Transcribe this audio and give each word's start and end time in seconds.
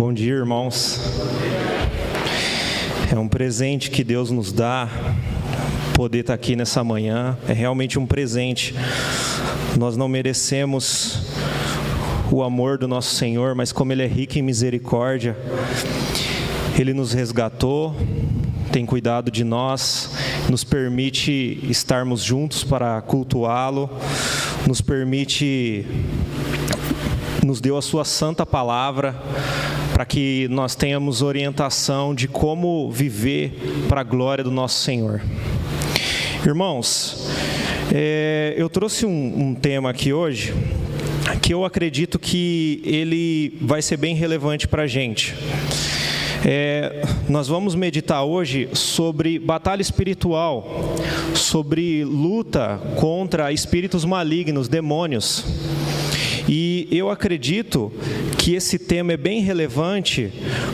Bom 0.00 0.14
dia, 0.14 0.32
irmãos. 0.32 0.98
É 3.12 3.18
um 3.18 3.28
presente 3.28 3.90
que 3.90 4.02
Deus 4.02 4.30
nos 4.30 4.50
dá 4.50 4.88
poder 5.92 6.20
estar 6.20 6.32
aqui 6.32 6.56
nessa 6.56 6.82
manhã. 6.82 7.36
É 7.46 7.52
realmente 7.52 7.98
um 7.98 8.06
presente. 8.06 8.74
Nós 9.78 9.98
não 9.98 10.08
merecemos 10.08 11.18
o 12.32 12.42
amor 12.42 12.78
do 12.78 12.88
nosso 12.88 13.14
Senhor, 13.14 13.54
mas 13.54 13.72
como 13.72 13.92
Ele 13.92 14.02
é 14.02 14.06
rico 14.06 14.38
em 14.38 14.42
misericórdia, 14.42 15.36
Ele 16.78 16.94
nos 16.94 17.12
resgatou, 17.12 17.94
tem 18.72 18.86
cuidado 18.86 19.30
de 19.30 19.44
nós, 19.44 20.12
nos 20.48 20.64
permite 20.64 21.60
estarmos 21.68 22.22
juntos 22.22 22.64
para 22.64 23.02
cultuá-lo, 23.02 23.90
nos 24.66 24.80
permite, 24.80 25.84
nos 27.44 27.60
deu 27.60 27.76
a 27.76 27.82
Sua 27.82 28.06
santa 28.06 28.46
palavra 28.46 29.14
para 30.00 30.06
que 30.06 30.48
nós 30.48 30.74
tenhamos 30.74 31.20
orientação 31.20 32.14
de 32.14 32.26
como 32.26 32.90
viver 32.90 33.52
para 33.86 34.00
a 34.00 34.02
glória 34.02 34.42
do 34.42 34.50
nosso 34.50 34.82
Senhor. 34.82 35.20
Irmãos, 36.42 37.28
é, 37.92 38.54
eu 38.56 38.70
trouxe 38.70 39.04
um, 39.04 39.48
um 39.48 39.54
tema 39.54 39.90
aqui 39.90 40.10
hoje 40.10 40.54
que 41.42 41.52
eu 41.52 41.66
acredito 41.66 42.18
que 42.18 42.80
ele 42.82 43.58
vai 43.60 43.82
ser 43.82 43.98
bem 43.98 44.14
relevante 44.14 44.66
para 44.66 44.84
a 44.84 44.86
gente. 44.86 45.34
É, 46.46 47.02
nós 47.28 47.46
vamos 47.46 47.74
meditar 47.74 48.24
hoje 48.24 48.70
sobre 48.72 49.38
batalha 49.38 49.82
espiritual, 49.82 50.96
sobre 51.34 52.06
luta 52.06 52.80
contra 52.96 53.52
espíritos 53.52 54.06
malignos, 54.06 54.66
demônios. 54.66 55.44
E 56.48 56.88
eu 56.90 57.10
acredito 57.10 57.92
que 58.38 58.54
esse 58.54 58.78
tema 58.78 59.12
é 59.12 59.16
bem 59.16 59.42
relevante, 59.42 60.32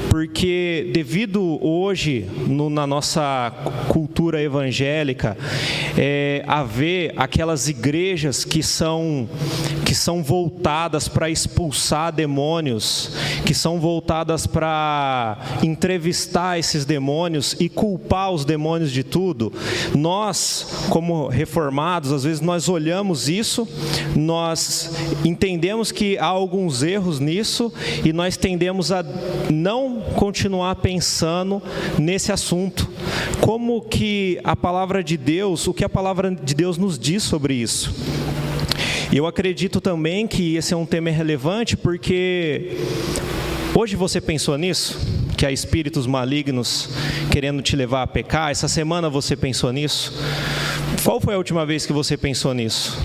porque 0.09 0.89
devido 0.93 1.59
hoje 1.65 2.27
no, 2.47 2.71
na 2.71 2.87
nossa 2.87 3.53
cultura 3.89 4.41
evangélica 4.41 5.37
é, 5.99 6.45
haver 6.47 7.13
aquelas 7.17 7.69
igrejas 7.69 8.45
que 8.45 8.63
são 8.63 9.29
que 9.85 9.95
são 9.95 10.21
voltadas 10.21 11.07
para 11.07 11.31
expulsar 11.31 12.13
demônios, 12.13 13.13
que 13.45 13.55
são 13.55 13.79
voltadas 13.79 14.45
para 14.45 15.39
entrevistar 15.63 16.59
esses 16.59 16.85
demônios 16.85 17.55
e 17.61 17.69
culpar 17.69 18.33
os 18.33 18.45
demônios 18.45 18.91
de 18.91 19.05
tudo. 19.05 19.53
Nós, 19.95 20.87
como 20.91 21.29
reformados, 21.29 22.11
às 22.11 22.25
vezes 22.25 22.41
nós 22.41 22.69
olhamos 22.69 23.29
isso, 23.29 23.67
nós 24.17 24.91
entendemos 25.25 25.56
entendemos 25.57 25.91
que 25.91 26.19
há 26.19 26.27
alguns 26.27 26.83
erros 26.83 27.19
nisso 27.19 27.73
e 28.05 28.13
nós 28.13 28.37
tendemos 28.37 28.93
a 28.93 29.03
não 29.51 30.03
continuar 30.15 30.75
pensando 30.77 31.63
nesse 31.99 32.31
assunto. 32.31 32.87
Como 33.41 33.81
que 33.81 34.39
a 34.45 34.55
palavra 34.55 35.03
de 35.03 35.17
Deus, 35.17 35.67
o 35.67 35.73
que 35.73 35.83
a 35.83 35.89
palavra 35.89 36.31
de 36.31 36.55
Deus 36.55 36.77
nos 36.77 36.99
diz 36.99 37.23
sobre 37.23 37.55
isso? 37.55 37.95
Eu 39.11 39.27
acredito 39.27 39.81
também 39.81 40.27
que 40.27 40.57
esse 40.57 40.75
é 40.75 40.77
um 40.77 40.85
tema 40.85 41.09
relevante 41.09 41.75
porque 41.75 42.77
hoje 43.75 43.97
você 43.97 44.21
pensou 44.21 44.59
nisso? 44.59 45.01
Que 45.39 45.47
há 45.47 45.51
espíritos 45.51 46.07
malignos 46.07 46.91
querendo 47.31 47.63
te 47.63 47.75
levar 47.75 48.03
a 48.03 48.07
pecar? 48.07 48.51
Essa 48.51 48.69
semana 48.69 49.09
você 49.09 49.35
pensou 49.35 49.73
nisso? 49.73 50.13
Qual 51.03 51.19
foi 51.19 51.33
a 51.33 51.39
última 51.39 51.65
vez 51.65 51.87
que 51.87 51.95
você 51.95 52.15
pensou 52.15 52.53
nisso? 52.53 52.99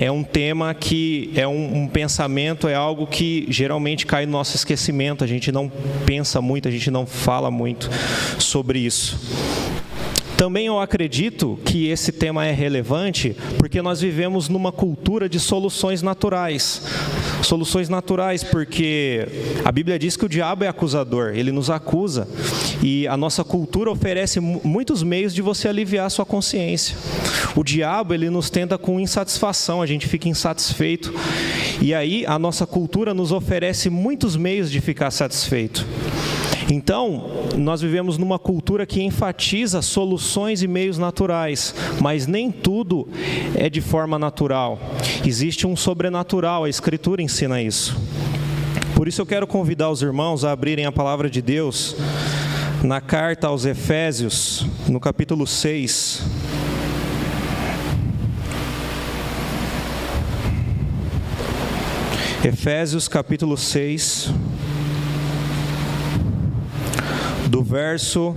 É 0.00 0.10
um 0.10 0.22
tema 0.22 0.74
que 0.74 1.32
é 1.34 1.46
um, 1.46 1.82
um, 1.82 1.88
pensamento, 1.88 2.68
é 2.68 2.74
algo 2.74 3.06
que 3.06 3.46
geralmente 3.48 4.06
cai 4.06 4.26
no 4.26 4.32
nosso 4.32 4.54
esquecimento, 4.54 5.24
a 5.24 5.26
gente 5.26 5.50
não 5.50 5.70
pensa 6.04 6.40
muito, 6.40 6.68
a 6.68 6.70
gente 6.70 6.90
não 6.90 7.06
fala 7.06 7.50
muito 7.50 7.90
sobre 8.38 8.78
isso. 8.78 9.65
Também 10.36 10.66
eu 10.66 10.78
acredito 10.78 11.58
que 11.64 11.88
esse 11.88 12.12
tema 12.12 12.44
é 12.44 12.52
relevante 12.52 13.34
porque 13.58 13.80
nós 13.80 14.02
vivemos 14.02 14.50
numa 14.50 14.70
cultura 14.70 15.30
de 15.30 15.40
soluções 15.40 16.02
naturais. 16.02 16.82
Soluções 17.42 17.88
naturais, 17.88 18.44
porque 18.44 19.26
a 19.64 19.72
Bíblia 19.72 19.98
diz 19.98 20.16
que 20.16 20.26
o 20.26 20.28
diabo 20.28 20.64
é 20.64 20.68
acusador, 20.68 21.32
ele 21.34 21.50
nos 21.52 21.70
acusa. 21.70 22.28
E 22.82 23.06
a 23.06 23.16
nossa 23.16 23.42
cultura 23.44 23.90
oferece 23.90 24.38
muitos 24.40 25.02
meios 25.02 25.32
de 25.32 25.40
você 25.40 25.68
aliviar 25.68 26.06
a 26.06 26.10
sua 26.10 26.26
consciência. 26.26 26.96
O 27.54 27.64
diabo, 27.64 28.12
ele 28.12 28.28
nos 28.28 28.50
tenta 28.50 28.76
com 28.76 29.00
insatisfação, 29.00 29.80
a 29.80 29.86
gente 29.86 30.06
fica 30.06 30.28
insatisfeito. 30.28 31.14
E 31.80 31.94
aí 31.94 32.26
a 32.26 32.38
nossa 32.38 32.66
cultura 32.66 33.14
nos 33.14 33.32
oferece 33.32 33.88
muitos 33.88 34.36
meios 34.36 34.70
de 34.70 34.80
ficar 34.80 35.10
satisfeito. 35.10 35.86
Então, 36.68 37.30
nós 37.56 37.80
vivemos 37.80 38.18
numa 38.18 38.38
cultura 38.38 38.84
que 38.84 39.02
enfatiza 39.02 39.80
soluções 39.80 40.62
e 40.62 40.68
meios 40.68 40.98
naturais, 40.98 41.74
mas 42.00 42.26
nem 42.26 42.50
tudo 42.50 43.08
é 43.54 43.70
de 43.70 43.80
forma 43.80 44.18
natural. 44.18 44.78
Existe 45.24 45.66
um 45.66 45.76
sobrenatural, 45.76 46.64
a 46.64 46.68
Escritura 46.68 47.22
ensina 47.22 47.62
isso. 47.62 47.96
Por 48.96 49.06
isso 49.06 49.20
eu 49.20 49.26
quero 49.26 49.46
convidar 49.46 49.90
os 49.90 50.02
irmãos 50.02 50.44
a 50.44 50.52
abrirem 50.52 50.86
a 50.86 50.92
palavra 50.92 51.30
de 51.30 51.40
Deus 51.40 51.96
na 52.82 53.00
carta 53.00 53.46
aos 53.46 53.64
Efésios, 53.64 54.66
no 54.88 54.98
capítulo 54.98 55.46
6. 55.46 56.22
Efésios 62.44 63.08
capítulo 63.08 63.56
6. 63.56 64.32
Do 67.56 67.62
verso 67.62 68.36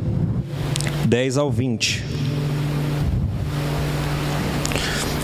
10 1.06 1.38
ao 1.38 1.52
20. 1.52 2.02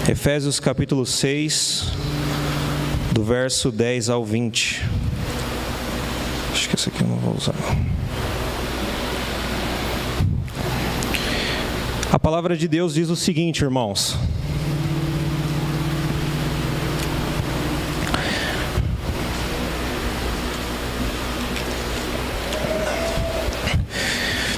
Efésios 0.10 0.60
capítulo 0.60 1.06
6, 1.06 1.94
do 3.14 3.24
verso 3.24 3.72
10 3.72 4.10
ao 4.10 4.26
20. 4.26 4.84
Acho 6.52 6.68
que 6.68 6.76
esse 6.76 6.90
aqui 6.90 7.04
eu 7.04 7.08
não 7.08 7.16
vou 7.16 7.38
usar. 7.38 7.56
A 12.12 12.20
palavra 12.20 12.58
de 12.58 12.68
Deus 12.68 12.96
diz 12.96 13.08
o 13.08 13.16
seguinte, 13.16 13.64
irmãos: 13.64 14.18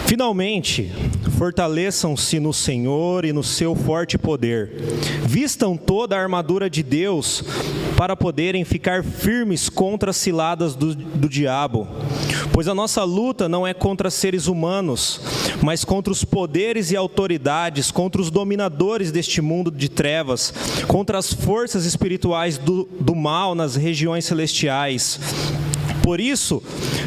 Finalmente, 0.07 0.89
fortaleçam-se 1.37 2.39
no 2.39 2.53
Senhor 2.53 3.25
e 3.25 3.33
no 3.33 3.43
seu 3.43 3.75
forte 3.75 4.17
poder. 4.17 4.71
Vistam 5.25 5.75
toda 5.75 6.15
a 6.15 6.21
armadura 6.21 6.69
de 6.69 6.81
Deus 6.81 7.43
para 7.97 8.15
poderem 8.15 8.63
ficar 8.63 9.03
firmes 9.03 9.67
contra 9.67 10.11
as 10.11 10.15
ciladas 10.15 10.75
do, 10.75 10.95
do 10.95 11.27
diabo. 11.27 11.89
Pois 12.53 12.69
a 12.69 12.73
nossa 12.73 13.03
luta 13.03 13.49
não 13.49 13.67
é 13.67 13.73
contra 13.73 14.09
seres 14.09 14.47
humanos, 14.47 15.19
mas 15.61 15.83
contra 15.83 16.13
os 16.13 16.23
poderes 16.23 16.89
e 16.89 16.95
autoridades, 16.95 17.91
contra 17.91 18.21
os 18.21 18.31
dominadores 18.31 19.11
deste 19.11 19.41
mundo 19.41 19.69
de 19.69 19.89
trevas, 19.89 20.53
contra 20.87 21.17
as 21.17 21.33
forças 21.33 21.85
espirituais 21.85 22.57
do, 22.57 22.87
do 22.97 23.13
mal 23.13 23.53
nas 23.53 23.75
regiões 23.75 24.23
celestiais. 24.23 25.19
Por 26.07 26.21
isso, 26.21 26.63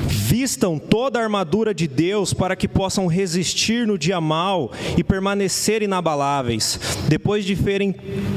vistam 0.07 0.79
toda 0.79 1.19
a 1.19 1.23
armadura 1.23 1.73
de 1.73 1.89
Deus 1.89 2.35
para 2.35 2.55
que 2.55 2.69
possam 2.69 3.07
resistir 3.07 3.87
no 3.87 3.97
dia 3.97 4.21
mal 4.21 4.71
e 4.95 5.03
permanecer 5.03 5.81
inabaláveis. 5.81 6.79
Depois 7.09 7.47
de, 7.47 7.57
ferem, 7.57 7.95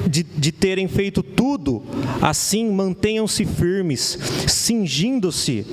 de, 0.08 0.24
de 0.24 0.54
terem 0.54 0.88
feito 0.88 1.22
tudo, 1.22 1.84
assim 2.22 2.72
mantenham-se 2.72 3.44
firmes, 3.44 4.18
cingindo-se 4.48 5.68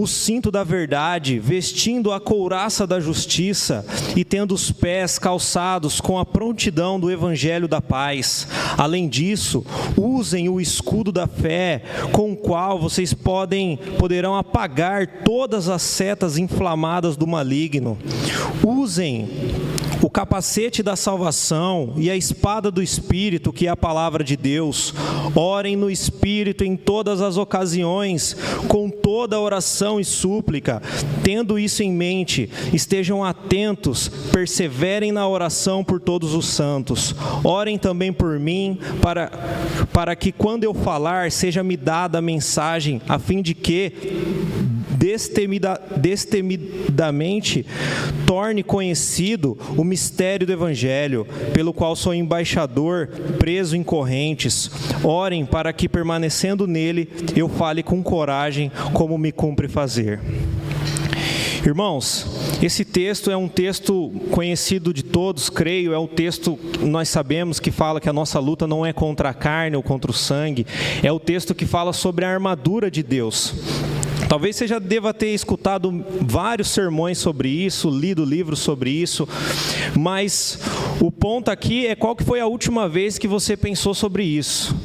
o 0.00 0.06
cinto 0.06 0.50
da 0.50 0.64
verdade, 0.64 1.38
vestindo 1.38 2.10
a 2.10 2.18
couraça 2.18 2.86
da 2.86 2.98
justiça 2.98 3.84
e 4.16 4.24
tendo 4.24 4.54
os 4.54 4.72
pés 4.72 5.18
calçados 5.18 6.00
com 6.00 6.18
a 6.18 6.24
prontidão 6.24 6.98
do 6.98 7.10
evangelho 7.10 7.68
da 7.68 7.82
paz. 7.82 8.48
Além 8.78 9.06
disso, 9.06 9.62
usem 9.98 10.48
o 10.48 10.58
escudo 10.58 11.12
da 11.12 11.26
fé, 11.26 11.82
com 12.12 12.32
o 12.32 12.36
qual 12.36 12.80
vocês 12.80 13.12
podem 13.12 13.76
poderão 13.98 14.34
apagar 14.34 15.22
todas 15.22 15.68
as 15.68 15.82
setas 15.82 16.38
inflamadas 16.38 17.14
do 17.14 17.26
maligno. 17.26 17.98
Usem 18.66 19.28
o 20.02 20.08
capacete 20.08 20.82
da 20.82 20.96
salvação 20.96 21.94
e 21.96 22.10
a 22.10 22.16
espada 22.16 22.70
do 22.70 22.82
Espírito, 22.82 23.52
que 23.52 23.66
é 23.66 23.70
a 23.70 23.76
palavra 23.76 24.24
de 24.24 24.36
Deus. 24.36 24.94
Orem 25.34 25.76
no 25.76 25.90
Espírito 25.90 26.64
em 26.64 26.76
todas 26.76 27.20
as 27.20 27.36
ocasiões, 27.36 28.36
com 28.68 28.88
toda 28.88 29.38
oração 29.38 30.00
e 30.00 30.04
súplica. 30.04 30.82
Tendo 31.22 31.58
isso 31.58 31.82
em 31.82 31.92
mente, 31.92 32.50
estejam 32.72 33.24
atentos, 33.24 34.08
perseverem 34.32 35.12
na 35.12 35.26
oração 35.28 35.84
por 35.84 36.00
todos 36.00 36.34
os 36.34 36.46
santos. 36.46 37.14
Orem 37.44 37.78
também 37.78 38.12
por 38.12 38.38
mim, 38.38 38.78
para, 39.02 39.30
para 39.92 40.16
que 40.16 40.32
quando 40.32 40.64
eu 40.64 40.72
falar, 40.72 41.30
seja 41.30 41.62
me 41.62 41.76
dada 41.76 42.18
a 42.18 42.22
mensagem, 42.22 43.02
a 43.08 43.18
fim 43.18 43.42
de 43.42 43.54
que 43.54 43.92
destemida, 45.00 45.80
destemidamente 45.96 47.64
torne 48.26 48.62
conhecido 48.62 49.56
o 49.74 49.82
mistério 49.82 50.46
do 50.46 50.52
Evangelho, 50.52 51.26
pelo 51.54 51.72
qual 51.72 51.96
sou 51.96 52.12
embaixador, 52.12 53.08
preso 53.38 53.74
em 53.74 53.82
correntes. 53.82 54.70
Orem 55.02 55.46
para 55.46 55.72
que, 55.72 55.88
permanecendo 55.88 56.66
nele, 56.66 57.08
eu 57.34 57.48
fale 57.48 57.82
com 57.82 58.02
coragem, 58.02 58.70
como 58.92 59.16
me 59.16 59.32
cumpre 59.32 59.68
fazer. 59.68 60.20
Irmãos, 61.64 62.26
esse 62.62 62.86
texto 62.86 63.30
é 63.30 63.36
um 63.36 63.46
texto 63.48 64.10
conhecido 64.30 64.94
de 64.94 65.02
todos, 65.02 65.50
creio, 65.50 65.92
é 65.92 65.98
um 65.98 66.06
texto 66.06 66.58
nós 66.80 67.08
sabemos 67.08 67.60
que 67.60 67.70
fala 67.70 68.00
que 68.00 68.08
a 68.08 68.12
nossa 68.12 68.38
luta 68.38 68.66
não 68.66 68.84
é 68.84 68.94
contra 68.94 69.28
a 69.28 69.34
carne 69.34 69.76
ou 69.76 69.82
contra 69.82 70.10
o 70.10 70.14
sangue, 70.14 70.66
é 71.02 71.12
o 71.12 71.20
texto 71.20 71.54
que 71.54 71.66
fala 71.66 71.92
sobre 71.92 72.24
a 72.24 72.30
armadura 72.30 72.90
de 72.90 73.02
Deus. 73.02 73.54
Talvez 74.28 74.56
você 74.56 74.66
já 74.66 74.78
deva 74.78 75.12
ter 75.12 75.30
escutado 75.30 76.04
vários 76.20 76.68
sermões 76.68 77.18
sobre 77.18 77.48
isso, 77.48 77.90
lido 77.90 78.24
livros 78.24 78.60
sobre 78.60 78.90
isso, 78.90 79.28
mas 79.98 80.58
o 81.00 81.10
ponto 81.10 81.50
aqui 81.50 81.86
é 81.86 81.94
qual 81.94 82.14
que 82.14 82.24
foi 82.24 82.40
a 82.40 82.46
última 82.46 82.88
vez 82.88 83.18
que 83.18 83.26
você 83.26 83.56
pensou 83.56 83.94
sobre 83.94 84.22
isso, 84.22 84.76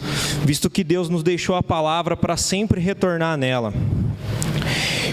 visto 0.43 0.69
que 0.69 0.83
Deus 0.83 1.09
nos 1.09 1.23
deixou 1.23 1.55
a 1.55 1.63
palavra 1.63 2.17
para 2.17 2.37
sempre 2.37 2.81
retornar 2.81 3.37
nela. 3.37 3.73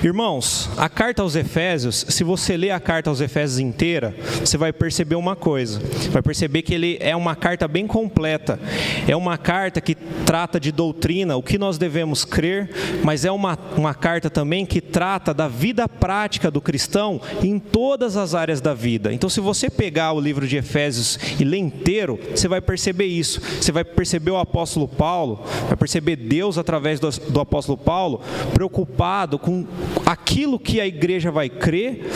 Irmãos, 0.05 0.69
a 0.77 0.89
carta 0.89 1.23
aos 1.23 1.37
Efésios, 1.37 2.05
se 2.09 2.25
você 2.25 2.57
ler 2.57 2.73
a 2.73 2.81
carta 2.81 3.09
aos 3.09 3.21
Efésios 3.21 3.61
inteira, 3.61 4.13
você 4.41 4.57
vai 4.59 4.73
perceber 4.73 5.15
uma 5.15 5.37
coisa. 5.37 5.81
Vai 6.11 6.21
perceber 6.21 6.63
que 6.63 6.75
ele 6.75 6.99
é 7.01 7.15
uma 7.15 7.37
carta 7.37 7.69
bem 7.69 7.87
completa. 7.87 8.59
É 9.07 9.15
uma 9.15 9.39
carta 9.39 9.81
que 9.81 9.95
trata 10.27 10.59
de 10.59 10.73
doutrina, 10.73 11.37
o 11.37 11.43
que 11.43 11.57
nós 11.57 11.79
devemos 11.79 12.25
crer, 12.25 12.69
mas 13.05 13.25
é 13.25 13.31
uma, 13.31 13.57
uma 13.77 13.95
carta 13.95 14.29
também 14.29 14.67
que 14.67 14.81
trata 14.81 15.33
da 15.33 15.47
vida 15.47 15.89
prática 15.89 16.51
do 16.51 16.61
cristão 16.61 17.21
em 17.41 17.61
todas 17.61 18.17
as 18.17 18.35
áreas 18.35 18.61
da 18.61 18.75
vida. 18.75 19.13
Então, 19.13 19.31
se 19.31 19.41
você 19.41 19.71
pegar 19.71 20.15
o 20.15 20.21
livro 20.21 20.49
de 20.49 20.57
Efésios 20.57 21.17
e 21.39 21.45
ler 21.45 21.59
inteiro, 21.59 22.19
você 22.35 22.49
vai 22.49 22.61
perceber 22.61 23.07
isso. 23.07 23.41
Você 23.61 23.71
vai 23.71 23.85
perceber 23.85 24.33
o 24.33 24.37
apóstolo 24.37 24.89
Paulo, 24.89 25.45
vai 25.69 25.77
perceber 25.77 26.17
Deus 26.17 26.59
através 26.59 26.99
do, 26.99 27.09
do 27.09 27.39
apóstolo 27.39 27.79
Paulo 27.79 28.21
preocupado 28.53 29.39
com 29.39 29.65
aquilo 30.05 30.59
que 30.59 30.81
a 30.81 30.87
igreja 30.87 31.31
vai 31.31 31.49
crer 31.49 32.09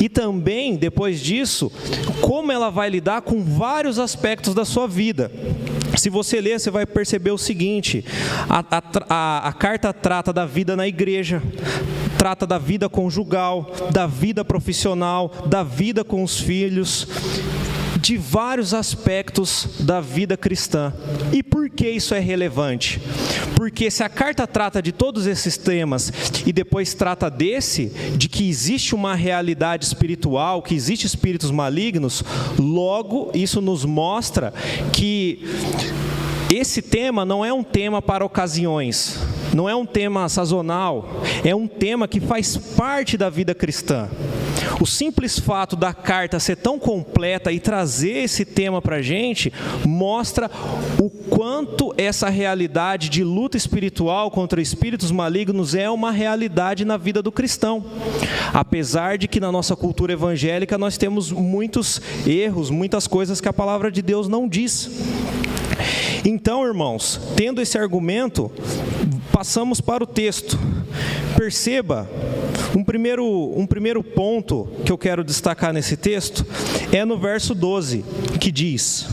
e 0.00 0.08
também, 0.08 0.76
depois 0.76 1.20
disso, 1.20 1.70
como 2.20 2.50
ela 2.50 2.70
vai 2.70 2.88
lidar 2.88 3.22
com 3.22 3.42
vários 3.42 3.98
aspectos 3.98 4.54
da 4.54 4.64
sua 4.64 4.88
vida. 4.88 5.30
Se 5.96 6.08
você 6.08 6.40
ler, 6.40 6.58
você 6.58 6.70
vai 6.70 6.86
perceber 6.86 7.30
o 7.30 7.38
seguinte: 7.38 8.04
a, 8.48 8.64
a, 9.08 9.48
a, 9.48 9.52
carta 9.52 9.92
trata 9.92 10.32
da 10.32 10.46
vida 10.46 10.74
na 10.74 10.88
igreja, 10.88 11.42
trata 12.16 12.46
da 12.46 12.58
vida 12.58 12.88
conjugal, 12.88 13.70
da 13.92 14.06
vida 14.06 14.44
profissional, 14.44 15.30
da 15.46 15.62
vida 15.62 16.02
com 16.02 16.22
os 16.22 16.40
filhos, 16.40 17.06
de 18.00 18.16
vários 18.16 18.72
aspectos 18.72 19.68
da 19.80 20.00
vida 20.00 20.36
cristã. 20.36 20.92
E 21.32 21.42
por 21.42 21.68
que 21.68 21.88
isso 21.88 22.14
é 22.14 22.18
relevante? 22.18 23.00
Porque 23.54 23.90
se 23.90 24.02
a 24.02 24.08
carta 24.08 24.46
trata 24.46 24.80
de 24.80 24.90
todos 24.90 25.26
esses 25.26 25.56
temas 25.56 26.12
e 26.46 26.52
depois 26.52 26.94
trata 26.94 27.30
desse, 27.30 27.92
de 28.16 28.28
que 28.28 28.48
existe 28.48 28.94
uma 28.94 29.14
realidade 29.14 29.84
espiritual, 29.84 30.62
que 30.62 30.74
existe 30.74 31.06
espíritos 31.06 31.50
malignos, 31.50 32.24
logo 32.58 33.30
isso 33.34 33.60
nos 33.60 33.84
mostra 33.84 34.52
que 34.92 35.44
esse 36.52 36.82
tema 36.82 37.24
não 37.24 37.44
é 37.44 37.52
um 37.52 37.62
tema 37.62 38.02
para 38.02 38.24
ocasiões, 38.24 39.18
não 39.54 39.68
é 39.68 39.74
um 39.74 39.86
tema 39.86 40.28
sazonal, 40.28 41.22
é 41.44 41.54
um 41.54 41.68
tema 41.68 42.08
que 42.08 42.18
faz 42.18 42.56
parte 42.56 43.16
da 43.16 43.30
vida 43.30 43.54
cristã. 43.54 44.08
O 44.80 44.86
simples 44.86 45.38
fato 45.38 45.76
da 45.76 45.92
carta 45.92 46.40
ser 46.40 46.56
tão 46.56 46.78
completa 46.78 47.52
e 47.52 47.60
trazer 47.60 48.24
esse 48.24 48.46
tema 48.46 48.80
para 48.80 48.96
a 48.96 49.02
gente 49.02 49.52
mostra 49.84 50.50
o 50.98 51.10
quanto 51.10 51.92
essa 51.98 52.30
realidade 52.30 53.10
de 53.10 53.22
luta 53.22 53.58
espiritual 53.58 54.30
contra 54.30 54.62
espíritos 54.62 55.10
malignos 55.10 55.74
é 55.74 55.90
uma 55.90 56.10
realidade 56.10 56.86
na 56.86 56.96
vida 56.96 57.20
do 57.20 57.30
cristão. 57.30 57.84
Apesar 58.54 59.18
de 59.18 59.28
que 59.28 59.38
na 59.38 59.52
nossa 59.52 59.76
cultura 59.76 60.14
evangélica 60.14 60.78
nós 60.78 60.96
temos 60.96 61.30
muitos 61.30 62.00
erros, 62.26 62.70
muitas 62.70 63.06
coisas 63.06 63.38
que 63.38 63.48
a 63.48 63.52
palavra 63.52 63.92
de 63.92 64.00
Deus 64.00 64.28
não 64.28 64.48
diz. 64.48 64.90
Então, 66.24 66.64
irmãos, 66.66 67.20
tendo 67.36 67.60
esse 67.60 67.76
argumento, 67.76 68.50
passamos 69.30 69.80
para 69.80 70.04
o 70.04 70.06
texto. 70.06 70.58
Perceba 71.36 72.08
um 72.74 72.84
primeiro, 72.84 73.24
um 73.56 73.66
primeiro 73.66 74.02
ponto 74.02 74.68
que 74.84 74.92
eu 74.92 74.98
quero 74.98 75.24
destacar 75.24 75.72
nesse 75.72 75.96
texto 75.96 76.46
é 76.92 77.04
no 77.04 77.18
verso 77.18 77.54
12, 77.54 78.04
que 78.40 78.50
diz: 78.52 79.06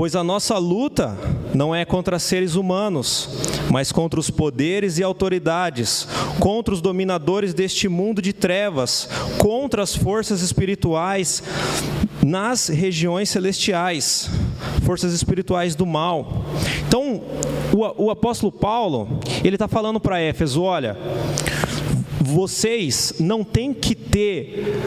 Pois 0.00 0.16
a 0.16 0.24
nossa 0.24 0.56
luta 0.56 1.14
não 1.52 1.74
é 1.74 1.84
contra 1.84 2.18
seres 2.18 2.54
humanos, 2.54 3.28
mas 3.70 3.92
contra 3.92 4.18
os 4.18 4.30
poderes 4.30 4.96
e 4.96 5.02
autoridades, 5.02 6.08
contra 6.38 6.72
os 6.72 6.80
dominadores 6.80 7.52
deste 7.52 7.86
mundo 7.86 8.22
de 8.22 8.32
trevas, 8.32 9.06
contra 9.36 9.82
as 9.82 9.94
forças 9.94 10.40
espirituais 10.40 11.42
nas 12.24 12.68
regiões 12.68 13.28
celestiais, 13.28 14.30
forças 14.86 15.12
espirituais 15.12 15.74
do 15.74 15.84
mal. 15.84 16.46
Então, 16.88 17.20
o, 17.70 18.04
o 18.06 18.10
apóstolo 18.10 18.50
Paulo, 18.50 19.20
ele 19.44 19.56
está 19.56 19.68
falando 19.68 20.00
para 20.00 20.18
Éfeso: 20.18 20.62
olha, 20.62 20.96
vocês 22.30 23.14
não 23.18 23.42
têm 23.42 23.74
que 23.74 23.94
ter 23.94 24.78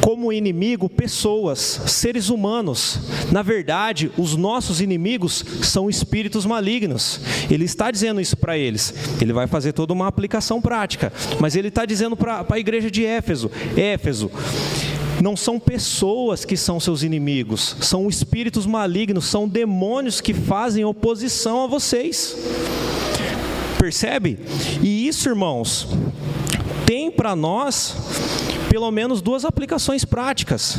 como 0.00 0.32
inimigo 0.32 0.88
pessoas, 0.88 1.58
seres 1.86 2.28
humanos. 2.28 2.98
Na 3.30 3.42
verdade, 3.42 4.10
os 4.16 4.36
nossos 4.36 4.80
inimigos 4.80 5.44
são 5.62 5.90
espíritos 5.90 6.46
malignos. 6.46 7.20
Ele 7.50 7.64
está 7.64 7.90
dizendo 7.90 8.20
isso 8.20 8.36
para 8.36 8.56
eles. 8.56 8.94
Ele 9.20 9.32
vai 9.32 9.46
fazer 9.46 9.72
toda 9.72 9.92
uma 9.92 10.06
aplicação 10.06 10.60
prática. 10.60 11.12
Mas 11.38 11.56
ele 11.56 11.68
está 11.68 11.84
dizendo 11.84 12.16
para 12.16 12.44
a 12.48 12.58
igreja 12.58 12.90
de 12.90 13.04
Éfeso: 13.04 13.50
Éfeso, 13.76 14.30
não 15.22 15.36
são 15.36 15.58
pessoas 15.58 16.44
que 16.44 16.56
são 16.56 16.80
seus 16.80 17.02
inimigos, 17.02 17.76
são 17.80 18.08
espíritos 18.08 18.66
malignos, 18.66 19.26
são 19.26 19.48
demônios 19.48 20.20
que 20.20 20.34
fazem 20.34 20.84
oposição 20.84 21.64
a 21.64 21.66
vocês. 21.66 22.36
Percebe? 23.78 24.38
E 24.80 25.08
isso, 25.08 25.28
irmãos, 25.28 25.88
tem 26.92 27.10
para 27.10 27.34
nós 27.34 27.96
pelo 28.68 28.90
menos 28.90 29.22
duas 29.22 29.46
aplicações 29.46 30.04
práticas. 30.04 30.78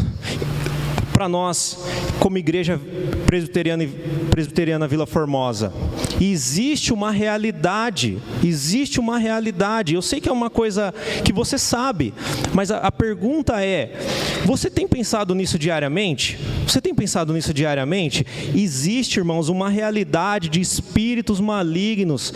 Para 1.12 1.28
nós, 1.28 1.80
como 2.20 2.38
igreja 2.38 2.80
presbiteriana, 3.26 3.88
presbiteriana 4.30 4.88
Vila 4.88 5.08
Formosa, 5.08 5.74
existe 6.22 6.94
uma 6.94 7.10
realidade, 7.10 8.20
existe 8.44 9.00
uma 9.00 9.18
realidade. 9.18 9.96
Eu 9.96 10.04
sei 10.04 10.22
que 10.22 10.30
é 10.30 10.32
uma 10.32 10.52
coisa 10.52 10.94
que 11.26 11.34
você 11.34 11.58
sabe, 11.58 12.14
mas 12.54 12.70
a, 12.70 12.78
a 12.78 12.92
pergunta 12.92 13.64
é: 13.66 14.00
você 14.46 14.70
tem 14.70 14.88
pensado 14.88 15.34
nisso 15.34 15.58
diariamente? 15.58 16.38
Você 16.68 16.80
tem 16.80 16.94
pensado 16.94 17.34
nisso 17.34 17.54
diariamente? 17.54 18.26
Existe, 18.54 19.18
irmãos, 19.18 19.50
uma 19.50 19.70
realidade 19.70 20.48
de 20.48 20.62
espíritos 20.62 21.40
malignos 21.40 22.34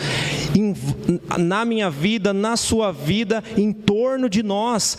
na 1.37 1.65
minha 1.65 1.89
vida, 1.89 2.33
na 2.33 2.57
sua 2.57 2.91
vida, 2.91 3.43
em 3.55 3.71
torno 3.71 4.29
de 4.29 4.43
nós 4.43 4.97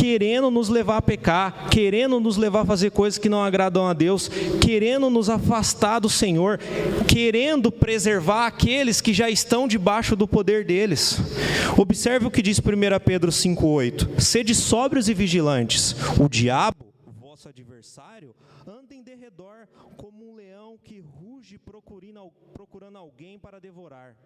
querendo 0.00 0.50
nos 0.50 0.70
levar 0.70 0.96
a 0.96 1.02
pecar, 1.02 1.68
querendo 1.68 2.18
nos 2.18 2.38
levar 2.38 2.62
a 2.62 2.64
fazer 2.64 2.90
coisas 2.90 3.18
que 3.18 3.28
não 3.28 3.44
agradam 3.44 3.86
a 3.86 3.92
Deus, 3.92 4.30
querendo 4.58 5.10
nos 5.10 5.28
afastar 5.28 5.98
do 5.98 6.08
Senhor, 6.08 6.58
querendo 7.06 7.70
preservar 7.70 8.46
aqueles 8.46 9.02
que 9.02 9.12
já 9.12 9.28
estão 9.28 9.68
debaixo 9.68 10.16
do 10.16 10.26
poder 10.26 10.64
deles. 10.64 11.18
Observe 11.76 12.24
o 12.24 12.30
que 12.30 12.40
diz 12.40 12.58
1 12.58 12.62
Pedro 13.04 13.30
5,8: 13.30 14.18
Sede 14.18 14.54
sóbrios 14.54 15.06
e 15.06 15.12
vigilantes, 15.12 15.94
o 16.18 16.30
diabo, 16.30 16.86
vosso 17.20 17.46
adversário, 17.46 18.34
anda 18.66 18.94
em 18.94 19.02
derredor 19.02 19.68
como 19.98 20.30
um 20.30 20.34
leão 20.34 20.78
que 20.82 20.98
ruge 20.98 21.58
procurando 21.58 22.96
alguém 22.96 23.38
para 23.38 23.60
devorar. 23.60 24.16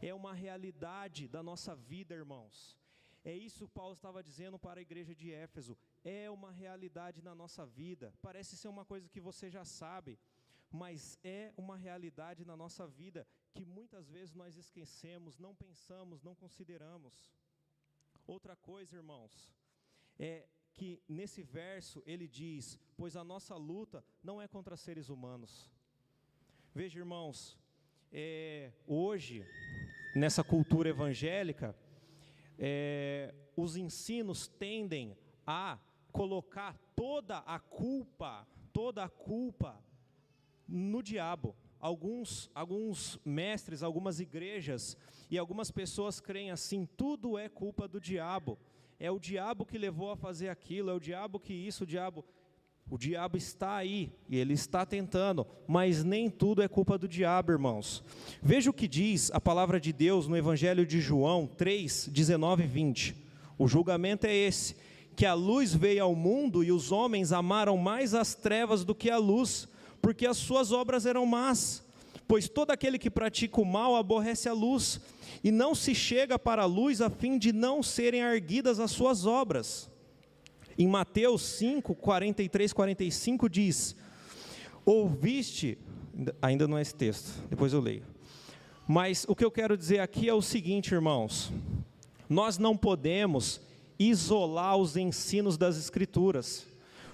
É 0.00 0.12
uma 0.14 0.34
realidade 0.34 1.28
da 1.28 1.42
nossa 1.42 1.74
vida, 1.74 2.14
irmãos. 2.14 2.78
É 3.24 3.34
isso 3.34 3.66
que 3.66 3.74
Paulo 3.74 3.94
estava 3.94 4.22
dizendo 4.22 4.58
para 4.58 4.80
a 4.80 4.82
igreja 4.82 5.14
de 5.14 5.32
Éfeso. 5.32 5.76
É 6.04 6.30
uma 6.30 6.50
realidade 6.50 7.20
na 7.22 7.34
nossa 7.34 7.66
vida. 7.66 8.14
Parece 8.22 8.56
ser 8.56 8.68
uma 8.68 8.84
coisa 8.84 9.08
que 9.08 9.20
você 9.20 9.50
já 9.50 9.64
sabe, 9.64 10.18
mas 10.70 11.18
é 11.22 11.52
uma 11.56 11.76
realidade 11.76 12.44
na 12.44 12.56
nossa 12.56 12.86
vida 12.86 13.26
que 13.52 13.64
muitas 13.64 14.08
vezes 14.08 14.34
nós 14.34 14.56
esquecemos, 14.56 15.38
não 15.38 15.54
pensamos, 15.54 16.22
não 16.22 16.34
consideramos. 16.34 17.32
Outra 18.26 18.54
coisa, 18.54 18.96
irmãos, 18.96 19.50
é 20.18 20.46
que 20.74 21.02
nesse 21.08 21.42
verso 21.42 22.02
ele 22.06 22.28
diz: 22.28 22.78
Pois 22.96 23.16
a 23.16 23.24
nossa 23.24 23.56
luta 23.56 24.04
não 24.22 24.40
é 24.40 24.46
contra 24.46 24.76
seres 24.76 25.08
humanos. 25.08 25.70
Veja, 26.74 26.98
irmãos, 26.98 27.58
é, 28.12 28.70
hoje, 28.86 29.44
nessa 30.14 30.42
cultura 30.42 30.88
evangélica, 30.88 31.74
é, 32.58 33.34
os 33.56 33.76
ensinos 33.76 34.48
tendem 34.48 35.16
a 35.46 35.78
colocar 36.12 36.76
toda 36.96 37.38
a 37.38 37.58
culpa, 37.58 38.46
toda 38.72 39.04
a 39.04 39.08
culpa 39.08 39.82
no 40.66 41.02
diabo. 41.02 41.54
Alguns, 41.80 42.50
alguns 42.54 43.20
mestres, 43.24 43.82
algumas 43.82 44.18
igrejas 44.18 44.96
e 45.30 45.38
algumas 45.38 45.70
pessoas 45.70 46.20
creem 46.20 46.50
assim: 46.50 46.86
tudo 46.96 47.38
é 47.38 47.48
culpa 47.48 47.86
do 47.86 48.00
diabo. 48.00 48.58
É 48.98 49.10
o 49.12 49.20
diabo 49.20 49.64
que 49.64 49.78
levou 49.78 50.10
a 50.10 50.16
fazer 50.16 50.48
aquilo, 50.48 50.90
é 50.90 50.94
o 50.94 50.98
diabo 50.98 51.38
que 51.38 51.54
isso, 51.54 51.84
o 51.84 51.86
diabo. 51.86 52.24
O 52.90 52.96
diabo 52.96 53.36
está 53.36 53.76
aí 53.76 54.10
e 54.30 54.38
ele 54.38 54.54
está 54.54 54.86
tentando, 54.86 55.46
mas 55.66 56.02
nem 56.02 56.30
tudo 56.30 56.62
é 56.62 56.68
culpa 56.68 56.96
do 56.96 57.06
diabo, 57.06 57.52
irmãos. 57.52 58.02
Veja 58.42 58.70
o 58.70 58.72
que 58.72 58.88
diz 58.88 59.30
a 59.32 59.38
palavra 59.38 59.78
de 59.78 59.92
Deus 59.92 60.26
no 60.26 60.34
Evangelho 60.34 60.86
de 60.86 60.98
João 60.98 61.46
3, 61.46 62.08
19 62.10 62.64
e 62.64 62.66
20. 62.66 63.16
O 63.58 63.68
julgamento 63.68 64.26
é 64.26 64.34
esse: 64.34 64.74
que 65.14 65.26
a 65.26 65.34
luz 65.34 65.74
veio 65.74 66.02
ao 66.02 66.14
mundo 66.14 66.64
e 66.64 66.72
os 66.72 66.90
homens 66.90 67.30
amaram 67.30 67.76
mais 67.76 68.14
as 68.14 68.34
trevas 68.34 68.84
do 68.84 68.94
que 68.94 69.10
a 69.10 69.18
luz, 69.18 69.68
porque 70.00 70.26
as 70.26 70.38
suas 70.38 70.72
obras 70.72 71.04
eram 71.04 71.26
más. 71.26 71.84
Pois 72.26 72.48
todo 72.48 72.70
aquele 72.70 72.98
que 72.98 73.10
pratica 73.10 73.60
o 73.60 73.66
mal 73.66 73.96
aborrece 73.96 74.48
a 74.48 74.54
luz, 74.54 74.98
e 75.44 75.50
não 75.50 75.74
se 75.74 75.94
chega 75.94 76.38
para 76.38 76.62
a 76.62 76.66
luz 76.66 77.02
a 77.02 77.10
fim 77.10 77.36
de 77.36 77.52
não 77.52 77.82
serem 77.82 78.22
arguidas 78.22 78.80
as 78.80 78.92
suas 78.92 79.26
obras. 79.26 79.90
Em 80.78 80.86
Mateus 80.86 81.42
5, 81.42 81.92
43, 81.96 82.72
45 82.72 83.48
diz: 83.48 83.96
Ouviste, 84.86 85.76
ainda 86.40 86.68
não 86.68 86.78
é 86.78 86.82
esse 86.82 86.94
texto, 86.94 87.44
depois 87.50 87.72
eu 87.72 87.80
leio. 87.80 88.04
Mas 88.86 89.26
o 89.28 89.34
que 89.34 89.44
eu 89.44 89.50
quero 89.50 89.76
dizer 89.76 89.98
aqui 89.98 90.28
é 90.28 90.34
o 90.34 90.40
seguinte, 90.40 90.94
irmãos: 90.94 91.52
nós 92.28 92.58
não 92.58 92.76
podemos 92.76 93.60
isolar 93.98 94.76
os 94.76 94.96
ensinos 94.96 95.58
das 95.58 95.76
Escrituras. 95.76 96.66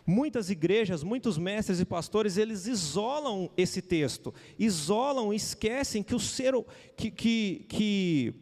Muitas 0.06 0.50
igrejas, 0.50 1.02
muitos 1.02 1.38
mestres 1.38 1.80
e 1.80 1.84
pastores, 1.86 2.36
eles 2.36 2.66
isolam 2.66 3.50
esse 3.56 3.80
texto, 3.80 4.34
isolam, 4.58 5.32
esquecem 5.32 6.02
que 6.02 6.14
o 6.14 6.20
ser 6.20 6.52
que, 6.94 7.10
que, 7.10 7.64
que 7.66 8.34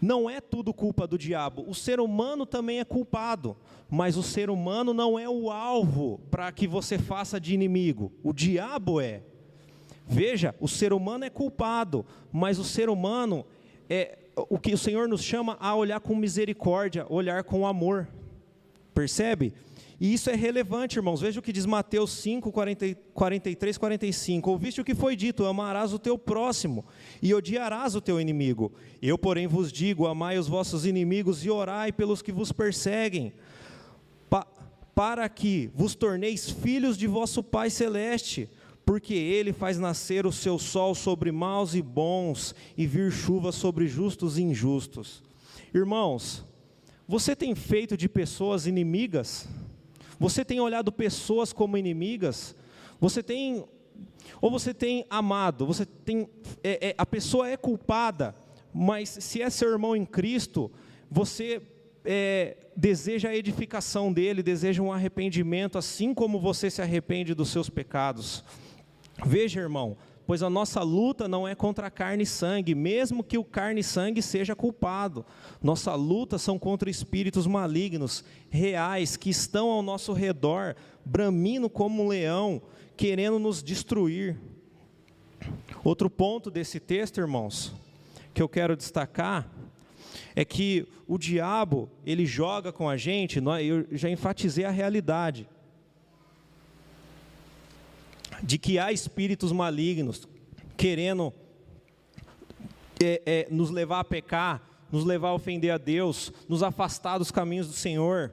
não 0.00 0.28
é 0.28 0.40
tudo 0.40 0.72
culpa 0.72 1.06
do 1.06 1.18
diabo. 1.18 1.64
O 1.68 1.74
ser 1.74 2.00
humano 2.00 2.44
também 2.46 2.80
é 2.80 2.84
culpado, 2.84 3.56
mas 3.90 4.16
o 4.16 4.22
ser 4.22 4.50
humano 4.50 4.94
não 4.94 5.18
é 5.18 5.28
o 5.28 5.50
alvo 5.50 6.20
para 6.30 6.50
que 6.52 6.66
você 6.66 6.98
faça 6.98 7.40
de 7.40 7.54
inimigo. 7.54 8.12
O 8.22 8.32
diabo 8.32 9.00
é. 9.00 9.22
Veja, 10.06 10.54
o 10.60 10.68
ser 10.68 10.92
humano 10.92 11.24
é 11.24 11.30
culpado, 11.30 12.04
mas 12.32 12.58
o 12.58 12.64
ser 12.64 12.88
humano 12.88 13.46
é 13.88 14.18
o 14.36 14.58
que 14.58 14.72
o 14.72 14.78
Senhor 14.78 15.08
nos 15.08 15.22
chama 15.22 15.56
a 15.60 15.74
olhar 15.74 16.00
com 16.00 16.14
misericórdia, 16.14 17.06
olhar 17.08 17.44
com 17.44 17.66
amor. 17.66 18.08
Percebe? 18.94 19.52
E 20.02 20.12
isso 20.14 20.28
é 20.28 20.34
relevante, 20.34 20.98
irmãos. 20.98 21.20
Veja 21.20 21.38
o 21.38 21.42
que 21.42 21.52
diz 21.52 21.64
Mateus 21.64 22.10
5, 22.10 22.50
40, 22.50 22.92
43, 23.14 23.78
45. 23.78 24.50
Ouviste 24.50 24.80
o 24.80 24.84
que 24.84 24.96
foi 24.96 25.14
dito: 25.14 25.46
amarás 25.46 25.92
o 25.92 25.98
teu 25.98 26.18
próximo 26.18 26.84
e 27.22 27.32
odiarás 27.32 27.94
o 27.94 28.00
teu 28.00 28.20
inimigo. 28.20 28.72
Eu, 29.00 29.16
porém, 29.16 29.46
vos 29.46 29.70
digo: 29.70 30.08
amai 30.08 30.36
os 30.38 30.48
vossos 30.48 30.84
inimigos 30.84 31.44
e 31.44 31.50
orai 31.50 31.92
pelos 31.92 32.20
que 32.20 32.32
vos 32.32 32.50
perseguem, 32.50 33.32
pa, 34.28 34.44
para 34.92 35.28
que 35.28 35.70
vos 35.72 35.94
torneis 35.94 36.50
filhos 36.50 36.98
de 36.98 37.06
vosso 37.06 37.40
Pai 37.40 37.70
Celeste, 37.70 38.50
porque 38.84 39.14
Ele 39.14 39.52
faz 39.52 39.78
nascer 39.78 40.26
o 40.26 40.32
seu 40.32 40.58
sol 40.58 40.96
sobre 40.96 41.30
maus 41.30 41.76
e 41.76 41.80
bons 41.80 42.56
e 42.76 42.88
vir 42.88 43.12
chuva 43.12 43.52
sobre 43.52 43.86
justos 43.86 44.36
e 44.36 44.42
injustos. 44.42 45.22
Irmãos, 45.72 46.44
você 47.06 47.36
tem 47.36 47.54
feito 47.54 47.96
de 47.96 48.08
pessoas 48.08 48.66
inimigas? 48.66 49.46
Você 50.22 50.44
tem 50.44 50.60
olhado 50.60 50.92
pessoas 50.92 51.52
como 51.52 51.76
inimigas? 51.76 52.54
Você 53.00 53.24
tem 53.24 53.64
ou 54.40 54.52
você 54.52 54.72
tem 54.72 55.04
amado? 55.10 55.66
Você 55.66 55.84
tem 55.84 56.28
é, 56.62 56.90
é, 56.90 56.94
a 56.96 57.04
pessoa 57.04 57.48
é 57.48 57.56
culpada, 57.56 58.32
mas 58.72 59.08
se 59.08 59.42
é 59.42 59.50
seu 59.50 59.72
irmão 59.72 59.96
em 59.96 60.04
Cristo, 60.04 60.70
você 61.10 61.60
é, 62.04 62.56
deseja 62.76 63.30
a 63.30 63.34
edificação 63.34 64.12
dele, 64.12 64.44
deseja 64.44 64.80
um 64.80 64.92
arrependimento, 64.92 65.76
assim 65.76 66.14
como 66.14 66.38
você 66.38 66.70
se 66.70 66.80
arrepende 66.80 67.34
dos 67.34 67.48
seus 67.48 67.68
pecados. 67.68 68.44
Veja, 69.26 69.60
irmão, 69.60 69.96
pois 70.26 70.42
a 70.42 70.50
nossa 70.50 70.82
luta 70.82 71.26
não 71.26 71.46
é 71.46 71.54
contra 71.54 71.90
carne 71.90 72.22
e 72.22 72.26
sangue, 72.26 72.74
mesmo 72.74 73.24
que 73.24 73.38
o 73.38 73.44
carne 73.44 73.80
e 73.80 73.84
sangue 73.84 74.22
seja 74.22 74.54
culpado. 74.54 75.24
Nossa 75.62 75.94
luta 75.94 76.38
são 76.38 76.58
contra 76.58 76.90
espíritos 76.90 77.46
malignos, 77.46 78.24
reais, 78.50 79.16
que 79.16 79.30
estão 79.30 79.68
ao 79.70 79.82
nosso 79.82 80.12
redor, 80.12 80.76
bramindo 81.04 81.68
como 81.68 82.04
um 82.04 82.08
leão, 82.08 82.62
querendo 82.96 83.38
nos 83.38 83.62
destruir. 83.62 84.38
Outro 85.82 86.08
ponto 86.08 86.50
desse 86.50 86.78
texto, 86.78 87.18
irmãos, 87.18 87.72
que 88.32 88.40
eu 88.40 88.48
quero 88.48 88.76
destacar, 88.76 89.50
é 90.34 90.44
que 90.44 90.86
o 91.06 91.18
diabo, 91.18 91.90
ele 92.06 92.24
joga 92.24 92.72
com 92.72 92.88
a 92.88 92.96
gente, 92.96 93.42
eu 93.62 93.86
já 93.90 94.08
enfatizei 94.08 94.64
a 94.64 94.70
realidade 94.70 95.48
de 98.42 98.58
que 98.58 98.78
há 98.78 98.92
espíritos 98.92 99.52
malignos 99.52 100.28
querendo 100.76 101.32
é, 103.00 103.22
é, 103.24 103.48
nos 103.50 103.70
levar 103.70 104.00
a 104.00 104.04
pecar, 104.04 104.62
nos 104.90 105.04
levar 105.04 105.28
a 105.28 105.34
ofender 105.34 105.70
a 105.70 105.78
Deus, 105.78 106.32
nos 106.48 106.62
afastar 106.62 107.18
dos 107.18 107.30
caminhos 107.30 107.68
do 107.68 107.72
Senhor. 107.72 108.32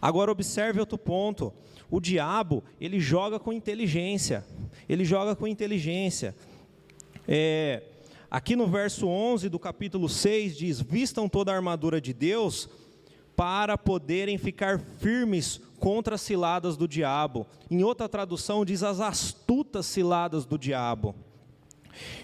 Agora 0.00 0.30
observe 0.30 0.80
outro 0.80 0.98
ponto. 0.98 1.52
O 1.90 2.00
diabo, 2.00 2.64
ele 2.80 2.98
joga 2.98 3.38
com 3.38 3.52
inteligência. 3.52 4.44
Ele 4.88 5.04
joga 5.04 5.36
com 5.36 5.46
inteligência. 5.46 6.34
É, 7.26 7.82
aqui 8.30 8.56
no 8.56 8.66
verso 8.66 9.06
11 9.06 9.48
do 9.48 9.58
capítulo 9.58 10.08
6 10.08 10.56
diz: 10.56 10.80
Vistam 10.80 11.28
toda 11.28 11.52
a 11.52 11.54
armadura 11.54 12.00
de 12.00 12.12
Deus 12.12 12.68
para 13.36 13.76
poderem 13.78 14.38
ficar 14.38 14.78
firmes 14.98 15.60
contra 15.78 16.14
as 16.14 16.20
ciladas 16.20 16.76
do 16.76 16.86
diabo. 16.86 17.46
Em 17.70 17.82
outra 17.82 18.08
tradução, 18.08 18.64
diz 18.64 18.82
as 18.82 19.00
astutas 19.00 19.86
ciladas 19.86 20.44
do 20.44 20.58
diabo. 20.58 21.14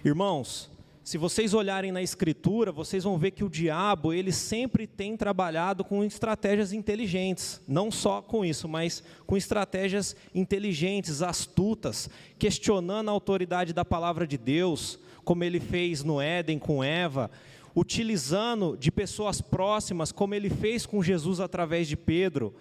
Irmãos, 0.05 0.71
se 1.09 1.17
vocês 1.17 1.55
olharem 1.55 1.91
na 1.91 2.03
escritura, 2.03 2.71
vocês 2.71 3.03
vão 3.03 3.17
ver 3.17 3.31
que 3.31 3.43
o 3.43 3.49
diabo, 3.49 4.13
ele 4.13 4.31
sempre 4.31 4.87
tem 4.87 5.17
trabalhado 5.17 5.83
com 5.83 6.05
estratégias 6.05 6.71
inteligentes, 6.71 7.63
não 7.67 7.91
só 7.91 8.21
com 8.21 8.45
isso, 8.45 8.69
mas 8.69 9.03
com 9.27 9.35
estratégias 9.35 10.15
inteligentes, 10.35 11.23
astutas, 11.23 12.11
questionando 12.39 13.09
a 13.09 13.13
autoridade 13.13 13.73
da 13.73 13.87
palavra 13.87 14.27
de 14.27 14.37
Deus, 14.37 14.99
como 15.25 15.43
ele 15.45 15.61
fez 15.61 16.05
no 16.05 16.21
Éden 16.21 16.59
com 16.59 16.85
Eva, 16.85 17.31
utilizando 17.79 18.77
de 18.77 18.91
pessoas 18.91 19.41
próximas, 19.41 20.11
como 20.11 20.35
ele 20.35 20.51
fez 20.51 20.85
com 20.85 21.01
Jesus 21.01 21.39
através 21.39 21.87
de 21.87 21.97
Pedro, 21.97 22.53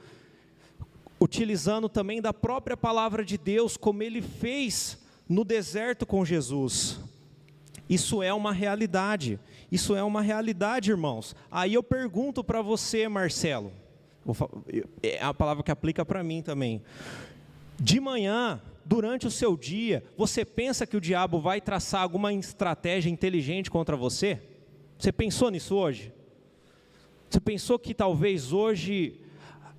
utilizando 1.20 1.90
também 1.90 2.22
da 2.22 2.32
própria 2.32 2.78
palavra 2.78 3.26
de 3.26 3.36
Deus, 3.36 3.76
como 3.76 4.04
ele 4.04 4.22
fez 4.22 5.00
no 5.28 5.44
deserto 5.44 6.06
com 6.06 6.24
Jesus. 6.24 7.00
Isso 7.90 8.22
é 8.22 8.32
uma 8.32 8.54
realidade. 8.54 9.40
Isso 9.72 9.96
é 9.96 10.04
uma 10.04 10.22
realidade, 10.22 10.92
irmãos. 10.92 11.36
Aí 11.50 11.74
eu 11.74 11.82
pergunto 11.82 12.44
para 12.44 12.62
você, 12.62 13.08
Marcelo. 13.08 13.72
É 15.02 15.20
a 15.20 15.34
palavra 15.34 15.64
que 15.64 15.72
aplica 15.72 16.06
para 16.06 16.24
mim 16.24 16.44
também. 16.44 16.80
De 17.80 18.00
manhã, 18.00 18.62
durante 18.86 19.26
o 19.26 19.32
seu 19.32 19.58
dia, 19.58 20.04
você 20.16 20.46
pensa 20.46 20.86
que 20.86 20.96
o 20.96 21.02
diabo 21.02 21.40
vai 21.42 21.60
traçar 21.60 22.04
alguma 22.04 22.32
estratégia 22.32 23.10
inteligente 23.10 23.72
contra 23.72 23.98
você? 23.98 24.57
Você 24.98 25.12
pensou 25.12 25.52
nisso 25.52 25.76
hoje? 25.76 26.12
Você 27.30 27.40
pensou 27.40 27.78
que 27.78 27.94
talvez 27.94 28.52
hoje 28.52 29.20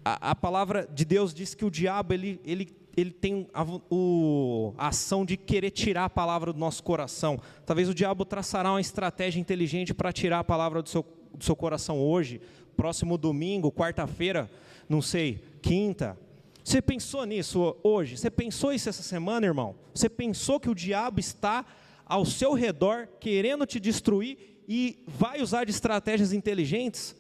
a, 0.05 0.31
a, 0.31 0.35
palavra 0.35 0.89
de 0.93 1.05
Deus 1.05 1.35
diz 1.35 1.55
que 1.55 1.65
o 1.65 1.71
diabo 1.71 2.15
ele, 2.15 2.41
ele, 2.45 2.69
ele 2.97 3.11
tem 3.11 3.49
a, 3.53 3.65
o, 3.91 4.75
a 4.79 4.89
ação 4.89 5.25
de 5.25 5.37
querer 5.37 5.71
tirar 5.71 6.05
a 6.05 6.11
palavra 6.11 6.53
do 6.53 6.59
nosso 6.59 6.85
coração. 6.85 7.41
Talvez 7.67 7.89
o 7.89 7.95
diabo 7.95 8.25
traçará 8.25 8.71
uma 8.71 8.81
estratégia 8.81 9.41
inteligente 9.41 9.93
para 9.93 10.13
tirar 10.13 10.39
a 10.39 10.45
palavra 10.45 10.83
do 10.83 10.89
seu, 10.89 11.05
do 11.35 11.43
seu 11.43 11.57
coração 11.57 11.99
hoje, 11.99 12.41
próximo 12.77 13.19
domingo, 13.19 13.73
quarta-feira, 13.73 14.49
não 14.89 15.03
sei, 15.03 15.43
quinta. 15.61 16.17
Você 16.63 16.81
pensou 16.81 17.25
nisso 17.25 17.77
hoje? 17.83 18.17
Você 18.17 18.31
pensou 18.31 18.73
isso 18.73 18.89
essa 18.89 19.03
semana, 19.03 19.47
irmão? 19.47 19.75
Você 19.93 20.09
pensou 20.09 20.61
que 20.61 20.71
o 20.71 20.75
diabo 20.75 21.19
está 21.19 21.65
ao 22.07 22.25
seu 22.25 22.53
redor 22.53 23.09
querendo 23.19 23.67
te 23.67 23.81
destruir 23.81 24.58
e 24.69 25.03
vai 25.07 25.41
usar 25.41 25.65
de 25.65 25.71
estratégias 25.71 26.35
inteligentes? 26.35 27.17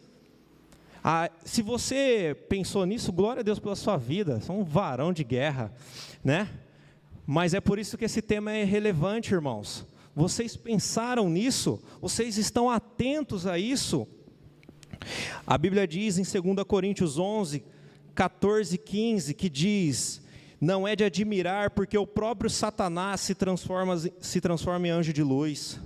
Ah, 1.02 1.30
se 1.44 1.62
você 1.62 2.36
pensou 2.48 2.84
nisso, 2.84 3.10
glória 3.10 3.40
a 3.40 3.42
Deus 3.42 3.58
pela 3.58 3.74
sua 3.74 3.96
vida, 3.96 4.38
você 4.38 4.50
é 4.50 4.54
um 4.54 4.62
varão 4.62 5.12
de 5.12 5.24
guerra, 5.24 5.72
né? 6.22 6.50
Mas 7.26 7.54
é 7.54 7.60
por 7.60 7.78
isso 7.78 7.96
que 7.96 8.04
esse 8.04 8.20
tema 8.20 8.52
é 8.52 8.64
relevante, 8.64 9.32
irmãos. 9.32 9.86
Vocês 10.14 10.56
pensaram 10.56 11.30
nisso? 11.30 11.82
Vocês 12.00 12.36
estão 12.36 12.68
atentos 12.68 13.46
a 13.46 13.58
isso? 13.58 14.06
A 15.46 15.56
Bíblia 15.56 15.86
diz 15.86 16.18
em 16.18 16.22
2 16.22 16.64
Coríntios 16.66 17.18
11, 17.18 17.64
14 18.14 18.74
e 18.74 18.78
15, 18.78 19.32
que 19.32 19.48
diz: 19.48 20.20
Não 20.60 20.86
é 20.86 20.96
de 20.96 21.04
admirar, 21.04 21.70
porque 21.70 21.96
o 21.96 22.06
próprio 22.06 22.50
Satanás 22.50 23.20
se 23.20 23.34
transforma, 23.34 23.96
se 24.20 24.40
transforma 24.40 24.88
em 24.88 24.90
anjo 24.90 25.12
de 25.12 25.22
luz. 25.22 25.78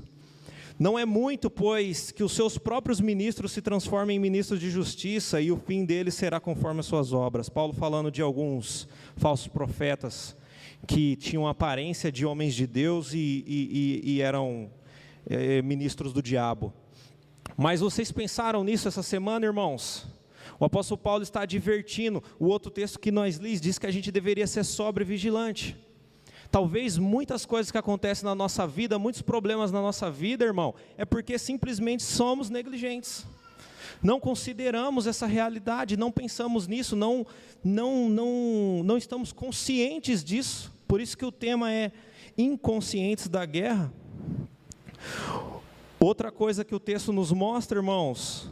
Não 0.79 0.99
é 0.99 1.05
muito, 1.05 1.51
pois, 1.51 2.11
que 2.11 2.23
os 2.23 2.33
seus 2.33 2.59
próprios 2.59 3.01
ministros 3.01 3.53
se 3.53 3.61
transformem 3.61 4.17
em 4.17 4.21
ministros 4.21 4.59
de 4.59 4.71
justiça 4.71 5.41
e 5.41 5.53
o 5.53 5.57
fim 5.57 5.85
deles 5.85 6.15
será 6.15 6.41
conforme 6.41 6.81
as 6.81 6.87
suas 6.87 7.13
obras. 7.13 7.49
Paulo 7.49 7.73
falando 7.73 8.11
de 8.11 8.23
alguns 8.23 8.89
falsos 9.17 9.49
profetas 9.49 10.37
que 10.87 11.17
tinham 11.17 11.47
aparência 11.47 12.11
de 12.11 12.27
homens 12.27 12.55
de 12.55 12.67
Deus 12.67 13.13
e, 13.13 13.45
e, 13.47 14.01
e 14.05 14.21
eram 14.21 14.71
é, 15.29 15.63
ministros 15.63 16.13
do 16.13 16.23
diabo. 16.23 16.73
Mas 17.57 17.81
vocês 17.81 18.11
pensaram 18.11 18.65
nisso 18.65 18.89
essa 18.89 19.03
semana, 19.03 19.47
irmãos? 19.47 20.07
O 20.59 20.65
apóstolo 20.65 20.99
Paulo 20.99 21.23
está 21.23 21.43
advertindo. 21.43 22.23
O 22.39 22.47
outro 22.47 22.71
texto 22.71 22.99
que 22.99 23.11
nós 23.11 23.37
lhes 23.37 23.61
diz 23.61 23.79
que 23.79 23.87
a 23.87 23.91
gente 23.91 24.11
deveria 24.11 24.47
ser 24.47 24.65
sobre 24.65 25.05
vigilante. 25.05 25.77
Talvez 26.53 26.99
muitas 26.99 27.47
coisas 27.47 27.73
que 27.73 27.79
acontecem 27.79 28.27
na 28.27 28.35
nossa 28.35 28.67
vida, 28.67 28.99
muitos 28.99 29.23
problemas 29.23 29.73
na 29.73 29.81
nossa 29.81 30.11
vida, 30.11 30.45
irmão, 30.45 30.75
é 30.99 31.05
porque 31.07 31.39
simplesmente 31.39 32.03
somos 32.03 32.51
negligentes. 32.51 33.25
Não 34.03 34.21
consideramos 34.21 35.07
essa 35.07 35.27
realidade, 35.27 35.97
não 35.97 36.13
pensamos 36.13 36.67
nisso, 36.67 36.95
não, 36.95 37.27
não, 37.65 38.07
não, 38.11 38.83
não 38.85 38.99
estamos 38.99 39.33
conscientes 39.33 40.23
disso. 40.23 40.71
Por 40.87 41.01
isso 41.01 41.17
que 41.17 41.25
o 41.25 41.33
tema 41.33 41.73
é 41.73 41.91
inconscientes 42.37 43.29
da 43.29 43.47
guerra. 43.47 43.91
Outra 45.99 46.31
coisa 46.31 46.67
que 46.67 46.75
o 46.75 46.81
texto 46.81 47.15
nos 47.15 47.33
mostra, 47.33 47.79
irmãos, 47.79 48.51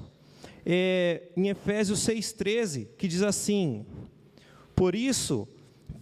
é 0.64 1.24
em 1.36 1.50
Efésios 1.50 2.00
6,13, 2.00 2.88
que 2.96 3.06
diz 3.06 3.20
assim: 3.20 3.84
Por 4.74 4.94
isso, 4.94 5.46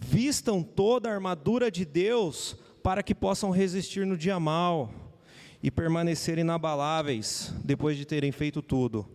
vistam 0.09 0.63
toda 0.63 1.09
a 1.09 1.13
armadura 1.13 1.69
de 1.69 1.85
Deus 1.85 2.57
para 2.81 3.03
que 3.03 3.13
possam 3.13 3.51
resistir 3.51 4.05
no 4.05 4.17
dia 4.17 4.39
mal 4.39 4.91
e 5.61 5.69
permanecer 5.69 6.37
inabaláveis 6.37 7.53
depois 7.63 7.97
de 7.97 8.05
terem 8.05 8.31
feito 8.31 8.61
tudo. 8.61 9.05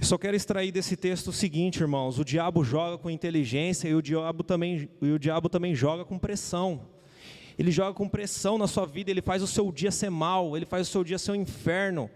Eu 0.00 0.04
só 0.04 0.16
quero 0.16 0.36
extrair 0.36 0.70
desse 0.70 0.96
texto 0.96 1.28
o 1.28 1.32
seguinte, 1.32 1.80
irmãos: 1.80 2.18
o 2.18 2.24
diabo 2.24 2.62
joga 2.62 2.96
com 2.96 3.10
inteligência 3.10 3.88
e 3.88 3.94
o 3.94 4.02
diabo 4.02 4.44
também, 4.44 4.88
e 5.02 5.10
o 5.10 5.18
diabo 5.18 5.48
também 5.48 5.74
joga 5.74 6.04
com 6.04 6.18
pressão 6.18 6.80
ele 7.58 7.72
joga 7.72 7.92
com 7.92 8.08
pressão 8.08 8.56
na 8.56 8.68
sua 8.68 8.86
vida, 8.86 9.10
ele 9.10 9.20
faz 9.20 9.42
o 9.42 9.46
seu 9.46 9.72
dia 9.72 9.90
ser 9.90 10.10
mal, 10.10 10.56
ele 10.56 10.64
faz 10.64 10.86
o 10.86 10.90
seu 10.90 11.02
dia 11.02 11.18
ser 11.18 11.32
um 11.32 11.34
inferno. 11.34 12.08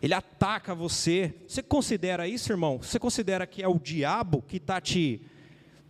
Ele 0.00 0.14
ataca 0.14 0.72
você. 0.72 1.34
Você 1.48 1.62
considera 1.62 2.28
isso, 2.28 2.52
irmão? 2.52 2.78
Você 2.80 2.98
considera 2.98 3.44
que 3.44 3.60
é 3.60 3.66
o 3.66 3.78
diabo 3.78 4.40
que 4.46 4.58
está 4.58 4.80
te. 4.80 5.20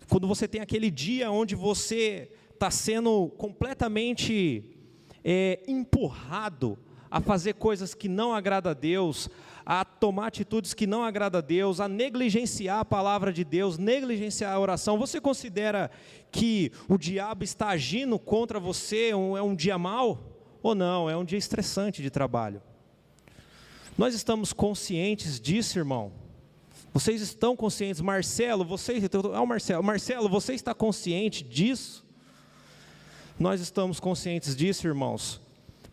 Quando 0.09 0.27
você 0.27 0.47
tem 0.47 0.61
aquele 0.61 0.91
dia 0.91 1.31
onde 1.31 1.55
você 1.55 2.31
está 2.53 2.71
sendo 2.71 3.29
completamente 3.37 4.65
é, 5.25 5.63
empurrado 5.67 6.79
a 7.11 7.21
fazer 7.21 7.55
coisas 7.55 7.95
que 7.95 8.09
não 8.09 8.33
agrada 8.33 8.71
a 8.71 8.75
Deus, 8.75 9.29
a 9.67 9.85
tomar 9.85 10.29
atitudes 10.29 10.73
que 10.73 10.87
não 10.87 11.05
agrada 11.05 11.39
a 11.39 11.41
Deus, 11.43 11.79
a 11.79 11.87
negligenciar 11.87 12.81
a 12.81 12.85
palavra 12.85 13.33
de 13.33 13.45
Deus, 13.45 13.79
negligenciar 13.79 14.53
a 14.53 14.59
oração. 14.59 14.99
Você 14.99 15.21
considera 15.21 15.91
que 16.31 16.73
o 16.89 16.97
diabo 16.97 17.45
está 17.45 17.69
agindo 17.69 18.19
contra 18.19 18.59
você, 18.59 19.11
é 19.11 19.17
um 19.17 19.55
dia 19.55 19.77
mau? 19.77 20.19
Ou 20.63 20.75
não, 20.75 21.11
é 21.11 21.17
um 21.17 21.25
dia 21.25 21.39
estressante 21.39 22.01
de 22.01 22.11
trabalho? 22.11 22.63
Nós 23.99 24.15
estamos 24.15 24.53
conscientes 24.53 25.39
disso, 25.39 25.79
irmão? 25.79 26.22
Vocês 26.92 27.20
estão 27.20 27.57
conscientes? 27.57 28.00
Marcelo, 28.00 28.64
você, 28.64 29.00
ah, 29.35 29.46
Marcelo, 29.46 29.83
Marcelo, 29.83 30.28
você 30.28 30.55
está 30.55 30.74
consciente 30.74 31.42
disso? 31.42 32.05
Nós 33.38 33.61
estamos 33.61 33.98
conscientes 33.98 34.55
disso, 34.55 34.87
irmãos 34.87 35.40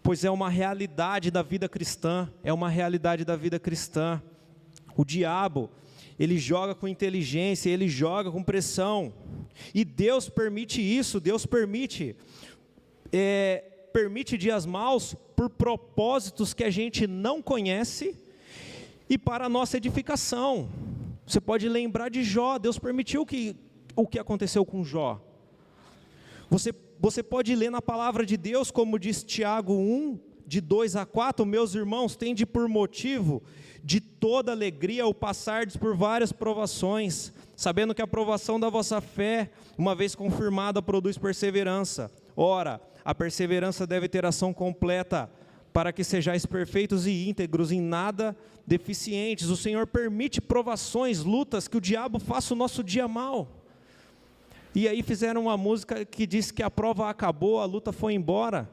pois 0.01 0.23
é 0.23 0.31
uma 0.31 0.49
realidade 0.49 1.29
da 1.29 1.41
vida 1.41 1.67
cristã, 1.67 2.27
é 2.43 2.51
uma 2.53 2.69
realidade 2.69 3.25
da 3.25 3.35
vida 3.35 3.59
cristã. 3.59 4.21
O 4.95 5.05
diabo, 5.05 5.69
ele 6.17 6.37
joga 6.37 6.73
com 6.73 6.87
inteligência, 6.87 7.69
ele 7.69 7.87
joga 7.87 8.31
com 8.31 8.43
pressão, 8.43 9.13
e 9.73 9.85
Deus 9.85 10.29
permite 10.29 10.81
isso, 10.81 11.19
Deus 11.19 11.45
permite, 11.45 12.15
é, 13.11 13.63
permite 13.93 14.37
dias 14.37 14.65
maus 14.65 15.15
por 15.35 15.49
propósitos 15.49 16.53
que 16.53 16.63
a 16.63 16.69
gente 16.69 17.05
não 17.05 17.41
conhece 17.41 18.15
e 19.09 19.17
para 19.17 19.45
a 19.45 19.49
nossa 19.49 19.77
edificação. 19.77 20.69
Você 21.29 21.39
pode 21.39 21.69
lembrar 21.69 22.09
de 22.09 22.23
Jó, 22.23 22.57
Deus 22.57 22.79
permitiu 22.79 23.23
que, 23.23 23.55
o 23.95 24.07
que 24.07 24.17
aconteceu 24.17 24.65
com 24.65 24.83
Jó. 24.83 25.21
Você 26.49 26.73
você 27.01 27.23
pode 27.23 27.55
ler 27.55 27.71
na 27.71 27.81
palavra 27.81 28.25
de 28.25 28.35
Deus, 28.35 28.69
como 28.69 28.99
diz 28.99 29.23
Tiago 29.23 29.73
1, 29.73 30.19
de 30.45 30.59
2 30.59 30.97
a 30.97 31.05
4, 31.05 31.45
meus 31.45 31.73
irmãos, 31.73 32.15
tende 32.17 32.45
por 32.45 32.67
motivo 32.67 33.41
de 33.81 34.01
toda 34.01 34.51
alegria 34.51 35.07
o 35.07 35.13
passardes 35.13 35.77
por 35.77 35.95
várias 35.95 36.33
provações, 36.33 37.31
sabendo 37.55 37.95
que 37.95 38.01
a 38.01 38.07
provação 38.07 38.59
da 38.59 38.67
vossa 38.67 38.99
fé, 38.99 39.49
uma 39.77 39.95
vez 39.95 40.13
confirmada, 40.13 40.81
produz 40.81 41.17
perseverança. 41.17 42.11
Ora, 42.35 42.81
a 43.05 43.15
perseverança 43.15 43.87
deve 43.87 44.09
ter 44.09 44.25
ação 44.25 44.53
completa, 44.53 45.31
para 45.71 45.93
que 45.93 46.03
sejais 46.03 46.45
perfeitos 46.45 47.05
e 47.05 47.29
íntegros, 47.29 47.71
em 47.71 47.81
nada 47.81 48.35
deficientes. 48.65 49.49
O 49.49 49.57
Senhor 49.57 49.87
permite 49.87 50.41
provações, 50.41 51.23
lutas, 51.23 51.67
que 51.67 51.77
o 51.77 51.81
diabo 51.81 52.19
faça 52.19 52.53
o 52.53 52.57
nosso 52.57 52.83
dia 52.83 53.07
mal. 53.07 53.47
E 54.73 54.87
aí 54.87 55.01
fizeram 55.01 55.43
uma 55.43 55.57
música 55.57 56.05
que 56.05 56.27
diz 56.27 56.51
que 56.51 56.61
a 56.61 56.69
prova 56.69 57.09
acabou, 57.09 57.59
a 57.59 57.65
luta 57.65 57.91
foi 57.91 58.13
embora. 58.13 58.69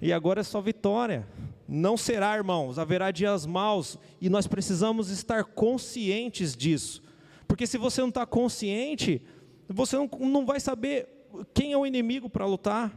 E 0.00 0.12
agora 0.12 0.40
é 0.40 0.44
só 0.44 0.60
vitória. 0.60 1.26
Não 1.68 1.96
será, 1.96 2.36
irmãos, 2.36 2.78
haverá 2.78 3.10
dias 3.10 3.46
maus 3.46 3.96
e 4.20 4.28
nós 4.28 4.46
precisamos 4.46 5.10
estar 5.10 5.44
conscientes 5.44 6.56
disso. 6.56 7.02
Porque 7.46 7.66
se 7.66 7.78
você 7.78 8.00
não 8.00 8.08
está 8.08 8.26
consciente, 8.26 9.22
você 9.68 9.96
não, 9.96 10.10
não 10.20 10.44
vai 10.44 10.58
saber 10.58 11.08
quem 11.54 11.72
é 11.72 11.76
o 11.76 11.86
inimigo 11.86 12.28
para 12.28 12.44
lutar. 12.44 12.92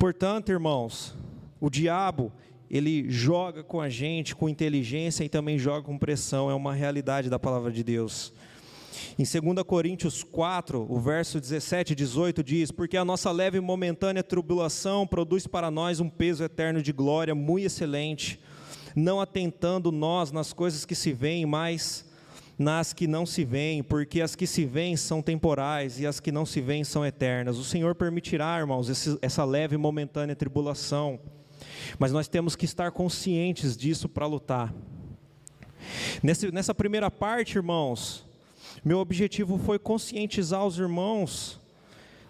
Portanto, 0.00 0.50
irmãos, 0.50 1.14
o 1.60 1.68
diabo, 1.68 2.32
ele 2.70 3.10
joga 3.10 3.62
com 3.62 3.82
a 3.82 3.90
gente 3.90 4.34
com 4.34 4.48
inteligência 4.48 5.24
e 5.24 5.28
também 5.28 5.58
joga 5.58 5.82
com 5.82 5.98
pressão, 5.98 6.50
é 6.50 6.54
uma 6.54 6.72
realidade 6.72 7.28
da 7.28 7.38
palavra 7.38 7.70
de 7.70 7.84
Deus. 7.84 8.32
Em 9.18 9.24
2 9.24 9.62
Coríntios 9.62 10.22
4, 10.22 10.86
o 10.88 10.98
verso 10.98 11.38
17 11.38 11.92
e 11.92 11.96
18 11.96 12.42
diz: 12.42 12.70
Porque 12.70 12.96
a 12.96 13.04
nossa 13.04 13.30
leve 13.30 13.58
e 13.58 13.60
momentânea 13.60 14.22
tribulação 14.22 15.06
produz 15.06 15.46
para 15.46 15.70
nós 15.70 16.00
um 16.00 16.08
peso 16.08 16.42
eterno 16.42 16.80
de 16.80 16.92
glória 16.92 17.34
muito 17.34 17.66
excelente, 17.66 18.40
não 18.96 19.20
atentando 19.20 19.92
nós 19.92 20.32
nas 20.32 20.50
coisas 20.50 20.86
que 20.86 20.94
se 20.94 21.12
veem, 21.12 21.44
mas 21.44 22.09
nas 22.60 22.92
que 22.92 23.06
não 23.06 23.24
se 23.24 23.42
veem, 23.42 23.82
porque 23.82 24.20
as 24.20 24.36
que 24.36 24.46
se 24.46 24.66
veem 24.66 24.94
são 24.94 25.22
temporais 25.22 25.98
e 25.98 26.06
as 26.06 26.20
que 26.20 26.30
não 26.30 26.44
se 26.44 26.60
veem 26.60 26.84
são 26.84 27.06
eternas. 27.06 27.56
O 27.56 27.64
Senhor 27.64 27.94
permitirá, 27.94 28.58
irmãos, 28.58 28.90
esse, 28.90 29.18
essa 29.22 29.42
leve 29.46 29.76
e 29.76 29.78
momentânea 29.78 30.36
tribulação, 30.36 31.18
mas 31.98 32.12
nós 32.12 32.28
temos 32.28 32.54
que 32.54 32.66
estar 32.66 32.92
conscientes 32.92 33.74
disso 33.74 34.10
para 34.10 34.26
lutar. 34.26 34.74
Nesse, 36.22 36.52
nessa 36.52 36.74
primeira 36.74 37.10
parte, 37.10 37.56
irmãos, 37.56 38.26
meu 38.84 38.98
objetivo 38.98 39.56
foi 39.56 39.78
conscientizar 39.78 40.66
os 40.66 40.78
irmãos 40.78 41.58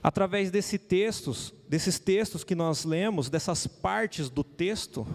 através 0.00 0.48
desse 0.48 0.78
textos, 0.78 1.52
desses 1.70 2.00
textos 2.00 2.42
que 2.42 2.56
nós 2.56 2.84
lemos, 2.84 3.30
dessas 3.30 3.64
partes 3.64 4.28
do 4.28 4.42
texto, 4.42 5.06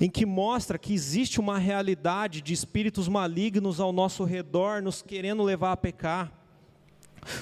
em 0.00 0.08
que 0.08 0.24
mostra 0.24 0.78
que 0.78 0.94
existe 0.94 1.38
uma 1.38 1.58
realidade 1.58 2.40
de 2.40 2.54
espíritos 2.54 3.06
malignos 3.06 3.78
ao 3.78 3.92
nosso 3.92 4.24
redor, 4.24 4.80
nos 4.80 5.02
querendo 5.02 5.42
levar 5.42 5.72
a 5.72 5.76
pecar, 5.76 6.32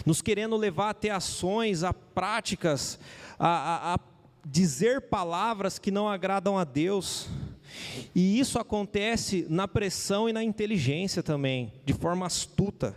nos 0.04 0.20
querendo 0.20 0.56
levar 0.56 0.90
a 0.90 0.94
ter 0.94 1.10
ações, 1.10 1.84
a 1.84 1.94
práticas, 1.94 2.98
a, 3.38 3.46
a, 3.46 3.94
a 3.94 3.98
dizer 4.44 5.02
palavras 5.02 5.78
que 5.78 5.92
não 5.92 6.08
agradam 6.08 6.58
a 6.58 6.64
Deus. 6.64 7.28
E 8.12 8.40
isso 8.40 8.58
acontece 8.58 9.46
na 9.48 9.68
pressão 9.68 10.28
e 10.28 10.32
na 10.32 10.42
inteligência 10.42 11.22
também, 11.22 11.72
de 11.84 11.92
forma 11.92 12.26
astuta, 12.26 12.96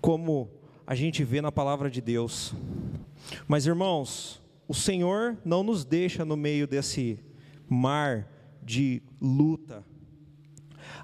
como 0.00 0.50
a 0.84 0.96
gente 0.96 1.22
vê 1.22 1.40
na 1.40 1.52
palavra 1.52 1.88
de 1.88 2.00
Deus. 2.00 2.52
Mas 3.46 3.64
irmãos, 3.64 4.40
o 4.68 4.74
Senhor 4.74 5.38
não 5.46 5.62
nos 5.62 5.82
deixa 5.82 6.26
no 6.26 6.36
meio 6.36 6.66
desse 6.66 7.18
mar 7.66 8.28
de 8.62 9.02
luta. 9.18 9.82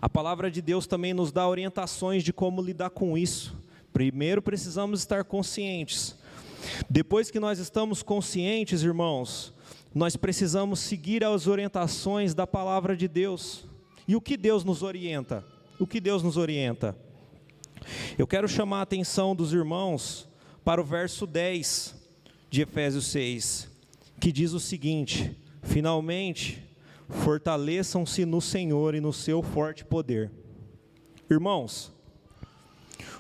A 0.02 0.08
palavra 0.08 0.50
de 0.50 0.60
Deus 0.60 0.86
também 0.86 1.14
nos 1.14 1.32
dá 1.32 1.48
orientações 1.48 2.22
de 2.22 2.30
como 2.30 2.60
lidar 2.60 2.90
com 2.90 3.16
isso. 3.16 3.56
Primeiro 3.90 4.42
precisamos 4.42 5.00
estar 5.00 5.24
conscientes. 5.24 6.14
Depois 6.90 7.30
que 7.30 7.40
nós 7.40 7.58
estamos 7.58 8.02
conscientes, 8.02 8.82
irmãos, 8.82 9.54
nós 9.94 10.14
precisamos 10.14 10.80
seguir 10.80 11.24
as 11.24 11.46
orientações 11.46 12.34
da 12.34 12.46
palavra 12.46 12.94
de 12.94 13.08
Deus. 13.08 13.66
E 14.06 14.14
o 14.14 14.20
que 14.20 14.36
Deus 14.36 14.62
nos 14.62 14.82
orienta? 14.82 15.42
O 15.78 15.86
que 15.86 16.00
Deus 16.00 16.22
nos 16.22 16.36
orienta? 16.36 16.94
Eu 18.18 18.26
quero 18.26 18.46
chamar 18.46 18.80
a 18.80 18.82
atenção 18.82 19.34
dos 19.34 19.54
irmãos 19.54 20.28
para 20.62 20.82
o 20.82 20.84
verso 20.84 21.26
10 21.26 22.03
de 22.54 22.62
Efésios 22.62 23.06
6, 23.06 23.68
que 24.20 24.30
diz 24.30 24.52
o 24.52 24.60
seguinte: 24.60 25.36
Finalmente, 25.60 26.62
fortaleçam-se 27.08 28.24
no 28.24 28.40
Senhor 28.40 28.94
e 28.94 29.00
no 29.00 29.12
seu 29.12 29.42
forte 29.42 29.84
poder. 29.84 30.30
Irmãos, 31.28 31.92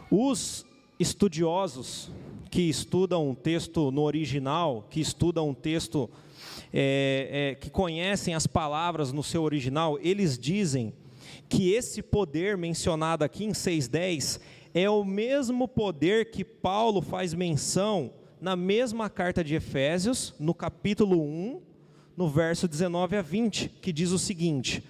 os 0.08 0.64
estudiosos 1.00 2.12
que 2.48 2.62
estudam 2.62 3.28
um 3.28 3.34
texto 3.34 3.90
no 3.90 4.02
original, 4.02 4.86
que 4.88 5.00
estudam 5.00 5.48
um 5.48 5.54
texto 5.54 6.08
é, 6.72 7.50
é, 7.50 7.54
que 7.56 7.70
conhecem 7.70 8.36
as 8.36 8.46
palavras 8.46 9.10
no 9.10 9.24
seu 9.24 9.42
original, 9.42 9.98
eles 10.00 10.38
dizem 10.38 10.92
que 11.48 11.72
esse 11.72 12.00
poder 12.02 12.56
mencionado 12.56 13.24
aqui 13.24 13.44
em 13.44 13.50
6,10 13.50 14.38
é 14.72 14.88
o 14.88 15.04
mesmo 15.04 15.66
poder 15.66 16.30
que 16.30 16.44
Paulo 16.44 17.02
faz 17.02 17.34
menção 17.34 18.12
na 18.44 18.54
mesma 18.54 19.08
carta 19.08 19.42
de 19.42 19.54
Efésios, 19.54 20.34
no 20.38 20.52
capítulo 20.52 21.18
1, 21.18 21.62
no 22.14 22.28
verso 22.28 22.68
19 22.68 23.16
a 23.16 23.22
20, 23.22 23.70
que 23.80 23.90
diz 23.90 24.10
o 24.10 24.18
seguinte: 24.18 24.84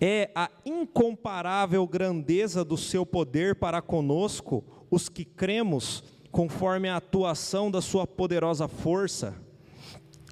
É 0.00 0.30
a 0.34 0.50
incomparável 0.64 1.86
grandeza 1.86 2.64
do 2.64 2.78
seu 2.78 3.04
poder 3.04 3.56
para 3.56 3.82
conosco, 3.82 4.64
os 4.90 5.10
que 5.10 5.22
cremos, 5.22 6.02
conforme 6.30 6.88
a 6.88 6.96
atuação 6.96 7.70
da 7.70 7.82
sua 7.82 8.06
poderosa 8.06 8.66
força. 8.66 9.34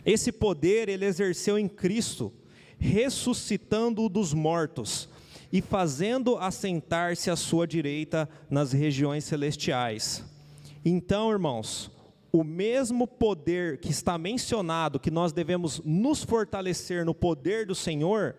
Esse 0.02 0.32
poder 0.32 0.88
ele 0.88 1.04
exerceu 1.04 1.58
em 1.58 1.68
Cristo, 1.68 2.32
ressuscitando-o 2.78 4.08
dos 4.08 4.32
mortos 4.32 5.10
e 5.52 5.60
fazendo 5.60 6.38
assentar-se 6.38 7.30
à 7.30 7.36
sua 7.36 7.66
direita 7.66 8.26
nas 8.48 8.72
regiões 8.72 9.24
celestiais. 9.24 10.24
Então, 10.82 11.30
irmãos, 11.30 11.99
o 12.32 12.44
mesmo 12.44 13.06
poder 13.06 13.78
que 13.78 13.90
está 13.90 14.16
mencionado, 14.16 15.00
que 15.00 15.10
nós 15.10 15.32
devemos 15.32 15.80
nos 15.84 16.22
fortalecer 16.22 17.04
no 17.04 17.14
poder 17.14 17.66
do 17.66 17.74
Senhor, 17.74 18.36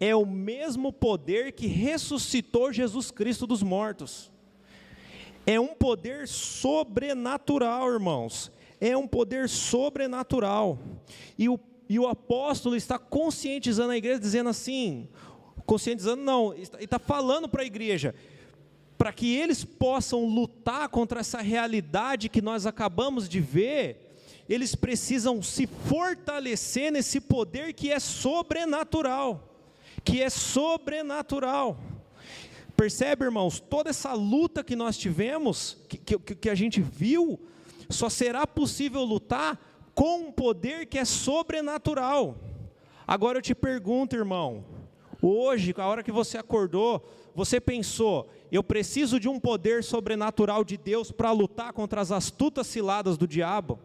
é 0.00 0.14
o 0.14 0.26
mesmo 0.26 0.92
poder 0.92 1.52
que 1.52 1.66
ressuscitou 1.66 2.72
Jesus 2.72 3.10
Cristo 3.10 3.46
dos 3.46 3.62
mortos. 3.62 4.30
É 5.46 5.60
um 5.60 5.68
poder 5.68 6.26
sobrenatural, 6.26 7.92
irmãos. 7.92 8.50
É 8.80 8.96
um 8.96 9.06
poder 9.06 9.48
sobrenatural. 9.48 10.78
E 11.38 11.48
o, 11.48 11.58
e 11.88 11.98
o 11.98 12.06
apóstolo 12.06 12.76
está 12.76 12.98
conscientizando 12.98 13.92
a 13.92 13.96
igreja, 13.96 14.18
dizendo 14.18 14.50
assim: 14.50 15.08
conscientizando, 15.64 16.22
não, 16.22 16.52
ele 16.52 16.68
está 16.80 16.98
falando 16.98 17.48
para 17.48 17.62
a 17.62 17.66
igreja, 17.66 18.14
para 18.96 19.12
que 19.12 19.34
eles 19.34 19.64
possam 19.64 20.24
lutar 20.26 20.88
contra 20.88 21.20
essa 21.20 21.40
realidade 21.40 22.28
que 22.28 22.40
nós 22.40 22.66
acabamos 22.66 23.28
de 23.28 23.40
ver, 23.40 24.14
eles 24.48 24.74
precisam 24.74 25.42
se 25.42 25.66
fortalecer 25.66 26.90
nesse 26.90 27.20
poder 27.20 27.72
que 27.72 27.90
é 27.90 27.98
sobrenatural, 27.98 29.58
que 30.04 30.22
é 30.22 30.30
sobrenatural. 30.30 31.78
Percebe, 32.76 33.24
irmãos, 33.24 33.58
toda 33.58 33.90
essa 33.90 34.12
luta 34.12 34.62
que 34.62 34.76
nós 34.76 34.96
tivemos, 34.96 35.78
que, 35.88 35.98
que, 35.98 36.34
que 36.34 36.50
a 36.50 36.54
gente 36.54 36.80
viu, 36.80 37.40
só 37.88 38.08
será 38.08 38.46
possível 38.46 39.02
lutar 39.02 39.58
com 39.94 40.28
um 40.28 40.32
poder 40.32 40.86
que 40.86 40.98
é 40.98 41.04
sobrenatural. 41.04 42.36
Agora 43.06 43.38
eu 43.38 43.42
te 43.42 43.54
pergunto, 43.54 44.14
irmão, 44.14 44.64
Hoje, 45.20 45.74
a 45.76 45.86
hora 45.86 46.02
que 46.02 46.12
você 46.12 46.38
acordou, 46.38 47.02
você 47.34 47.60
pensou: 47.60 48.28
eu 48.50 48.62
preciso 48.62 49.18
de 49.18 49.28
um 49.28 49.40
poder 49.40 49.82
sobrenatural 49.82 50.64
de 50.64 50.76
Deus 50.76 51.10
para 51.10 51.32
lutar 51.32 51.72
contra 51.72 52.00
as 52.00 52.12
astutas 52.12 52.66
ciladas 52.66 53.16
do 53.16 53.26
diabo? 53.26 53.78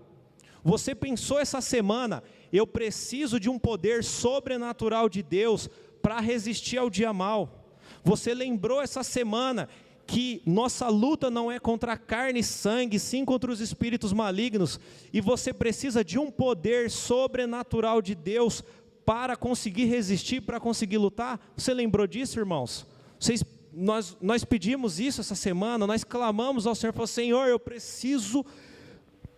Você 0.64 0.94
pensou 0.94 1.40
essa 1.40 1.62
semana: 1.62 2.24
eu 2.52 2.68
preciso 2.68 3.40
de 3.40 3.50
um 3.50 3.58
poder 3.58 4.04
sobrenatural 4.04 5.10
de 5.10 5.24
Deus 5.24 5.70
para 6.02 6.20
resistir 6.20 6.78
ao 6.78 6.90
dia 6.90 7.14
mal? 7.14 7.66
Você 8.04 8.34
lembrou 8.34 8.82
essa 8.82 9.04
semana 9.04 9.70
que 10.08 10.42
nossa 10.46 10.90
luta 10.90 11.30
não 11.30 11.50
é 11.50 11.58
contra 11.58 11.96
carne 11.96 12.40
e 12.40 12.44
sangue, 12.44 13.00
sim 13.00 13.24
contra 13.24 13.50
os 13.50 13.62
espíritos 13.62 14.12
malignos, 14.12 14.80
e 15.14 15.22
você 15.22 15.54
precisa 15.54 16.04
de 16.04 16.20
um 16.20 16.30
poder 16.30 16.92
sobrenatural 16.92 18.02
de 18.02 18.14
Deus 18.14 18.64
para 19.06 19.36
conseguir 19.36 19.86
resistir, 19.86 20.42
para 20.42 20.60
conseguir 20.60 20.98
lutar. 20.98 21.40
Você 21.56 21.74
lembrou 21.74 22.08
disso, 22.08 22.40
irmãos? 22.40 22.86
Vocês, 23.20 23.44
nós, 23.74 24.18
nós 24.22 24.44
pedimos 24.44 25.00
isso 25.00 25.22
essa 25.22 25.36
semana, 25.36 25.88
nós 25.88 26.04
clamamos 26.04 26.68
ao 26.68 26.76
Senhor, 26.76 26.94
falou, 26.94 27.08
Senhor, 27.08 27.48
eu 27.48 27.60
preciso 27.60 28.46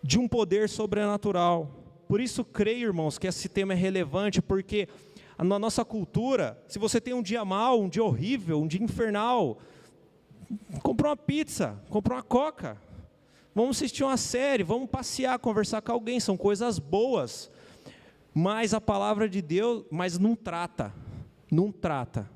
de 0.02 0.20
um 0.20 0.28
poder 0.28 0.70
sobrenatural. 0.70 1.84
Por 2.08 2.20
isso 2.20 2.44
creio, 2.44 2.88
irmãos, 2.88 3.18
que 3.18 3.28
esse 3.28 3.48
tema 3.48 3.74
é 3.74 3.76
relevante, 3.76 4.42
porque 4.42 4.88
na 5.38 5.58
nossa 5.58 5.84
cultura, 5.84 6.62
se 6.68 6.78
você 6.78 7.02
tem 7.02 7.14
um 7.14 7.24
dia 7.24 7.44
mal, 7.44 7.82
um 7.82 7.90
dia 7.90 8.04
horrível, 8.04 8.62
um 8.62 8.68
dia 8.68 8.84
infernal, 8.84 9.58
comprou 10.82 11.10
uma 11.10 11.18
pizza, 11.18 11.82
comprou 11.90 12.18
uma 12.18 12.24
coca, 12.24 12.78
vamos 13.56 13.78
assistir 13.78 14.04
uma 14.04 14.18
série, 14.18 14.64
vamos 14.64 14.90
passear, 14.90 15.40
conversar 15.40 15.82
com 15.82 15.92
alguém, 15.92 16.20
são 16.20 16.38
coisas 16.38 16.78
boas. 16.80 17.50
Mas 18.34 18.74
a 18.74 18.82
palavra 18.82 19.30
de 19.30 19.42
Deus, 19.42 19.86
mas 19.92 20.18
não 20.18 20.36
trata, 20.36 20.94
não 21.52 21.72
trata, 21.72 22.30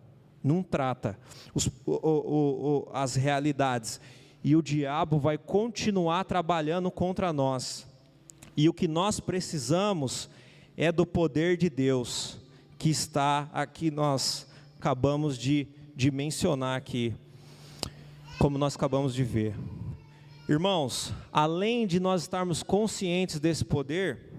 não 0.44 0.62
trata 0.62 1.18
os, 1.54 1.68
o, 1.86 1.92
o, 1.92 2.88
o, 2.88 2.90
as 2.94 3.16
realidades. 3.16 4.00
E 4.44 4.56
o 4.56 4.62
diabo 4.62 5.18
vai 5.20 5.38
continuar 5.38 6.24
trabalhando 6.24 6.92
contra 6.92 7.34
nós. 7.34 7.88
E 8.56 8.70
o 8.70 8.74
que 8.74 8.88
nós 8.88 9.20
precisamos 9.20 10.30
é 10.76 10.92
do 10.92 11.06
poder 11.06 11.58
de 11.58 11.70
Deus, 11.70 12.38
que 12.78 12.90
está 12.90 13.50
aqui, 13.52 13.90
nós 13.90 14.48
acabamos 14.80 15.38
de, 15.38 15.68
de 15.96 16.12
mencionar 16.12 16.78
aqui, 16.78 17.14
como 18.38 18.58
nós 18.60 18.76
acabamos 18.76 19.14
de 19.16 19.24
ver. 19.24 19.56
Irmãos, 20.48 21.12
além 21.34 21.86
de 21.86 22.00
nós 22.00 22.22
estarmos 22.22 22.64
conscientes 22.64 23.40
desse 23.40 23.66
poder, 23.66 24.37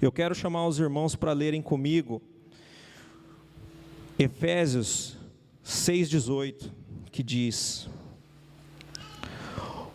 eu 0.00 0.10
quero 0.10 0.34
chamar 0.34 0.66
os 0.66 0.78
irmãos 0.78 1.14
para 1.14 1.32
lerem 1.32 1.60
comigo 1.60 2.22
Efésios 4.18 5.16
6,18, 5.64 6.70
que 7.10 7.22
diz: 7.22 7.88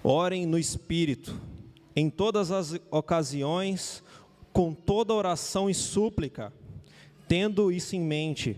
Orem 0.03 0.45
no 0.45 0.57
Espírito, 0.57 1.39
em 1.95 2.09
todas 2.09 2.51
as 2.51 2.79
ocasiões, 2.91 4.03
com 4.53 4.73
toda 4.73 5.13
oração 5.13 5.69
e 5.69 5.73
súplica, 5.73 6.53
tendo 7.27 7.71
isso 7.71 7.95
em 7.95 8.01
mente, 8.01 8.57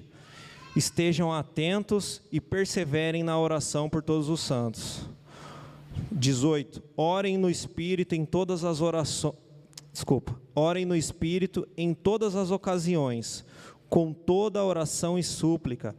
estejam 0.76 1.34
atentos 1.34 2.22
e 2.32 2.40
perseverem 2.40 3.24
na 3.24 3.40
oração 3.40 3.90
por 3.90 4.02
todos 4.02 4.30
os 4.30 4.42
santos. 4.42 5.02
18. 6.12 6.84
Orem 6.96 7.38
no 7.38 7.50
Espírito 7.50 8.16
em 8.16 8.26
todas 8.26 8.64
as 8.64 8.80
orações 8.80 9.47
desculpa, 9.98 10.40
orem 10.54 10.86
no 10.86 10.96
Espírito 10.96 11.68
em 11.76 11.92
todas 11.92 12.36
as 12.36 12.52
ocasiões, 12.52 13.44
com 13.90 14.14
toda 14.14 14.64
oração 14.64 15.18
e 15.18 15.24
súplica, 15.24 15.96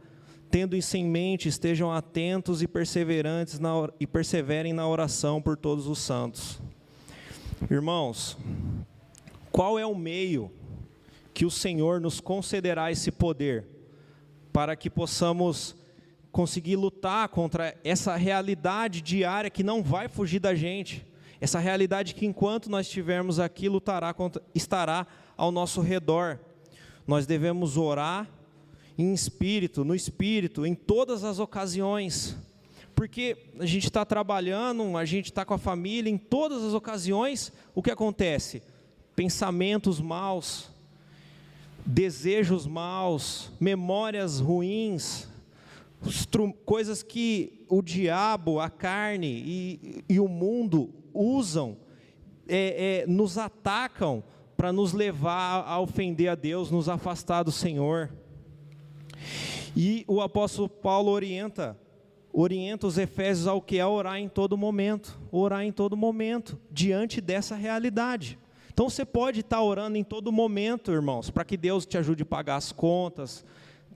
tendo 0.49 0.73
isso 0.73 0.95
em 0.95 1.03
mente, 1.03 1.49
estejam 1.49 1.91
atentos 1.91 2.61
e 2.61 2.67
perseverantes 2.67 3.59
na, 3.59 3.71
e 3.99 4.07
perseverem 4.07 4.71
na 4.71 4.87
oração 4.87 5.41
por 5.41 5.57
todos 5.57 5.85
os 5.85 5.99
santos. 5.99 6.61
Irmãos, 7.69 8.37
qual 9.51 9.77
é 9.77 9.85
o 9.85 9.93
meio 9.93 10.49
que 11.33 11.45
o 11.45 11.51
Senhor 11.51 11.99
nos 11.99 12.21
concederá 12.21 12.89
esse 12.89 13.11
poder 13.11 13.67
para 14.53 14.77
que 14.77 14.89
possamos 14.89 15.75
conseguir 16.31 16.77
lutar 16.77 17.27
contra 17.27 17.77
essa 17.83 18.15
realidade 18.15 19.01
diária 19.01 19.49
que 19.49 19.61
não 19.61 19.83
vai 19.83 20.07
fugir 20.07 20.39
da 20.39 20.55
gente? 20.55 21.05
Essa 21.41 21.59
realidade 21.59 22.13
que 22.13 22.25
enquanto 22.25 22.69
nós 22.69 22.87
estivermos 22.87 23.39
aqui, 23.39 23.69
lutará 23.69 24.13
contra, 24.13 24.41
estará 24.53 25.07
ao 25.37 25.51
nosso 25.51 25.81
redor. 25.81 26.39
Nós 27.07 27.25
devemos 27.25 27.77
orar 27.77 28.27
em 28.97 29.13
espírito, 29.13 29.85
no 29.85 29.95
espírito, 29.95 30.65
em 30.65 30.75
todas 30.75 31.23
as 31.23 31.39
ocasiões. 31.39 32.35
Porque 32.93 33.37
a 33.57 33.65
gente 33.65 33.85
está 33.85 34.03
trabalhando, 34.03 34.97
a 34.97 35.05
gente 35.05 35.27
está 35.27 35.45
com 35.45 35.53
a 35.53 35.57
família, 35.57 36.09
em 36.09 36.17
todas 36.17 36.61
as 36.63 36.73
ocasiões, 36.73 37.53
o 37.73 37.81
que 37.81 37.89
acontece? 37.89 38.61
Pensamentos 39.15 40.01
maus, 40.01 40.69
desejos 41.85 42.67
maus, 42.67 43.49
memórias 43.57 44.41
ruins, 44.41 45.29
coisas 46.65 47.03
que 47.03 47.65
o 47.67 47.81
diabo, 47.81 48.59
a 48.59 48.69
carne 48.69 49.27
e, 49.27 50.03
e 50.07 50.19
o 50.19 50.27
mundo 50.27 50.89
usam, 51.13 51.77
é, 52.47 53.03
é, 53.03 53.07
nos 53.07 53.37
atacam 53.37 54.23
para 54.55 54.73
nos 54.73 54.93
levar 54.93 55.63
a 55.67 55.79
ofender 55.79 56.29
a 56.29 56.35
Deus, 56.35 56.71
nos 56.71 56.89
afastar 56.89 57.43
do 57.43 57.51
Senhor. 57.51 58.11
E 59.75 60.03
o 60.07 60.21
apóstolo 60.21 60.67
Paulo 60.67 61.11
orienta 61.11 61.77
orienta 62.31 62.85
os 62.85 62.97
efésios 62.97 63.47
ao 63.47 63.61
que 63.61 63.79
é 63.79 63.85
orar 63.85 64.17
em 64.17 64.29
todo 64.29 64.57
momento, 64.57 65.19
orar 65.31 65.63
em 65.63 65.71
todo 65.71 65.97
momento, 65.97 66.59
diante 66.71 67.19
dessa 67.19 67.55
realidade. 67.55 68.37
Então 68.71 68.89
você 68.89 69.03
pode 69.03 69.41
estar 69.41 69.61
orando 69.61 69.97
em 69.97 70.03
todo 70.03 70.31
momento, 70.31 70.91
irmãos, 70.91 71.29
para 71.29 71.43
que 71.43 71.57
Deus 71.57 71.85
te 71.85 71.97
ajude 71.97 72.23
a 72.23 72.25
pagar 72.25 72.55
as 72.55 72.71
contas, 72.71 73.43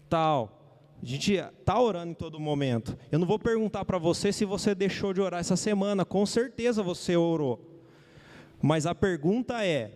tal. 0.10 0.63
A 1.04 1.06
gente 1.06 1.34
está 1.34 1.78
orando 1.80 2.12
em 2.12 2.16
todo 2.16 2.40
momento. 2.40 2.98
Eu 3.12 3.20
não 3.20 3.28
vou 3.28 3.38
perguntar 3.38 3.84
para 3.84 3.98
você 3.98 4.32
se 4.32 4.46
você 4.46 4.74
deixou 4.74 5.14
de 5.14 5.20
orar 5.20 5.42
essa 5.42 5.58
semana, 5.58 6.06
com 6.06 6.26
certeza 6.26 6.82
você 6.82 7.18
orou. 7.18 7.60
Mas 8.62 8.86
a 8.86 8.96
pergunta 8.96 9.66
é: 9.66 9.92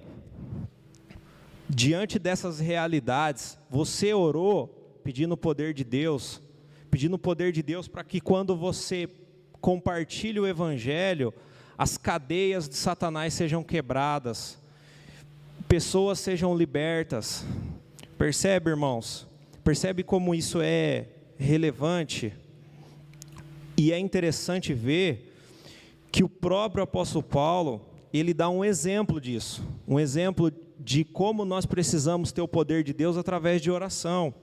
diante 1.70 2.20
dessas 2.20 2.60
realidades, 2.60 3.58
você 3.70 4.14
orou 4.14 4.68
pedindo 5.04 5.34
o 5.34 5.38
poder 5.38 5.74
de 5.74 5.86
Deus 5.86 6.42
pedindo 6.90 7.16
o 7.16 7.20
poder 7.20 7.52
de 7.52 7.62
Deus 7.62 7.88
para 7.88 8.04
que 8.04 8.20
quando 8.20 8.56
você 8.56 9.10
compartilhe 9.62 10.40
o 10.40 10.48
Evangelho, 10.48 11.34
as 11.78 11.98
cadeias 11.98 12.68
de 12.68 12.76
Satanás 12.76 13.34
sejam 13.34 13.64
quebradas, 13.64 14.58
pessoas 15.68 16.20
sejam 16.20 16.58
libertas. 16.58 17.46
Percebe, 18.18 18.72
irmãos? 18.72 19.27
Percebe 19.68 20.02
como 20.02 20.34
isso 20.34 20.62
é 20.62 21.08
relevante? 21.38 22.34
E 23.76 23.92
é 23.92 24.00
interessante 24.00 24.74
ver 24.74 25.36
que 26.10 26.24
o 26.24 26.30
próprio 26.30 26.86
apóstolo 26.86 27.22
Paulo, 27.22 27.86
ele 28.14 28.34
dá 28.34 28.48
um 28.48 28.64
exemplo 28.64 29.20
disso, 29.20 29.62
um 29.86 30.00
exemplo 30.00 30.54
de 30.80 31.04
como 31.04 31.44
nós 31.44 31.66
precisamos 31.66 32.32
ter 32.32 32.40
o 32.40 32.48
poder 32.48 32.82
de 32.82 32.94
Deus 32.94 33.18
através 33.18 33.62
de 33.62 33.70
oração. 33.70 34.34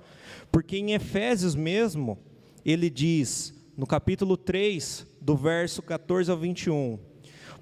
Porque 0.52 0.76
em 0.76 0.92
Efésios 0.92 1.54
mesmo, 1.54 2.18
ele 2.62 2.90
diz, 2.90 3.54
no 3.78 3.86
capítulo 3.86 4.36
3, 4.36 5.06
do 5.22 5.34
verso 5.34 5.80
14 5.80 6.30
ao 6.30 6.36
21, 6.36 6.98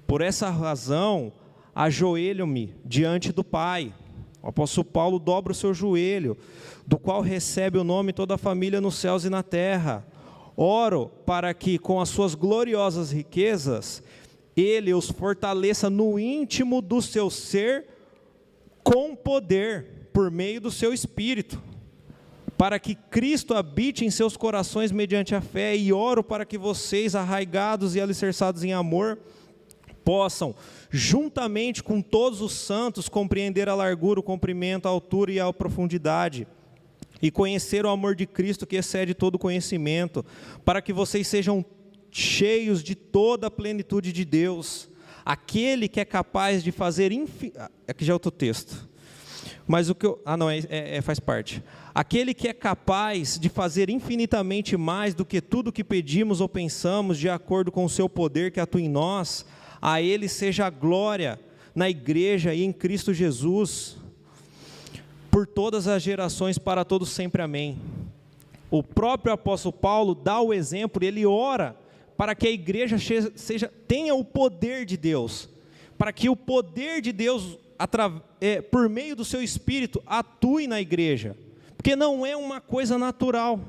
Por 0.05 0.19
essa 0.19 0.49
razão, 0.49 1.31
ajoelho-me 1.73 2.75
diante 2.83 3.31
do 3.31 3.41
Pai. 3.41 3.93
O 4.43 4.49
apóstolo 4.49 4.83
Paulo 4.85 5.17
dobra 5.17 5.53
o 5.53 5.55
seu 5.55 5.73
joelho, 5.73 6.37
do 6.85 6.99
qual 6.99 7.21
recebe 7.21 7.77
o 7.77 7.83
nome 7.83 8.11
toda 8.11 8.35
a 8.35 8.37
família 8.37 8.81
nos 8.81 8.95
céus 8.95 9.23
e 9.23 9.29
na 9.29 9.41
terra. 9.41 10.05
Oro 10.57 11.09
para 11.25 11.53
que, 11.53 11.79
com 11.79 12.01
as 12.01 12.09
suas 12.09 12.35
gloriosas 12.35 13.11
riquezas, 13.11 14.03
ele 14.55 14.93
os 14.93 15.09
fortaleça 15.09 15.89
no 15.89 16.19
íntimo 16.19 16.81
do 16.81 17.01
seu 17.01 17.29
ser, 17.29 17.85
com 18.83 19.15
poder, 19.15 20.09
por 20.11 20.29
meio 20.29 20.59
do 20.59 20.69
seu 20.69 20.93
espírito 20.93 21.59
para 22.57 22.79
que 22.79 22.95
Cristo 22.95 23.53
habite 23.53 24.05
em 24.05 24.09
seus 24.09 24.37
corações 24.37 24.91
mediante 24.91 25.35
a 25.35 25.41
fé, 25.41 25.75
e 25.75 25.91
oro 25.91 26.23
para 26.23 26.45
que 26.45 26.57
vocês, 26.57 27.13
arraigados 27.15 27.95
e 27.95 27.99
alicerçados 27.99 28.63
em 28.63 28.71
amor, 28.71 29.19
possam, 30.03 30.55
juntamente 30.95 31.81
com 31.81 32.03
todos 32.03 32.39
os 32.39 32.51
santos, 32.51 33.09
compreender 33.09 33.67
a 33.67 33.73
largura, 33.73 34.19
o 34.19 34.23
comprimento, 34.23 34.87
a 34.87 34.91
altura 34.91 35.31
e 35.31 35.39
a 35.39 35.51
profundidade, 35.51 36.47
e 37.19 37.31
conhecer 37.31 37.83
o 37.83 37.89
amor 37.89 38.15
de 38.15 38.27
Cristo 38.27 38.67
que 38.67 38.75
excede 38.75 39.15
todo 39.15 39.39
conhecimento, 39.39 40.23
para 40.63 40.83
que 40.83 40.93
vocês 40.93 41.27
sejam 41.27 41.65
cheios 42.11 42.83
de 42.83 42.93
toda 42.93 43.47
a 43.47 43.51
plenitude 43.51 44.13
de 44.13 44.23
Deus, 44.23 44.87
aquele 45.25 45.87
que 45.87 45.99
é 45.99 46.05
capaz 46.05 46.63
de 46.63 46.71
fazer. 46.71 47.11
Infi... 47.11 47.51
Aqui 47.87 48.05
já 48.05 48.11
é 48.11 48.15
outro 48.15 48.29
texto. 48.29 48.87
Mas 49.65 49.89
o 49.89 49.95
que 49.95 50.05
eu. 50.05 50.21
Ah, 50.23 50.37
não, 50.37 50.47
é, 50.47 50.59
é, 50.69 50.97
é 50.97 51.01
faz 51.01 51.19
parte 51.19 51.63
aquele 51.93 52.33
que 52.33 52.47
é 52.47 52.53
capaz 52.53 53.37
de 53.37 53.49
fazer 53.49 53.89
infinitamente 53.89 54.75
mais 54.75 55.13
do 55.13 55.23
que 55.23 55.39
tudo 55.39 55.71
que 55.71 55.83
pedimos 55.83 56.41
ou 56.41 56.49
pensamos, 56.49 57.19
de 57.19 57.29
acordo 57.29 57.71
com 57.71 57.85
o 57.85 57.89
seu 57.89 58.09
poder 58.09 58.51
que 58.51 58.59
atua 58.59 58.81
em 58.81 58.89
nós, 58.89 59.45
a 59.85 60.01
ele 60.01 60.29
seja 60.29 60.65
a 60.65 60.69
glória 60.69 61.37
na 61.75 61.89
igreja 61.89 62.53
e 62.53 62.63
em 62.63 62.71
Cristo 62.71 63.13
Jesus, 63.13 63.97
por 65.29 65.45
todas 65.45 65.89
as 65.89 66.01
gerações, 66.01 66.57
para 66.57 66.85
todos 66.85 67.09
sempre. 67.09 67.41
Amém. 67.41 67.77
O 68.71 68.81
próprio 68.81 69.33
apóstolo 69.33 69.73
Paulo 69.73 70.15
dá 70.15 70.39
o 70.39 70.53
exemplo, 70.53 71.03
ele 71.03 71.25
ora 71.25 71.75
para 72.15 72.33
que 72.33 72.47
a 72.47 72.51
igreja 72.51 72.95
seja, 73.35 73.69
tenha 73.85 74.15
o 74.15 74.23
poder 74.23 74.85
de 74.85 74.95
Deus, 74.95 75.49
para 75.97 76.13
que 76.13 76.29
o 76.29 76.35
poder 76.35 77.01
de 77.01 77.11
Deus, 77.11 77.57
é, 78.39 78.61
por 78.61 78.87
meio 78.87 79.17
do 79.17 79.25
seu 79.25 79.43
Espírito, 79.43 80.01
atue 80.07 80.65
na 80.65 80.79
igreja. 80.79 81.35
Porque 81.75 81.93
não 81.93 82.25
é 82.25 82.37
uma 82.37 82.61
coisa 82.61 82.97
natural, 82.97 83.59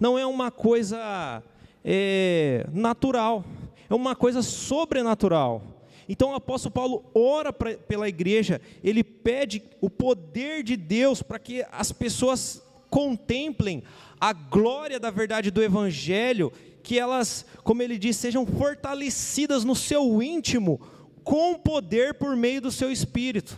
não 0.00 0.18
é 0.18 0.26
uma 0.26 0.50
coisa 0.50 1.44
é, 1.84 2.66
natural, 2.72 3.44
é 3.90 3.94
uma 3.94 4.14
coisa 4.14 4.40
sobrenatural. 4.40 5.62
Então 6.08 6.30
o 6.30 6.34
apóstolo 6.34 6.72
Paulo 6.72 7.04
ora 7.14 7.52
pra, 7.52 7.76
pela 7.76 8.08
igreja, 8.08 8.60
ele 8.82 9.04
pede 9.04 9.62
o 9.80 9.90
poder 9.90 10.62
de 10.62 10.76
Deus 10.76 11.22
para 11.22 11.38
que 11.38 11.64
as 11.70 11.92
pessoas 11.92 12.62
contemplem 12.88 13.82
a 14.20 14.32
glória 14.32 14.98
da 14.98 15.10
verdade 15.10 15.50
do 15.50 15.62
Evangelho, 15.62 16.52
que 16.82 16.98
elas, 16.98 17.44
como 17.62 17.82
ele 17.82 17.98
diz, 17.98 18.16
sejam 18.16 18.44
fortalecidas 18.44 19.64
no 19.64 19.76
seu 19.76 20.22
íntimo, 20.22 20.80
com 21.22 21.54
poder 21.54 22.14
por 22.14 22.34
meio 22.36 22.60
do 22.60 22.72
seu 22.72 22.90
espírito. 22.90 23.56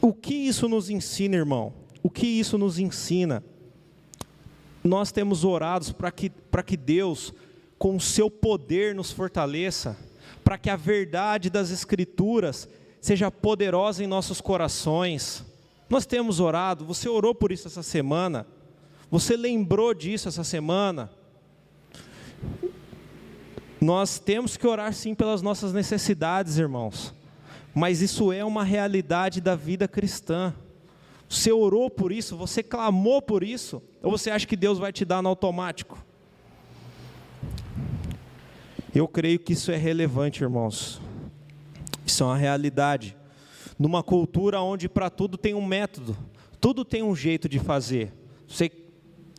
O 0.00 0.12
que 0.12 0.34
isso 0.34 0.68
nos 0.68 0.88
ensina, 0.88 1.36
irmão? 1.36 1.72
O 2.02 2.08
que 2.08 2.26
isso 2.26 2.56
nos 2.56 2.78
ensina? 2.78 3.42
Nós 4.82 5.12
temos 5.12 5.44
orado 5.44 5.94
para 5.94 6.10
que, 6.10 6.30
que 6.64 6.76
Deus, 6.76 7.34
com 7.78 7.96
o 7.96 8.00
seu 8.00 8.28
poder, 8.30 8.94
nos 8.94 9.12
fortaleça, 9.12 9.96
para 10.42 10.58
que 10.58 10.68
a 10.68 10.76
verdade 10.76 11.48
das 11.48 11.70
Escrituras 11.70 12.68
seja 13.00 13.30
poderosa 13.30 14.02
em 14.02 14.06
nossos 14.06 14.40
corações. 14.40 15.44
Nós 15.88 16.04
temos 16.04 16.40
orado, 16.40 16.84
você 16.84 17.08
orou 17.08 17.34
por 17.34 17.52
isso 17.52 17.68
essa 17.68 17.82
semana, 17.82 18.46
você 19.10 19.36
lembrou 19.36 19.94
disso 19.94 20.28
essa 20.28 20.44
semana. 20.44 21.10
Nós 23.80 24.18
temos 24.18 24.56
que 24.56 24.66
orar 24.66 24.92
sim 24.92 25.14
pelas 25.14 25.40
nossas 25.40 25.72
necessidades, 25.72 26.58
irmãos, 26.58 27.14
mas 27.72 28.02
isso 28.02 28.32
é 28.32 28.44
uma 28.44 28.64
realidade 28.64 29.40
da 29.40 29.54
vida 29.54 29.86
cristã. 29.86 30.52
Você 31.28 31.52
orou 31.52 31.88
por 31.88 32.10
isso, 32.10 32.36
você 32.36 32.62
clamou 32.62 33.22
por 33.22 33.44
isso, 33.44 33.80
ou 34.02 34.10
você 34.10 34.30
acha 34.30 34.46
que 34.46 34.56
Deus 34.56 34.78
vai 34.78 34.92
te 34.92 35.04
dar 35.04 35.22
no 35.22 35.28
automático? 35.28 36.07
Eu 38.94 39.06
creio 39.06 39.38
que 39.38 39.52
isso 39.52 39.70
é 39.70 39.76
relevante, 39.76 40.42
irmãos. 40.42 41.00
Isso 42.06 42.22
é 42.22 42.26
uma 42.26 42.36
realidade. 42.36 43.16
Numa 43.78 44.02
cultura 44.02 44.60
onde 44.60 44.88
para 44.88 45.10
tudo 45.10 45.36
tem 45.36 45.54
um 45.54 45.64
método, 45.64 46.16
tudo 46.60 46.84
tem 46.84 47.02
um 47.02 47.14
jeito 47.14 47.48
de 47.48 47.58
fazer. 47.58 48.12
Você, 48.46 48.70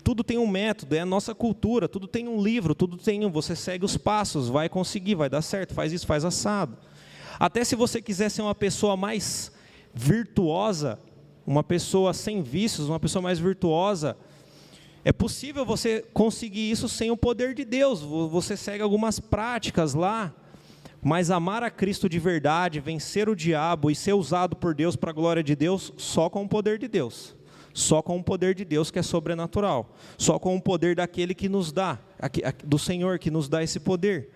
tudo 0.03 0.23
tem 0.23 0.37
um 0.37 0.47
método, 0.47 0.95
é 0.95 0.99
a 0.99 1.05
nossa 1.05 1.33
cultura, 1.33 1.89
tudo 1.89 2.07
tem 2.07 2.27
um 2.27 2.41
livro, 2.41 2.75
tudo 2.75 2.95
tem 2.97 3.25
um. 3.25 3.31
Você 3.31 3.55
segue 3.55 3.83
os 3.83 3.97
passos, 3.97 4.49
vai 4.49 4.69
conseguir, 4.69 5.15
vai 5.15 5.29
dar 5.29 5.41
certo, 5.41 5.73
faz 5.73 5.91
isso, 5.91 6.05
faz 6.05 6.23
assado. 6.23 6.77
Até 7.39 7.63
se 7.63 7.75
você 7.75 8.01
quiser 8.01 8.29
ser 8.29 8.43
uma 8.43 8.55
pessoa 8.55 8.95
mais 8.95 9.51
virtuosa, 9.93 10.99
uma 11.45 11.63
pessoa 11.63 12.13
sem 12.13 12.43
vícios, 12.43 12.87
uma 12.87 12.99
pessoa 12.99 13.21
mais 13.21 13.39
virtuosa, 13.39 14.15
é 15.03 15.11
possível 15.11 15.65
você 15.65 16.05
conseguir 16.13 16.69
isso 16.69 16.89
sem 16.89 17.09
o 17.09 17.17
poder 17.17 17.53
de 17.53 17.63
Deus. 17.63 18.01
Você 18.01 18.57
segue 18.57 18.83
algumas 18.83 19.19
práticas 19.19 19.93
lá, 19.93 20.33
mas 21.01 21.31
amar 21.31 21.63
a 21.63 21.71
Cristo 21.71 22.09
de 22.09 22.19
verdade, 22.19 22.79
vencer 22.79 23.29
o 23.29 23.35
diabo 23.35 23.89
e 23.89 23.95
ser 23.95 24.13
usado 24.13 24.55
por 24.55 24.75
Deus 24.75 24.95
para 24.95 25.11
a 25.11 25.13
glória 25.13 25.41
de 25.41 25.55
Deus, 25.55 25.93
só 25.97 26.29
com 26.29 26.43
o 26.43 26.49
poder 26.49 26.77
de 26.77 26.87
Deus. 26.87 27.35
Só 27.73 28.01
com 28.01 28.17
o 28.17 28.23
poder 28.23 28.55
de 28.55 28.65
Deus 28.65 28.91
que 28.91 28.99
é 28.99 29.03
sobrenatural. 29.03 29.95
Só 30.17 30.37
com 30.37 30.55
o 30.55 30.61
poder 30.61 30.95
daquele 30.95 31.33
que 31.33 31.47
nos 31.47 31.71
dá, 31.71 31.97
do 32.65 32.77
Senhor 32.77 33.19
que 33.19 33.31
nos 33.31 33.47
dá 33.47 33.63
esse 33.63 33.79
poder. 33.79 34.31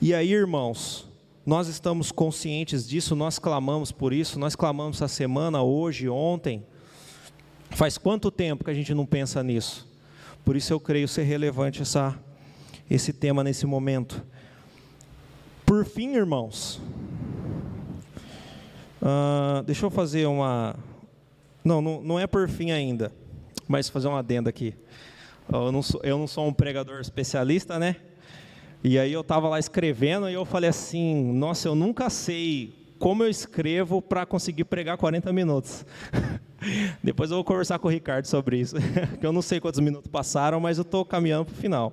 E 0.00 0.14
aí, 0.14 0.32
irmãos, 0.32 1.06
nós 1.44 1.68
estamos 1.68 2.10
conscientes 2.10 2.88
disso, 2.88 3.14
nós 3.14 3.38
clamamos 3.38 3.92
por 3.92 4.12
isso, 4.12 4.38
nós 4.38 4.56
clamamos 4.56 4.96
essa 4.96 5.08
semana, 5.08 5.62
hoje, 5.62 6.08
ontem. 6.08 6.64
Faz 7.74 7.96
quanto 7.96 8.30
tempo 8.30 8.64
que 8.64 8.70
a 8.70 8.74
gente 8.74 8.92
não 8.92 9.06
pensa 9.06 9.42
nisso? 9.42 9.88
Por 10.44 10.56
isso 10.56 10.72
eu 10.72 10.78
creio 10.78 11.08
ser 11.08 11.22
relevante 11.22 11.80
essa, 11.80 12.18
esse 12.90 13.12
tema 13.12 13.42
nesse 13.42 13.64
momento. 13.64 14.22
Por 15.64 15.84
fim, 15.86 16.14
irmãos, 16.14 16.80
uh, 19.00 19.62
deixa 19.64 19.86
eu 19.86 19.90
fazer 19.90 20.26
uma. 20.26 20.76
Não, 21.64 21.80
não, 21.80 22.02
não 22.02 22.20
é 22.20 22.26
por 22.26 22.46
fim 22.48 22.72
ainda, 22.72 23.10
mas 23.66 23.88
fazer 23.88 24.08
uma 24.08 24.18
adenda 24.18 24.50
aqui. 24.50 24.74
Eu 25.50 25.72
não, 25.72 25.82
sou, 25.82 26.00
eu 26.04 26.18
não 26.18 26.26
sou 26.26 26.46
um 26.46 26.52
pregador 26.52 27.00
especialista, 27.00 27.78
né? 27.78 27.96
E 28.84 28.98
aí 28.98 29.12
eu 29.12 29.22
estava 29.22 29.48
lá 29.48 29.58
escrevendo 29.58 30.28
e 30.28 30.34
eu 30.34 30.44
falei 30.44 30.68
assim: 30.68 31.32
nossa, 31.32 31.68
eu 31.68 31.74
nunca 31.74 32.10
sei 32.10 32.81
como 33.02 33.24
eu 33.24 33.28
escrevo 33.28 34.00
para 34.00 34.24
conseguir 34.24 34.62
pregar 34.62 34.96
40 34.96 35.32
minutos. 35.32 35.84
Depois 37.02 37.32
eu 37.32 37.36
vou 37.38 37.44
conversar 37.44 37.80
com 37.80 37.88
o 37.88 37.90
Ricardo 37.90 38.26
sobre 38.26 38.60
isso, 38.60 38.76
que 39.18 39.26
eu 39.26 39.32
não 39.32 39.42
sei 39.42 39.58
quantos 39.58 39.80
minutos 39.80 40.08
passaram, 40.08 40.60
mas 40.60 40.78
eu 40.78 40.82
estou 40.82 41.04
caminhando 41.04 41.46
para 41.46 41.52
o 41.52 41.56
final. 41.56 41.92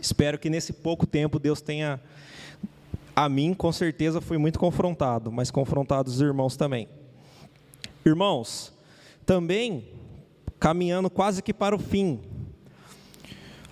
Espero 0.00 0.38
que 0.38 0.48
nesse 0.48 0.72
pouco 0.72 1.06
tempo 1.06 1.38
Deus 1.38 1.60
tenha, 1.60 2.00
a 3.14 3.28
mim 3.28 3.52
com 3.52 3.70
certeza 3.70 4.22
fui 4.22 4.38
muito 4.38 4.58
confrontado, 4.58 5.30
mas 5.30 5.50
confrontado 5.50 6.08
os 6.08 6.18
irmãos 6.18 6.56
também. 6.56 6.88
Irmãos, 8.02 8.72
também 9.26 9.86
caminhando 10.58 11.10
quase 11.10 11.42
que 11.42 11.52
para 11.52 11.76
o 11.76 11.78
fim, 11.78 12.20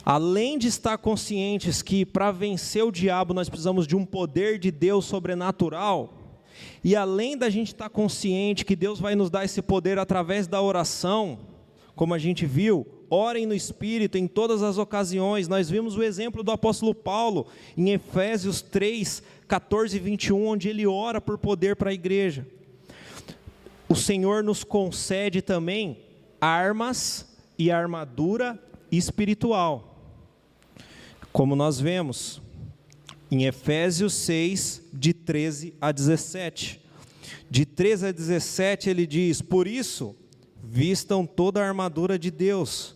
além 0.05 0.59
de 0.59 0.69
estar 0.69 0.99
conscientes 0.99 1.81
que 1.81 2.05
para 2.05 2.31
vencer 2.31 2.85
o 2.85 2.93
diabo 2.93 3.33
nós 3.33 3.49
precisamos 3.49 3.87
de 3.87 3.97
um 3.97 4.05
poder 4.05 4.59
de 4.59 4.71
Deus 4.71 5.07
sobrenatural, 5.07 6.21
e 6.83 6.95
além 6.95 7.37
da 7.37 7.49
gente 7.51 7.69
estar 7.69 7.89
consciente 7.89 8.65
que 8.65 8.77
Deus 8.77 9.01
vai 9.01 9.15
nos 9.15 9.31
dar 9.31 9.45
esse 9.45 9.63
poder 9.63 9.99
através 9.99 10.47
da 10.47 10.61
oração, 10.61 11.39
como 11.95 12.15
a 12.15 12.19
gente 12.19 12.47
viu, 12.47 12.87
orem 13.09 13.47
no 13.47 13.55
Espírito 13.55 14.19
em 14.19 14.27
todas 14.27 14.63
as 14.63 14.79
ocasiões. 14.79 15.49
Nós 15.49 15.71
vimos 15.71 15.97
o 15.97 16.03
exemplo 16.03 16.43
do 16.43 16.51
apóstolo 16.51 16.95
Paulo 16.95 17.47
em 17.77 17.91
Efésios 17.91 18.61
3, 18.61 19.23
14 19.47 19.97
e 19.97 20.01
21, 20.01 20.47
onde 20.47 20.69
ele 20.69 20.87
ora 20.87 21.21
por 21.21 21.39
poder 21.39 21.77
para 21.77 21.91
a 21.91 21.95
igreja. 21.95 22.47
O 23.89 23.95
Senhor 23.95 24.43
nos 24.43 24.65
concede 24.65 25.43
também 25.43 25.99
armas 26.41 27.27
e 27.59 27.71
armadura 27.71 28.59
espiritual. 28.91 29.99
Como 31.33 31.55
nós 31.55 31.81
vemos 31.81 32.41
em 33.35 33.47
Efésios 33.47 34.15
6, 34.15 34.83
de 34.93 35.13
13 35.13 35.75
a 35.81 35.91
17. 35.91 36.81
De 37.51 37.67
13 37.67 38.07
a 38.07 38.13
17 38.13 38.89
ele 38.89 39.07
diz: 39.07 39.43
Por 39.43 39.67
isso, 39.67 40.15
vistam 40.63 41.27
toda 41.27 41.61
a 41.61 41.67
armadura 41.67 42.17
de 42.17 42.31
Deus, 42.31 42.95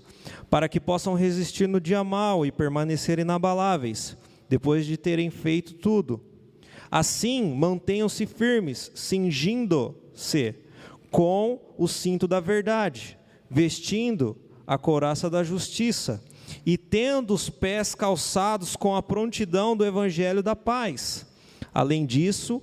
para 0.49 0.69
que 0.69 0.79
possam 0.79 1.15
resistir 1.15 1.67
no 1.67 1.81
dia 1.81 2.05
mal 2.05 2.47
e 2.47 2.53
permanecer 2.53 3.19
inabaláveis, 3.19 4.17
depois 4.49 4.87
de 4.87 4.97
terem 4.97 5.29
feito 5.29 5.75
tudo. 5.75 6.21
Assim, 6.89 7.53
mantenham-se 7.53 8.25
firmes, 8.25 8.93
cingindo-se 8.95 10.55
com 11.11 11.61
o 11.77 11.89
cinto 11.89 12.29
da 12.29 12.39
verdade, 12.39 13.19
vestindo 13.51 14.37
a 14.65 14.79
couraça 14.79 15.29
da 15.29 15.43
justiça 15.43 16.23
e 16.69 16.77
tendo 16.77 17.33
os 17.33 17.49
pés 17.49 17.95
calçados 17.95 18.77
com 18.77 18.95
a 18.95 19.03
prontidão 19.03 19.75
do 19.75 19.87
evangelho 19.87 20.43
da 20.43 20.55
paz. 20.55 21.27
Além 21.73 22.05
disso, 22.05 22.61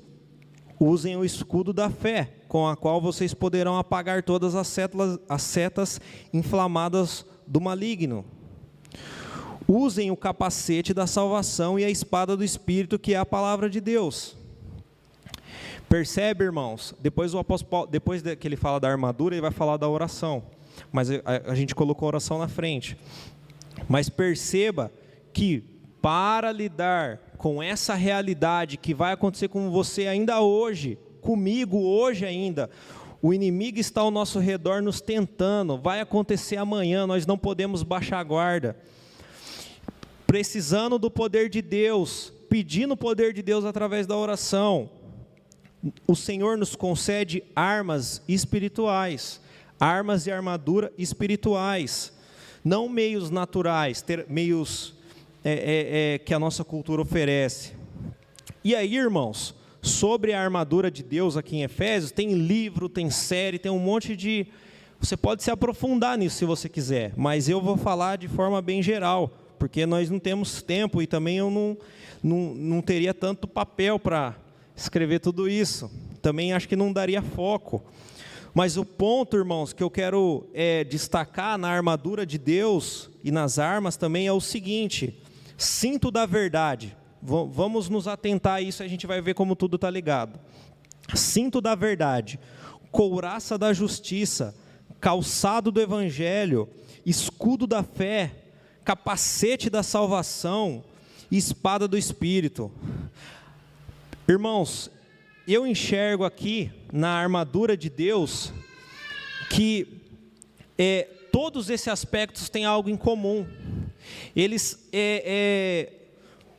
usem 0.79 1.17
o 1.17 1.25
escudo 1.25 1.73
da 1.73 1.89
fé, 1.89 2.31
com 2.47 2.67
a 2.67 2.77
qual 2.77 3.01
vocês 3.01 3.33
poderão 3.33 3.79
apagar 3.79 4.21
todas 4.21 4.53
as 4.53 4.67
setas, 4.67 5.19
as 5.27 5.41
setas 5.41 5.99
inflamadas 6.31 7.25
do 7.47 7.59
maligno. 7.59 8.23
Usem 9.67 10.11
o 10.11 10.15
capacete 10.15 10.93
da 10.93 11.07
salvação 11.07 11.79
e 11.79 11.83
a 11.83 11.89
espada 11.89 12.37
do 12.37 12.43
Espírito, 12.43 12.99
que 12.99 13.15
é 13.15 13.17
a 13.17 13.25
palavra 13.25 13.67
de 13.67 13.81
Deus. 13.81 14.37
Percebe, 15.89 16.43
irmãos? 16.43 16.93
Depois 16.99 17.33
o 17.33 17.39
apóstolo 17.39 17.87
depois 17.87 18.21
que 18.21 18.47
ele 18.47 18.55
fala 18.55 18.79
da 18.79 18.87
armadura, 18.87 19.33
ele 19.33 19.41
vai 19.41 19.49
falar 19.49 19.77
da 19.77 19.89
oração. 19.89 20.43
Mas 20.91 21.09
a, 21.09 21.21
a 21.47 21.55
gente 21.55 21.73
colocou 21.73 22.05
a 22.05 22.09
oração 22.09 22.37
na 22.37 22.47
frente. 22.47 22.97
Mas 23.87 24.09
perceba 24.09 24.91
que 25.33 25.63
para 26.01 26.51
lidar 26.51 27.19
com 27.37 27.61
essa 27.61 27.93
realidade 27.93 28.77
que 28.77 28.93
vai 28.93 29.13
acontecer 29.13 29.47
com 29.47 29.69
você 29.69 30.07
ainda 30.07 30.41
hoje, 30.41 30.97
comigo 31.21 31.79
hoje 31.79 32.25
ainda, 32.25 32.69
o 33.21 33.33
inimigo 33.33 33.79
está 33.79 34.01
ao 34.01 34.11
nosso 34.11 34.39
redor 34.39 34.81
nos 34.81 35.01
tentando, 35.01 35.77
vai 35.77 35.99
acontecer 35.99 36.57
amanhã, 36.57 37.07
nós 37.07 37.25
não 37.25 37.37
podemos 37.37 37.83
baixar 37.83 38.19
a 38.19 38.23
guarda. 38.23 38.77
Precisando 40.27 40.99
do 40.99 41.09
poder 41.09 41.49
de 41.49 41.61
Deus, 41.61 42.31
pedindo 42.49 42.93
o 42.93 42.97
poder 42.97 43.33
de 43.33 43.41
Deus 43.41 43.65
através 43.65 44.05
da 44.05 44.15
oração, 44.15 44.89
o 46.07 46.15
Senhor 46.15 46.57
nos 46.57 46.75
concede 46.75 47.43
armas 47.55 48.21
espirituais, 48.27 49.41
armas 49.79 50.27
e 50.27 50.31
armadura 50.31 50.91
espirituais 50.97 52.14
não 52.65 52.89
meios 52.89 53.29
naturais, 53.29 54.01
ter, 54.01 54.25
meios 54.27 54.95
é, 55.43 55.53
é, 55.53 56.13
é, 56.15 56.17
que 56.17 56.33
a 56.33 56.39
nossa 56.39 56.63
cultura 56.63 57.03
oferece. 57.03 57.73
E 58.63 58.75
aí, 58.75 58.95
irmãos, 58.95 59.53
sobre 59.83 60.33
a 60.33 60.41
armadura 60.41 60.89
de 60.89 61.03
Deus 61.03 61.37
aqui 61.37 61.57
em 61.57 61.63
Efésios, 61.63 62.11
tem 62.11 62.33
livro, 62.33 62.89
tem 62.89 63.11
série, 63.11 63.59
tem 63.59 63.71
um 63.71 63.77
monte 63.77 64.15
de. 64.15 64.47
Você 64.99 65.15
pode 65.15 65.43
se 65.43 65.51
aprofundar 65.51 66.17
nisso 66.17 66.37
se 66.37 66.45
você 66.45 66.67
quiser, 66.67 67.13
mas 67.15 67.47
eu 67.47 67.61
vou 67.61 67.77
falar 67.77 68.17
de 68.17 68.27
forma 68.27 68.59
bem 68.63 68.81
geral, 68.81 69.31
porque 69.59 69.85
nós 69.85 70.09
não 70.09 70.17
temos 70.17 70.63
tempo 70.63 70.99
e 70.99 71.05
também 71.05 71.37
eu 71.37 71.51
não, 71.51 71.77
não, 72.23 72.55
não 72.55 72.81
teria 72.81 73.13
tanto 73.13 73.47
papel 73.47 73.99
para 73.99 74.35
escrever 74.75 75.19
tudo 75.19 75.47
isso. 75.47 75.91
Também 76.19 76.53
acho 76.53 76.67
que 76.67 76.75
não 76.75 76.91
daria 76.91 77.21
foco. 77.21 77.83
Mas 78.55 78.77
o 78.77 78.85
ponto, 78.85 79.35
irmãos, 79.35 79.73
que 79.73 79.83
eu 79.83 79.89
quero 79.91 80.47
é, 80.53 80.85
destacar 80.85 81.57
na 81.57 81.67
armadura 81.67 82.25
de 82.25 82.37
Deus 82.37 83.09
e 83.21 83.29
nas 83.29 83.59
armas 83.59 83.97
também 83.97 84.27
é 84.27 84.31
o 84.31 84.39
seguinte: 84.39 85.21
cinto 85.57 86.09
da 86.09 86.25
verdade. 86.25 86.95
V 87.21 87.49
vamos 87.51 87.89
nos 87.89 88.07
atentar 88.07 88.55
a 88.55 88.61
isso, 88.61 88.81
a 88.81 88.87
gente 88.87 89.05
vai 89.05 89.19
ver 89.21 89.33
como 89.33 89.57
tudo 89.57 89.75
está 89.75 89.89
ligado. 89.89 90.39
Cinto 91.13 91.59
da 91.59 91.75
verdade, 91.75 92.39
couraça 92.93 93.57
da 93.57 93.73
justiça, 93.73 94.55
calçado 95.01 95.69
do 95.69 95.81
evangelho, 95.81 96.69
escudo 97.05 97.67
da 97.67 97.83
fé, 97.83 98.31
capacete 98.85 99.69
da 99.69 99.83
salvação, 99.83 100.81
espada 101.29 101.89
do 101.89 101.97
espírito. 101.97 102.71
Irmãos, 104.29 104.89
eu 105.47 105.67
enxergo 105.67 106.23
aqui 106.23 106.71
na 106.91 107.09
armadura 107.09 107.77
de 107.77 107.89
Deus 107.89 108.51
que 109.49 110.01
é, 110.77 111.07
todos 111.31 111.69
esses 111.69 111.87
aspectos 111.87 112.49
têm 112.49 112.65
algo 112.65 112.89
em 112.89 112.97
comum. 112.97 113.45
Eles, 114.35 114.87
é, 114.91 115.23
é, 115.25 115.93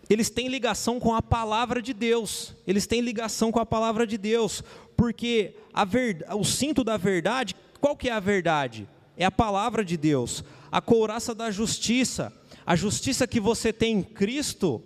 eles 0.09 0.31
têm 0.31 0.47
ligação 0.47 1.01
com 1.01 1.13
a 1.15 1.21
palavra 1.21 1.83
de 1.83 1.93
Deus. 1.93 2.55
Eles 2.65 2.87
têm 2.87 3.01
ligação 3.01 3.51
com 3.51 3.59
a 3.59 3.67
palavra 3.67 4.07
de 4.07 4.17
Deus, 4.17 4.63
porque 4.97 5.55
ver, 5.89 6.25
o 6.33 6.45
cinto 6.45 6.85
da 6.85 6.97
verdade, 6.97 7.57
qual 7.81 7.97
que 7.97 8.09
é 8.09 8.13
a 8.13 8.21
verdade? 8.21 8.89
É 9.17 9.25
a 9.25 9.33
palavra 9.33 9.85
de 9.85 9.97
Deus. 9.97 10.45
A 10.71 10.81
couraça 10.81 11.35
da 11.35 11.51
justiça, 11.51 12.33
a 12.65 12.77
justiça 12.77 13.27
que 13.27 13.41
você 13.41 13.73
tem 13.73 13.99
em 13.99 14.03
Cristo 14.03 14.81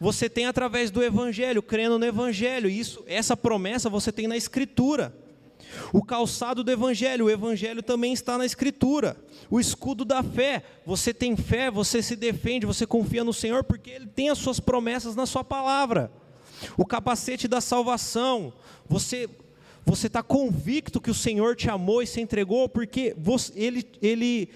você 0.00 0.30
tem 0.30 0.46
através 0.46 0.90
do 0.90 1.02
evangelho, 1.02 1.62
crendo 1.62 1.98
no 1.98 2.06
evangelho. 2.06 2.70
Isso, 2.70 3.04
essa 3.06 3.36
promessa 3.36 3.90
você 3.90 4.10
tem 4.10 4.26
na 4.26 4.36
escritura. 4.36 5.14
O 5.92 6.02
calçado 6.02 6.64
do 6.64 6.70
evangelho, 6.70 7.26
o 7.26 7.30
evangelho 7.30 7.82
também 7.82 8.14
está 8.14 8.38
na 8.38 8.46
escritura. 8.46 9.14
O 9.50 9.60
escudo 9.60 10.02
da 10.02 10.22
fé, 10.22 10.64
você 10.86 11.12
tem 11.12 11.36
fé, 11.36 11.70
você 11.70 12.02
se 12.02 12.16
defende, 12.16 12.64
você 12.64 12.86
confia 12.86 13.22
no 13.22 13.32
Senhor 13.32 13.62
porque 13.62 13.90
ele 13.90 14.06
tem 14.06 14.30
as 14.30 14.38
suas 14.38 14.58
promessas 14.58 15.14
na 15.14 15.26
sua 15.26 15.44
palavra. 15.44 16.10
O 16.78 16.86
capacete 16.86 17.46
da 17.46 17.60
salvação, 17.60 18.54
você 18.88 19.28
você 19.84 20.06
está 20.06 20.22
convicto 20.22 21.00
que 21.00 21.10
o 21.10 21.14
Senhor 21.14 21.56
te 21.56 21.68
amou 21.68 22.02
e 22.02 22.06
se 22.06 22.20
entregou 22.20 22.68
porque 22.68 23.14
você, 23.18 23.52
ele, 23.56 23.84
ele 24.00 24.48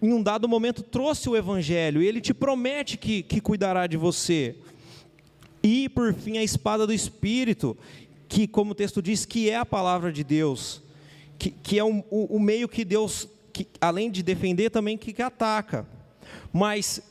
em 0.00 0.12
um 0.12 0.22
dado 0.22 0.46
momento 0.46 0.82
trouxe 0.82 1.28
o 1.28 1.36
evangelho 1.36 2.02
ele 2.02 2.20
te 2.20 2.34
promete 2.34 2.96
que, 2.96 3.22
que 3.22 3.40
cuidará 3.40 3.86
de 3.86 3.96
você. 3.96 4.54
E, 5.62 5.88
por 5.88 6.14
fim, 6.14 6.38
a 6.38 6.44
espada 6.44 6.86
do 6.86 6.92
Espírito, 6.92 7.76
que, 8.28 8.46
como 8.46 8.72
o 8.72 8.74
texto 8.74 9.02
diz, 9.02 9.24
que 9.24 9.50
é 9.50 9.56
a 9.56 9.66
palavra 9.66 10.12
de 10.12 10.22
Deus, 10.22 10.82
que, 11.38 11.50
que 11.50 11.78
é 11.78 11.84
o, 11.84 12.04
o, 12.10 12.36
o 12.36 12.40
meio 12.40 12.68
que 12.68 12.84
Deus, 12.84 13.28
que, 13.52 13.66
além 13.80 14.10
de 14.10 14.22
defender, 14.22 14.70
também 14.70 14.96
que, 14.96 15.12
que 15.12 15.22
ataca. 15.22 15.86
Mas, 16.52 17.02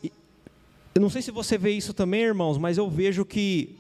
eu 0.94 1.02
não 1.02 1.10
sei 1.10 1.22
se 1.22 1.32
você 1.32 1.58
vê 1.58 1.72
isso 1.72 1.94
também, 1.94 2.22
irmãos, 2.22 2.58
mas 2.58 2.78
eu 2.78 2.90
vejo 2.90 3.26
que 3.26 3.78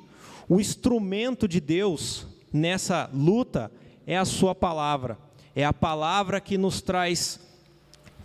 o 0.47 0.59
instrumento 0.59 1.47
de 1.47 1.59
Deus 1.59 2.27
nessa 2.51 3.09
luta 3.13 3.71
é 4.05 4.17
a 4.17 4.25
Sua 4.25 4.53
palavra, 4.53 5.17
é 5.55 5.65
a 5.65 5.73
palavra 5.73 6.39
que 6.39 6.57
nos 6.57 6.81
traz 6.81 7.39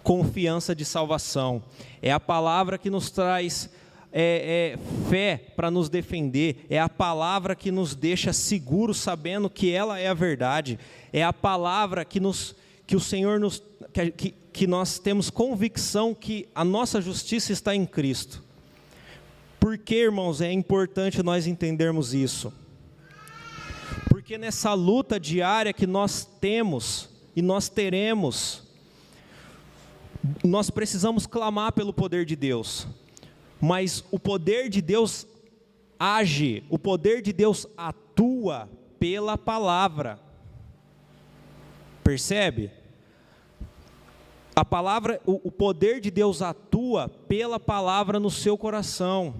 confiança 0.03 0.75
de 0.75 0.85
salvação, 0.85 1.63
é 2.03 2.13
a 2.13 2.21
palavra 2.21 2.79
que 2.79 2.91
nos 2.91 3.11
traz 3.11 3.71
é, 4.13 4.77
é 4.77 5.09
fé 5.09 5.41
para 5.57 5.71
nos 5.71 5.89
defender, 5.89 6.67
é 6.69 6.79
a 6.79 6.89
palavra 6.89 7.55
que 7.55 7.71
nos 7.71 7.95
deixa 7.95 8.33
seguros, 8.33 8.99
sabendo 8.99 9.49
que 9.49 9.71
ela 9.71 9.99
é 9.99 10.09
a 10.09 10.15
verdade, 10.15 10.79
é 11.13 11.23
a 11.23 11.33
palavra 11.33 12.05
que, 12.05 12.21
nos, 12.21 12.55
que 12.87 12.97
o 12.97 13.01
Senhor 13.01 13.39
nos. 13.39 13.63
Que, 13.93 14.35
que 14.53 14.67
nós 14.67 14.99
temos 14.99 15.31
convicção 15.31 16.13
que 16.13 16.49
a 16.55 16.65
nossa 16.65 17.01
justiça 17.01 17.53
está 17.53 17.75
em 17.75 17.87
Cristo. 17.87 18.43
Por 19.59 19.79
que, 19.79 19.95
irmãos, 19.95 20.41
é 20.41 20.53
importante 20.53 21.23
nós 21.23 21.47
entendermos 21.47 22.15
isso? 22.15 22.53
Porque 24.09 24.37
nessa 24.37 24.75
luta 24.75 25.21
diária 25.21 25.73
que 25.73 25.87
nós 25.87 26.29
temos 26.41 27.09
e 27.35 27.43
nós 27.43 27.69
teremos 27.69 28.65
nós 30.45 30.69
precisamos 30.69 31.27
clamar 31.27 31.73
pelo 31.73 31.93
poder 31.93 32.25
de 32.25 32.37
Deus, 32.37 32.87
mas 33.61 34.03
o 34.11 34.19
poder 34.19 34.69
de 34.69 34.81
Deus 34.81 35.27
age, 35.99 36.65
o 36.71 36.79
poder 36.79 37.21
de 37.21 37.33
Deus 37.33 37.67
atua 37.77 38.69
pela 38.99 39.37
palavra. 39.37 40.19
Percebe? 42.03 42.71
A 44.57 44.65
palavra, 44.65 45.21
o, 45.27 45.49
o 45.49 45.51
poder 45.51 46.01
de 46.01 46.11
Deus 46.11 46.43
atua 46.43 47.09
pela 47.29 47.61
palavra 47.61 48.19
no 48.19 48.31
seu 48.31 48.57
coração. 48.57 49.35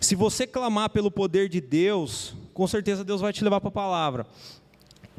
Se 0.00 0.16
você 0.16 0.46
clamar 0.46 0.90
pelo 0.90 1.10
poder 1.10 1.48
de 1.48 1.60
Deus, 1.60 2.34
com 2.52 2.66
certeza 2.66 3.04
Deus 3.04 3.20
vai 3.20 3.32
te 3.32 3.44
levar 3.44 3.60
para 3.60 3.68
a 3.68 3.72
palavra. 3.72 4.26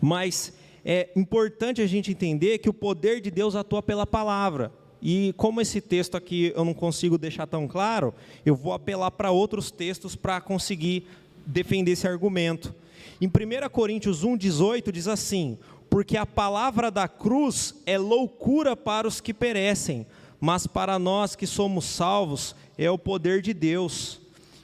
Mas 0.01 0.53
é 0.83 1.09
importante 1.15 1.81
a 1.81 1.87
gente 1.87 2.11
entender 2.11 2.57
que 2.57 2.69
o 2.69 2.73
poder 2.73 3.21
de 3.21 3.31
Deus 3.31 3.55
atua 3.55 3.81
pela 3.81 4.05
palavra. 4.05 4.71
E 5.05 5.33
como 5.35 5.59
esse 5.59 5.81
texto 5.81 6.15
aqui 6.15 6.53
eu 6.55 6.63
não 6.63 6.73
consigo 6.73 7.17
deixar 7.17 7.45
tão 7.45 7.67
claro, 7.67 8.13
eu 8.45 8.55
vou 8.55 8.71
apelar 8.71 9.11
para 9.11 9.31
outros 9.31 9.69
textos 9.69 10.15
para 10.15 10.39
conseguir 10.39 11.05
defender 11.45 11.91
esse 11.91 12.07
argumento. 12.07 12.73
Em 13.19 13.27
1 13.27 13.69
Coríntios 13.69 14.23
1,18 14.23 14.93
diz 14.93 15.09
assim: 15.09 15.57
Porque 15.89 16.15
a 16.15 16.25
palavra 16.25 16.89
da 16.89 17.05
cruz 17.05 17.75
é 17.85 17.97
loucura 17.97 18.77
para 18.77 19.05
os 19.05 19.19
que 19.19 19.33
perecem, 19.33 20.07
mas 20.39 20.65
para 20.65 20.97
nós 20.97 21.35
que 21.35 21.45
somos 21.45 21.83
salvos 21.83 22.55
é 22.77 22.89
o 22.89 22.97
poder 22.97 23.41
de 23.41 23.53
Deus. 23.53 24.21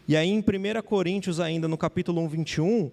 E 0.07 0.15
aí 0.15 0.29
em 0.29 0.39
1 0.39 0.81
Coríntios, 0.83 1.41
ainda 1.41 1.67
no 1.67 1.77
capítulo 1.77 2.21
1, 2.21 2.27
21, 2.29 2.91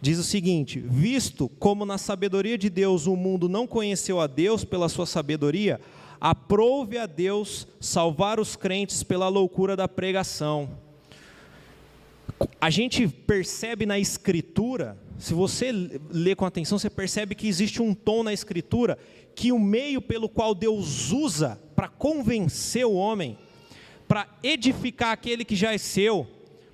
diz 0.00 0.20
o 0.20 0.24
seguinte: 0.24 0.78
Visto 0.78 1.48
como 1.58 1.84
na 1.84 1.98
sabedoria 1.98 2.56
de 2.56 2.70
Deus 2.70 3.08
o 3.08 3.16
mundo 3.16 3.48
não 3.48 3.66
conheceu 3.66 4.20
a 4.20 4.28
Deus 4.28 4.64
pela 4.64 4.88
sua 4.88 5.04
sabedoria, 5.04 5.80
aprove 6.20 6.98
a 6.98 7.06
Deus 7.06 7.66
salvar 7.80 8.40
os 8.40 8.56
crentes 8.56 9.02
pela 9.02 9.28
loucura 9.28 9.76
da 9.76 9.88
pregação. 9.88 10.68
A 12.60 12.68
gente 12.70 13.08
percebe 13.08 13.86
na 13.86 13.98
Escritura, 13.98 14.98
se 15.18 15.32
você 15.32 15.70
lê 16.10 16.34
com 16.34 16.44
atenção, 16.44 16.78
você 16.78 16.90
percebe 16.90 17.34
que 17.34 17.48
existe 17.48 17.80
um 17.80 17.94
tom 17.94 18.22
na 18.22 18.32
Escritura 18.32 18.98
que 19.34 19.52
o 19.52 19.58
meio 19.58 20.00
pelo 20.00 20.28
qual 20.28 20.54
Deus 20.54 21.12
usa 21.12 21.60
para 21.74 21.88
convencer 21.88 22.86
o 22.86 22.94
homem, 22.94 23.38
para 24.08 24.26
edificar 24.42 25.12
aquele 25.12 25.44
que 25.44 25.54
já 25.54 25.74
é 25.74 25.78
seu, 25.78 26.26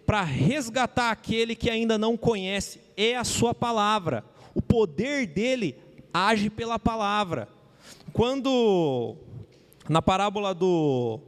para 0.07 0.23
resgatar 0.23 1.11
aquele 1.11 1.55
que 1.55 1.71
ainda 1.71 1.97
não 1.99 2.17
conhece, 2.17 2.81
é 2.97 3.17
a 3.17 3.25
sua 3.25 3.55
palavra. 3.55 4.25
O 4.55 4.63
poder 4.63 5.27
dele 5.27 5.77
age 6.13 6.51
pela 6.51 6.79
palavra. 6.79 7.49
Quando, 8.13 9.17
na 9.89 10.01
parábola 10.01 10.55
do, 10.55 11.21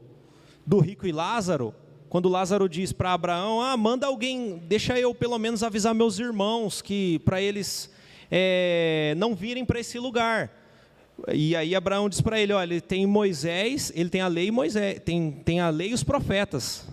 do 0.67 0.79
rico 0.79 1.07
e 1.07 1.13
Lázaro, 1.13 1.75
quando 2.09 2.29
Lázaro 2.29 2.69
diz 2.69 2.93
para 2.93 3.13
Abraão: 3.13 3.61
Ah, 3.61 3.77
manda 3.77 4.07
alguém, 4.07 4.63
deixa 4.67 4.99
eu 4.99 5.15
pelo 5.15 5.39
menos 5.39 5.63
avisar 5.63 5.95
meus 5.95 6.19
irmãos, 6.19 6.81
que 6.81 7.19
para 7.21 7.41
eles 7.41 7.91
é, 8.31 9.15
não 9.17 9.35
virem 9.35 9.65
para 9.65 9.81
esse 9.81 9.99
lugar. 9.99 10.51
E 11.33 11.55
aí 11.55 11.75
Abraão 11.75 12.09
diz 12.09 12.21
para 12.21 12.41
ele: 12.41 12.53
Olha, 12.53 12.75
ele 12.75 12.81
tem 12.81 13.07
Moisés, 13.07 13.93
ele 13.95 14.09
tem 14.09 14.21
a 14.21 14.29
lei 14.29 14.51
Moisés, 14.51 15.01
tem, 15.05 15.31
tem 15.31 15.61
a 15.61 15.71
lei 15.71 15.91
e 15.91 15.95
os 15.95 16.05
profetas 16.05 16.87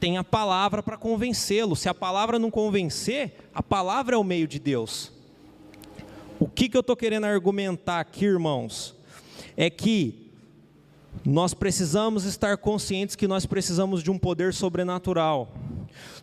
tem 0.00 0.16
a 0.16 0.24
palavra 0.24 0.82
para 0.82 0.96
convencê-lo. 0.96 1.76
Se 1.76 1.88
a 1.88 1.94
palavra 1.94 2.38
não 2.38 2.50
convencer, 2.50 3.34
a 3.54 3.62
palavra 3.62 4.16
é 4.16 4.18
o 4.18 4.24
meio 4.24 4.48
de 4.48 4.58
Deus. 4.58 5.12
O 6.40 6.48
que, 6.48 6.70
que 6.70 6.76
eu 6.76 6.80
estou 6.80 6.96
querendo 6.96 7.24
argumentar 7.26 8.00
aqui, 8.00 8.24
irmãos? 8.24 8.96
É 9.56 9.68
que 9.68 10.19
nós 11.24 11.52
precisamos 11.52 12.24
estar 12.24 12.56
conscientes 12.56 13.16
que 13.16 13.28
nós 13.28 13.44
precisamos 13.44 14.02
de 14.02 14.10
um 14.10 14.18
poder 14.18 14.54
sobrenatural. 14.54 15.52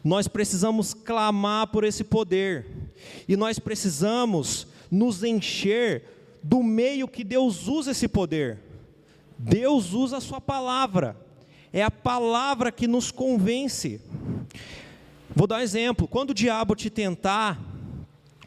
Nós 0.03 0.27
precisamos 0.27 0.93
clamar 0.93 1.67
por 1.67 1.83
esse 1.83 2.03
poder. 2.03 2.65
E 3.27 3.35
nós 3.35 3.59
precisamos 3.59 4.67
nos 4.89 5.23
encher 5.23 6.03
do 6.41 6.63
meio 6.63 7.07
que 7.07 7.23
Deus 7.23 7.67
usa 7.67 7.91
esse 7.91 8.07
poder. 8.07 8.59
Deus 9.38 9.93
usa 9.93 10.17
a 10.17 10.21
sua 10.21 10.41
palavra. 10.41 11.15
É 11.71 11.83
a 11.83 11.91
palavra 11.91 12.71
que 12.71 12.88
nos 12.88 13.11
convence. 13.11 14.01
Vou 15.35 15.45
dar 15.45 15.57
um 15.57 15.61
exemplo. 15.61 16.07
Quando 16.07 16.31
o 16.31 16.33
diabo 16.33 16.75
te 16.75 16.89
tentar 16.89 17.61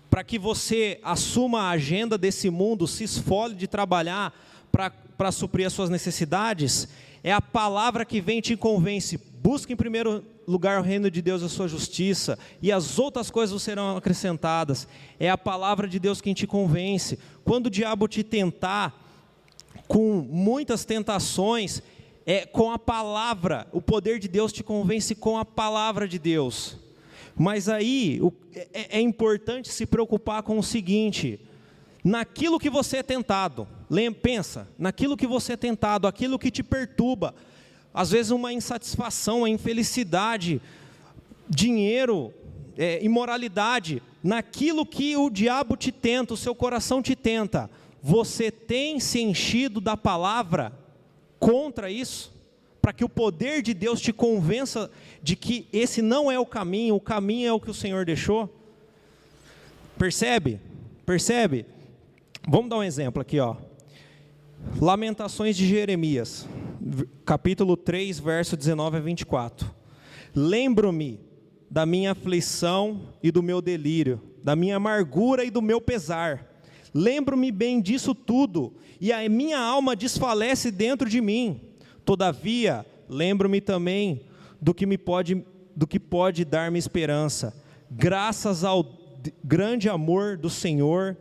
para 0.09 0.24
que 0.24 0.38
você 0.38 0.99
assuma 1.05 1.62
a 1.62 1.70
agenda 1.70 2.18
desse 2.18 2.51
mundo, 2.51 2.88
se 2.88 3.05
esfole 3.05 3.55
de 3.55 3.68
trabalhar 3.68 4.34
para 4.71 5.33
suprir 5.33 5.66
as 5.66 5.73
suas 5.73 5.91
necessidades, 5.91 6.89
é 7.23 7.33
a 7.33 7.41
palavra 7.41 8.05
que 8.05 8.21
vem 8.21 8.39
e 8.39 8.43
te 8.43 8.57
convence. 8.57 9.18
Busque 9.43 9.73
em 9.73 9.77
primeiro 9.77 10.25
lugar 10.47 10.81
o 10.81 10.83
reino 10.83 11.11
de 11.11 11.23
Deus 11.23 11.43
e 11.43 11.45
a 11.45 11.49
sua 11.49 11.68
justiça, 11.68 12.39
e 12.61 12.73
as 12.73 12.99
outras 12.99 13.31
coisas 13.31 13.62
serão 13.62 13.97
acrescentadas. 13.97 14.89
É 15.18 15.31
a 15.31 15.39
palavra 15.39 15.87
de 15.87 15.99
Deus 15.99 16.21
quem 16.21 16.35
te 16.35 16.47
convence. 16.47 17.18
Quando 17.45 17.66
o 17.66 17.71
diabo 17.71 18.09
te 18.09 18.23
tentar 18.23 19.07
com 19.87 20.27
muitas 20.29 20.85
tentações, 20.85 21.83
é 22.27 22.47
com 22.47 22.71
a 22.71 22.79
palavra, 22.79 23.66
o 23.73 23.81
poder 23.81 24.18
de 24.18 24.29
Deus 24.29 24.53
te 24.53 24.62
convence 24.62 25.14
com 25.14 25.39
a 25.39 25.45
palavra 25.45 26.07
de 26.07 26.18
Deus. 26.18 26.77
Mas 27.37 27.68
aí 27.68 28.21
o, 28.21 28.33
é, 28.55 28.99
é 28.99 29.01
importante 29.01 29.68
se 29.68 29.87
preocupar 29.87 30.43
com 30.43 30.59
o 30.59 30.62
seguinte: 30.62 31.41
naquilo 32.05 32.59
que 32.59 32.71
você 32.71 32.99
é 32.99 33.03
tentado, 33.03 33.67
pensa, 34.23 34.69
naquilo 34.79 35.17
que 35.17 35.27
você 35.27 35.53
é 35.53 35.57
tentado, 35.57 36.07
aquilo 36.07 36.39
que 36.39 36.51
te 36.51 36.63
perturba, 36.63 37.35
às 37.93 38.11
vezes 38.11 38.31
uma 38.31 38.53
insatisfação, 38.53 39.39
uma 39.39 39.51
infelicidade, 39.51 40.61
dinheiro, 41.49 42.33
é, 42.79 43.03
imoralidade, 43.05 44.03
naquilo 44.23 44.87
que 44.87 45.17
o 45.17 45.29
diabo 45.29 45.77
te 45.77 45.91
tenta, 45.91 46.35
o 46.35 46.37
seu 46.37 46.55
coração 46.55 47.03
te 47.03 47.17
tenta, 47.17 47.71
você 48.03 48.51
tem 48.51 49.01
se 49.01 49.21
enchido 49.21 49.81
da 49.81 49.97
palavra? 49.97 50.81
contra 51.41 51.91
isso, 51.91 52.31
para 52.83 52.93
que 52.93 53.05
o 53.05 53.09
poder 53.09 53.63
de 53.63 53.73
Deus 53.73 54.01
te 54.01 54.13
convença 54.13 54.91
de 55.23 55.35
que 55.35 55.67
esse 55.73 56.03
não 56.03 56.31
é 56.31 56.39
o 56.39 56.47
caminho, 56.47 56.95
o 56.95 57.01
caminho 57.01 57.49
é 57.49 57.53
o 57.53 57.59
que 57.59 57.71
o 57.71 57.75
Senhor 57.75 58.05
deixou. 58.05 58.49
Percebe? 59.99 60.61
Percebe? 61.05 61.67
Vamos 62.49 62.70
dar 62.70 62.78
um 62.78 62.82
exemplo 62.82 63.20
aqui, 63.20 63.38
ó. 63.38 63.55
Lamentações 64.80 65.57
de 65.57 65.66
Jeremias, 65.66 66.49
capítulo 67.24 67.76
3, 67.76 68.18
verso 68.18 68.57
19 68.57 68.97
a 68.97 69.01
24. 69.01 69.70
Lembro-me 70.34 71.20
da 71.70 71.84
minha 71.84 72.12
aflição 72.12 73.03
e 73.22 73.30
do 73.30 73.43
meu 73.43 73.61
delírio, 73.61 74.20
da 74.43 74.57
minha 74.57 74.76
amargura 74.76 75.45
e 75.45 75.51
do 75.51 75.61
meu 75.61 75.80
pesar. 75.80 76.47
Lembro-me 76.95 77.53
bem 77.53 77.80
disso 77.80 78.14
tudo, 78.14 78.72
e 78.99 79.12
a 79.12 79.28
minha 79.28 79.59
alma 79.59 79.95
desfalece 79.95 80.70
dentro 80.70 81.09
de 81.09 81.20
mim. 81.20 81.61
Todavia, 82.07 82.86
lembro-me 83.09 83.61
também 83.61 84.22
do 84.61 84.74
que 84.74 84.86
me 84.86 84.97
pode 84.97 85.45
do 85.76 85.86
que 85.86 86.01
pode 86.01 86.45
dar-me 86.45 86.78
esperança. 86.78 87.55
Graças 87.91 88.64
ao 88.64 88.84
grande 89.45 89.88
amor 89.88 90.36
do 90.36 90.51
Senhor 90.51 91.16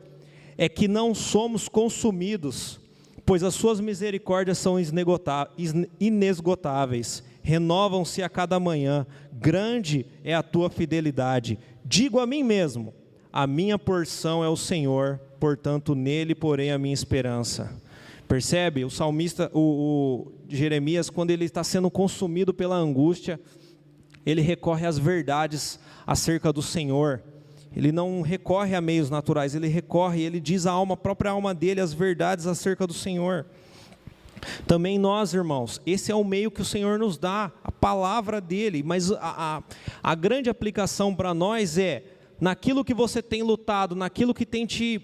é 0.60 0.70
que 0.70 0.88
não 0.88 1.16
somos 1.16 1.68
consumidos, 1.68 2.80
pois 3.26 3.41
as 3.41 3.55
suas 3.55 3.80
misericórdias 3.80 4.60
são 4.60 4.76
inesgotáveis, 5.99 7.24
renovam-se 7.41 8.22
a 8.22 8.30
cada 8.30 8.60
manhã. 8.60 9.07
Grande 9.34 10.05
é 10.24 10.36
a 10.36 10.43
tua 10.43 10.70
fidelidade. 10.70 11.57
Digo 11.84 12.20
a 12.20 12.28
mim 12.28 12.43
mesmo: 12.43 12.93
a 13.34 13.47
minha 13.47 13.80
porção 13.80 14.43
é 14.43 14.49
o 14.49 14.57
Senhor 14.57 15.20
portanto 15.39 15.95
nele 15.95 16.36
porém 16.36 16.72
a 16.72 16.78
minha 16.78 16.93
esperança. 16.93 17.74
Percebe? 18.28 18.86
O 18.86 18.91
salmista, 18.91 19.49
o, 19.53 19.60
o 19.60 20.32
Jeremias, 20.47 21.10
quando 21.10 21.32
ele 21.32 21.45
está 21.45 21.64
sendo 21.64 21.89
consumido 21.89 22.53
pela 22.53 22.76
angústia, 22.76 23.39
ele 24.24 24.41
recorre 24.41 24.86
às 24.86 24.99
verdades 24.99 25.80
acerca 26.05 26.53
do 26.53 26.62
Senhor. 26.62 27.24
Ele 27.76 27.91
não 27.91 28.22
recorre 28.22 28.76
a 28.76 28.82
meios 28.82 29.09
naturais, 29.09 29.53
ele 29.53 29.67
recorre, 29.67 30.22
ele 30.22 30.39
diz 30.39 30.65
à 30.65 30.72
alma, 30.72 30.95
a 30.95 30.97
própria 30.97 31.32
alma 31.32 31.53
dele, 31.53 31.80
as 31.80 31.93
verdades 31.93 32.47
acerca 32.47 32.88
do 32.88 32.93
Senhor. 32.93 33.45
Também 34.65 34.97
nós, 34.97 35.34
irmãos, 35.34 35.82
esse 35.86 36.11
é 36.11 36.15
o 36.15 36.24
meio 36.24 36.49
que 36.49 36.61
o 36.61 36.65
Senhor 36.65 36.97
nos 36.97 37.17
dá, 37.17 37.51
a 37.63 37.72
palavra 37.72 38.39
dele, 38.41 38.82
mas 38.84 39.11
a, 39.11 39.17
a, 39.22 39.63
a 40.01 40.15
grande 40.15 40.49
aplicação 40.49 41.13
para 41.13 41.34
nós 41.34 41.78
é 41.78 42.03
naquilo 42.39 42.84
que 42.86 42.93
você 42.93 43.22
tem 43.22 43.43
lutado, 43.43 43.95
naquilo 43.95 44.34
que 44.34 44.45
tem 44.45 44.65
te 44.65 45.01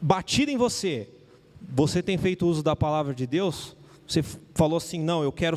batido 0.00 0.50
em 0.50 0.56
você, 0.56 1.08
você 1.74 2.02
tem 2.02 2.18
feito 2.18 2.46
uso 2.46 2.62
da 2.62 2.74
palavra 2.76 3.14
de 3.14 3.26
Deus? 3.26 3.76
Você 4.06 4.22
falou 4.54 4.76
assim: 4.76 5.00
não, 5.00 5.22
eu 5.22 5.32
quero, 5.32 5.56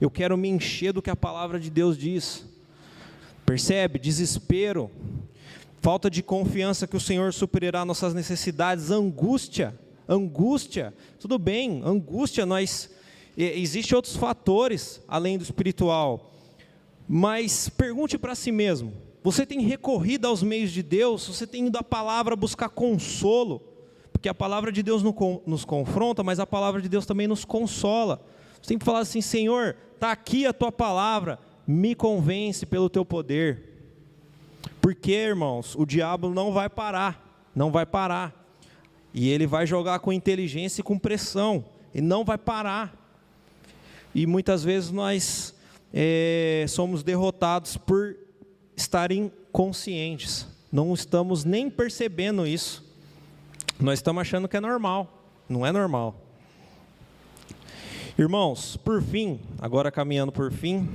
eu 0.00 0.10
quero 0.10 0.36
me 0.36 0.48
encher 0.48 0.92
do 0.92 1.02
que 1.02 1.10
a 1.10 1.16
palavra 1.16 1.58
de 1.60 1.70
Deus 1.70 1.96
diz. 1.96 2.44
Percebe? 3.44 3.98
Desespero, 3.98 4.90
falta 5.80 6.10
de 6.10 6.22
confiança 6.22 6.86
que 6.86 6.96
o 6.96 7.00
Senhor 7.00 7.32
suprirá 7.32 7.84
nossas 7.84 8.14
necessidades, 8.14 8.90
angústia. 8.90 9.78
angústia, 10.08 10.94
tudo 11.18 11.38
bem, 11.38 11.82
angústia, 11.84 12.46
nós 12.46 12.90
existem 13.36 13.94
outros 13.94 14.16
fatores 14.16 15.00
além 15.08 15.36
do 15.36 15.44
espiritual. 15.44 16.32
Mas 17.08 17.68
pergunte 17.68 18.18
para 18.18 18.34
si 18.34 18.50
mesmo: 18.50 18.92
você 19.22 19.44
tem 19.44 19.60
recorrido 19.60 20.26
aos 20.26 20.42
meios 20.42 20.70
de 20.70 20.82
Deus? 20.82 21.26
Você 21.26 21.46
tem 21.46 21.66
ido 21.66 21.78
à 21.78 21.82
palavra 21.82 22.36
buscar 22.36 22.68
consolo? 22.68 23.60
Porque 24.12 24.28
a 24.28 24.34
palavra 24.34 24.72
de 24.72 24.82
Deus 24.82 25.02
nos 25.02 25.64
confronta, 25.64 26.22
mas 26.22 26.40
a 26.40 26.46
palavra 26.46 26.80
de 26.80 26.88
Deus 26.88 27.04
também 27.04 27.26
nos 27.26 27.44
consola. 27.44 28.24
Você 28.60 28.68
tem 28.68 28.78
que 28.78 28.84
falar 28.84 29.00
assim: 29.00 29.20
Senhor, 29.20 29.76
está 29.94 30.12
aqui 30.12 30.46
a 30.46 30.52
tua 30.52 30.72
palavra, 30.72 31.38
me 31.66 31.94
convence 31.94 32.64
pelo 32.64 32.88
teu 32.88 33.04
poder. 33.04 33.65
Porque, 34.86 35.10
irmãos, 35.10 35.74
o 35.74 35.84
diabo 35.84 36.30
não 36.30 36.52
vai 36.52 36.70
parar, 36.70 37.20
não 37.52 37.72
vai 37.72 37.84
parar. 37.84 38.32
E 39.12 39.28
ele 39.28 39.44
vai 39.44 39.66
jogar 39.66 39.98
com 39.98 40.12
inteligência 40.12 40.80
e 40.80 40.84
com 40.84 40.96
pressão, 40.96 41.64
e 41.92 42.00
não 42.00 42.24
vai 42.24 42.38
parar. 42.38 42.94
E 44.14 44.28
muitas 44.28 44.62
vezes 44.62 44.92
nós 44.92 45.52
é, 45.92 46.66
somos 46.68 47.02
derrotados 47.02 47.76
por 47.76 48.16
estarem 48.76 49.32
conscientes, 49.50 50.46
não 50.70 50.94
estamos 50.94 51.44
nem 51.44 51.68
percebendo 51.68 52.46
isso. 52.46 52.84
Nós 53.80 53.98
estamos 53.98 54.20
achando 54.20 54.46
que 54.46 54.56
é 54.56 54.60
normal, 54.60 55.20
não 55.48 55.66
é 55.66 55.72
normal. 55.72 56.14
Irmãos, 58.16 58.76
por 58.76 59.02
fim, 59.02 59.40
agora 59.60 59.90
caminhando 59.90 60.30
por 60.30 60.52
fim, 60.52 60.88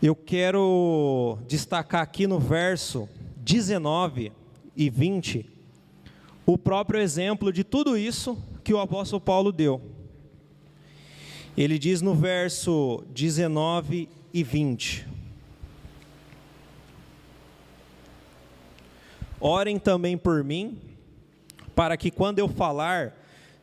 eu 0.00 0.14
quero 0.14 1.38
destacar 1.48 2.02
aqui 2.02 2.26
no 2.26 2.38
verso 2.38 3.08
19 3.38 4.32
e 4.76 4.88
20 4.88 5.50
o 6.46 6.56
próprio 6.56 7.00
exemplo 7.00 7.52
de 7.52 7.64
tudo 7.64 7.96
isso 7.96 8.38
que 8.62 8.72
o 8.72 8.80
apóstolo 8.80 9.20
Paulo 9.20 9.52
deu. 9.52 9.82
Ele 11.56 11.78
diz 11.78 12.00
no 12.00 12.14
verso 12.14 13.04
19 13.10 14.08
e 14.32 14.42
20: 14.44 15.06
Orem 19.40 19.78
também 19.78 20.16
por 20.16 20.42
mim, 20.42 20.78
para 21.74 21.96
que 21.96 22.10
quando 22.10 22.38
eu 22.38 22.48
falar, 22.48 23.14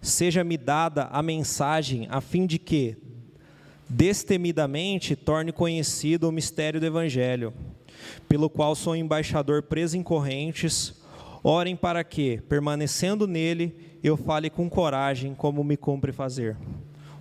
seja-me 0.01 0.57
dada 0.57 1.05
a 1.05 1.23
mensagem, 1.23 2.07
a 2.11 2.21
fim 2.21 2.45
de 2.45 2.59
que, 2.59 2.97
destemidamente 3.89 5.15
torne 5.15 5.51
conhecido 5.51 6.27
o 6.27 6.31
mistério 6.31 6.79
do 6.79 6.85
Evangelho, 6.85 7.53
pelo 8.27 8.49
qual 8.49 8.75
sou 8.75 8.95
embaixador 8.95 9.63
preso 9.63 9.97
em 9.97 10.03
correntes. 10.03 10.95
Orem 11.43 11.75
para 11.75 12.03
que, 12.03 12.41
permanecendo 12.49 13.27
nele, 13.27 13.75
eu 14.03 14.17
fale 14.17 14.49
com 14.49 14.69
coragem, 14.69 15.35
como 15.35 15.63
me 15.63 15.77
cumpre 15.77 16.11
fazer. 16.11 16.57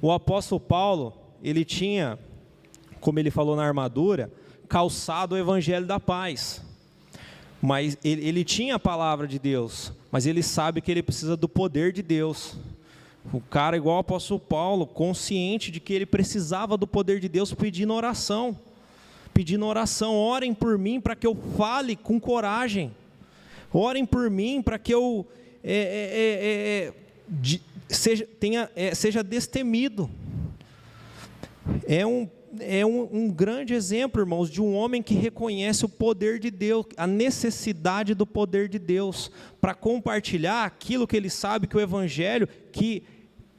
O 0.00 0.10
apóstolo 0.10 0.60
Paulo, 0.60 1.12
ele 1.42 1.64
tinha, 1.64 2.18
como 3.00 3.18
ele 3.18 3.30
falou 3.30 3.54
na 3.54 3.64
armadura, 3.64 4.32
calçado 4.68 5.34
o 5.34 5.38
evangelho 5.38 5.86
da 5.86 6.00
paz. 6.00 6.62
Mas 7.60 7.96
ele, 8.04 8.26
ele 8.26 8.44
tinha 8.44 8.74
a 8.74 8.78
palavra 8.78 9.26
de 9.26 9.38
Deus, 9.38 9.92
mas 10.10 10.26
ele 10.26 10.42
sabe 10.42 10.80
que 10.80 10.90
ele 10.90 11.02
precisa 11.02 11.36
do 11.36 11.48
poder 11.48 11.92
de 11.92 12.02
Deus. 12.02 12.56
O 13.32 13.40
cara, 13.40 13.76
igual 13.76 13.96
o 13.96 14.00
apóstolo 14.00 14.38
Paulo, 14.38 14.86
consciente 14.86 15.70
de 15.70 15.80
que 15.80 15.92
ele 15.92 16.06
precisava 16.06 16.76
do 16.76 16.86
poder 16.86 17.20
de 17.20 17.28
Deus, 17.28 17.52
pedindo 17.54 17.92
oração. 17.92 18.58
Pedindo 19.32 19.66
oração, 19.66 20.14
orem 20.14 20.54
por 20.54 20.78
mim 20.78 21.00
para 21.00 21.16
que 21.16 21.26
eu 21.26 21.34
fale 21.56 21.96
com 21.96 22.20
coragem. 22.20 22.92
Orem 23.72 24.06
por 24.06 24.30
mim 24.30 24.62
para 24.62 24.78
que 24.78 24.94
eu 24.94 25.26
é, 25.62 25.72
é, 25.72 26.20
é, 26.20 26.88
é 26.88 26.92
de, 27.28 27.60
seja, 27.88 28.28
tenha, 28.38 28.70
é, 28.76 28.94
seja 28.94 29.22
destemido. 29.22 30.08
É 31.86 32.06
um 32.06 32.28
é 32.60 32.84
um, 32.84 33.08
um, 33.12 33.30
grande 33.30 33.74
exemplo, 33.74 34.20
irmãos, 34.22 34.50
de 34.50 34.62
um 34.62 34.74
homem 34.74 35.02
que 35.02 35.14
reconhece 35.14 35.84
o 35.84 35.88
poder 35.88 36.38
de 36.38 36.50
Deus, 36.50 36.86
a 36.96 37.06
necessidade 37.06 38.14
do 38.14 38.26
poder 38.26 38.68
de 38.68 38.78
Deus, 38.78 39.30
para 39.60 39.74
compartilhar 39.74 40.64
aquilo 40.64 41.06
que 41.06 41.16
ele 41.16 41.30
sabe 41.30 41.66
que 41.66 41.76
o 41.76 41.80
Evangelho, 41.80 42.48
que 42.70 43.02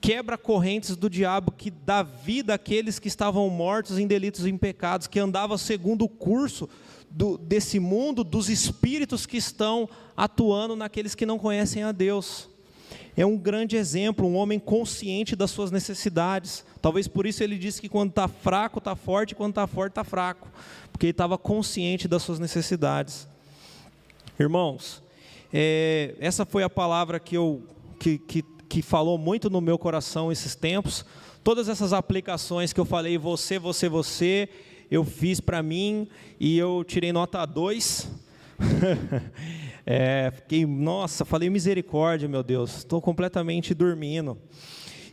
quebra 0.05 0.37
correntes 0.37 0.95
do 0.95 1.09
diabo, 1.09 1.51
que 1.51 1.71
dá 1.71 2.03
vida 2.03 2.53
àqueles 2.53 2.99
que 2.99 3.07
estavam 3.07 3.49
mortos 3.49 3.97
em 3.97 4.05
delitos 4.05 4.45
e 4.45 4.51
em 4.51 4.57
pecados, 4.57 5.07
que 5.07 5.17
andava 5.17 5.57
segundo 5.57 6.05
o 6.05 6.07
curso 6.07 6.69
do, 7.09 7.39
desse 7.39 7.79
mundo, 7.79 8.23
dos 8.23 8.47
espíritos 8.47 9.25
que 9.25 9.37
estão 9.37 9.89
atuando 10.15 10.75
naqueles 10.75 11.15
que 11.15 11.25
não 11.25 11.39
conhecem 11.39 11.81
a 11.81 11.91
Deus. 11.91 12.47
É 13.17 13.25
um 13.25 13.35
grande 13.35 13.77
exemplo, 13.77 14.27
um 14.27 14.35
homem 14.35 14.59
consciente 14.59 15.35
das 15.35 15.49
suas 15.49 15.71
necessidades. 15.71 16.63
Talvez 16.83 17.07
por 17.07 17.25
isso 17.25 17.43
ele 17.43 17.57
disse 17.57 17.81
que 17.81 17.89
quando 17.89 18.11
está 18.11 18.27
fraco, 18.27 18.77
está 18.77 18.95
forte, 18.95 19.31
e 19.31 19.35
quando 19.35 19.53
está 19.53 19.65
forte, 19.65 19.93
está 19.93 20.03
fraco. 20.03 20.47
Porque 20.91 21.07
ele 21.07 21.11
estava 21.11 21.35
consciente 21.35 22.07
das 22.07 22.21
suas 22.21 22.37
necessidades. 22.37 23.27
Irmãos, 24.39 25.01
é, 25.51 26.13
essa 26.19 26.45
foi 26.45 26.61
a 26.61 26.69
palavra 26.69 27.19
que 27.19 27.35
eu 27.35 27.63
que, 27.97 28.19
que 28.19 28.43
que 28.75 28.81
falou 28.81 29.17
muito 29.17 29.49
no 29.49 29.61
meu 29.61 29.77
coração 29.77 30.33
esses 30.33 30.53
tempos. 30.53 31.05
Todas 31.41 31.69
essas 31.69 31.93
aplicações 31.93 32.73
que 32.73 32.79
eu 32.81 32.83
falei, 32.83 33.17
você, 33.17 33.57
você, 33.57 33.87
você, 33.87 34.49
eu 34.91 35.05
fiz 35.05 35.39
para 35.39 35.63
mim 35.63 36.09
e 36.37 36.57
eu 36.57 36.83
tirei 36.85 37.13
nota 37.13 37.45
2. 37.45 38.05
é, 39.87 40.29
fiquei, 40.35 40.65
nossa, 40.65 41.23
falei 41.23 41.49
misericórdia, 41.49 42.27
meu 42.27 42.43
Deus, 42.43 42.79
estou 42.79 43.01
completamente 43.01 43.73
dormindo. 43.73 44.37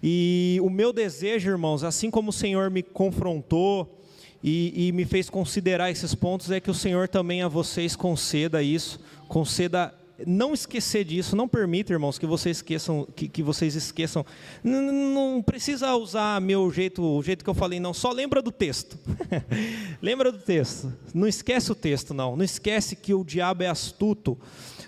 E 0.02 0.58
o 0.60 0.68
meu 0.68 0.92
desejo, 0.92 1.48
irmãos, 1.48 1.84
assim 1.84 2.10
como 2.10 2.30
o 2.30 2.32
Senhor 2.32 2.68
me 2.68 2.82
confrontou 2.82 4.02
e, 4.42 4.88
e 4.88 4.90
me 4.90 5.04
fez 5.04 5.30
considerar 5.30 5.88
esses 5.88 6.16
pontos, 6.16 6.50
é 6.50 6.58
que 6.58 6.68
o 6.68 6.74
Senhor 6.74 7.06
também 7.06 7.42
a 7.42 7.48
vocês 7.48 7.94
conceda 7.94 8.60
isso, 8.60 8.98
conceda 9.28 9.94
não 10.26 10.54
esquecer 10.54 11.04
disso, 11.04 11.36
não 11.36 11.48
permita, 11.48 11.92
irmãos, 11.92 12.18
que 12.18 12.26
vocês 12.26 12.58
esqueçam, 12.58 13.06
que, 13.14 13.28
que 13.28 13.42
vocês 13.42 13.74
esqueçam. 13.74 14.24
Não, 14.62 15.42
precisa 15.42 15.94
usar 15.94 16.40
meu 16.40 16.70
jeito, 16.70 17.02
o 17.02 17.22
jeito 17.22 17.44
que 17.44 17.50
eu 17.50 17.54
falei, 17.54 17.80
não. 17.80 17.94
Só 17.94 18.10
lembra 18.12 18.42
do 18.42 18.52
texto. 18.52 18.98
lembra 20.00 20.30
do 20.30 20.38
texto. 20.38 20.92
Não 21.14 21.26
esquece 21.26 21.72
o 21.72 21.74
texto, 21.74 22.14
não. 22.14 22.36
Não 22.36 22.44
esquece 22.44 22.96
que 22.96 23.14
o 23.14 23.24
diabo 23.24 23.62
é 23.62 23.68
astuto. 23.68 24.38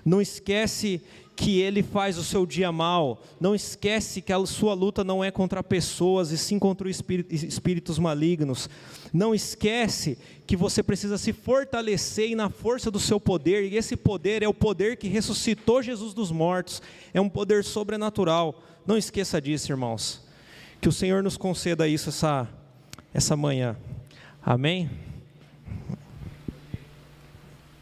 Não 0.05 0.21
esquece 0.21 1.03
que 1.37 1.61
ele 1.61 1.83
faz 1.83 2.17
o 2.17 2.25
seu 2.25 2.47
dia 2.47 2.71
mal. 2.71 3.23
Não 3.41 3.55
esquece 3.55 4.23
que 4.23 4.33
a 4.33 4.47
sua 4.47 4.75
luta 4.75 5.03
não 5.03 5.23
é 5.23 5.31
contra 5.31 5.63
pessoas 5.63 6.31
e 6.31 6.39
sim 6.39 6.59
contra 6.59 6.89
espíritos 6.89 7.99
malignos. 7.99 8.69
Não 9.13 9.35
esquece 9.35 10.19
que 10.47 10.57
você 10.57 10.83
precisa 10.83 11.19
se 11.19 11.33
fortalecer 11.33 12.31
e 12.31 12.35
na 12.35 12.51
força 12.51 12.91
do 12.91 13.01
seu 13.01 13.19
poder, 13.19 13.65
e 13.65 13.77
esse 13.77 13.97
poder 13.97 14.43
é 14.43 14.49
o 14.49 14.55
poder 14.55 14.97
que 14.97 15.09
ressuscitou 15.09 15.83
Jesus 15.83 16.13
dos 16.13 16.31
mortos, 16.31 16.83
é 17.13 17.21
um 17.21 17.29
poder 17.29 17.65
sobrenatural. 17.65 18.63
Não 18.87 18.97
esqueça 18.97 19.41
disso, 19.41 19.73
irmãos. 19.73 20.23
Que 20.81 20.89
o 20.89 20.93
Senhor 20.93 21.23
nos 21.23 21.37
conceda 21.37 21.89
isso 21.89 22.11
essa, 22.11 22.49
essa 23.13 23.37
manhã. 23.37 23.77
Amém? 24.45 24.91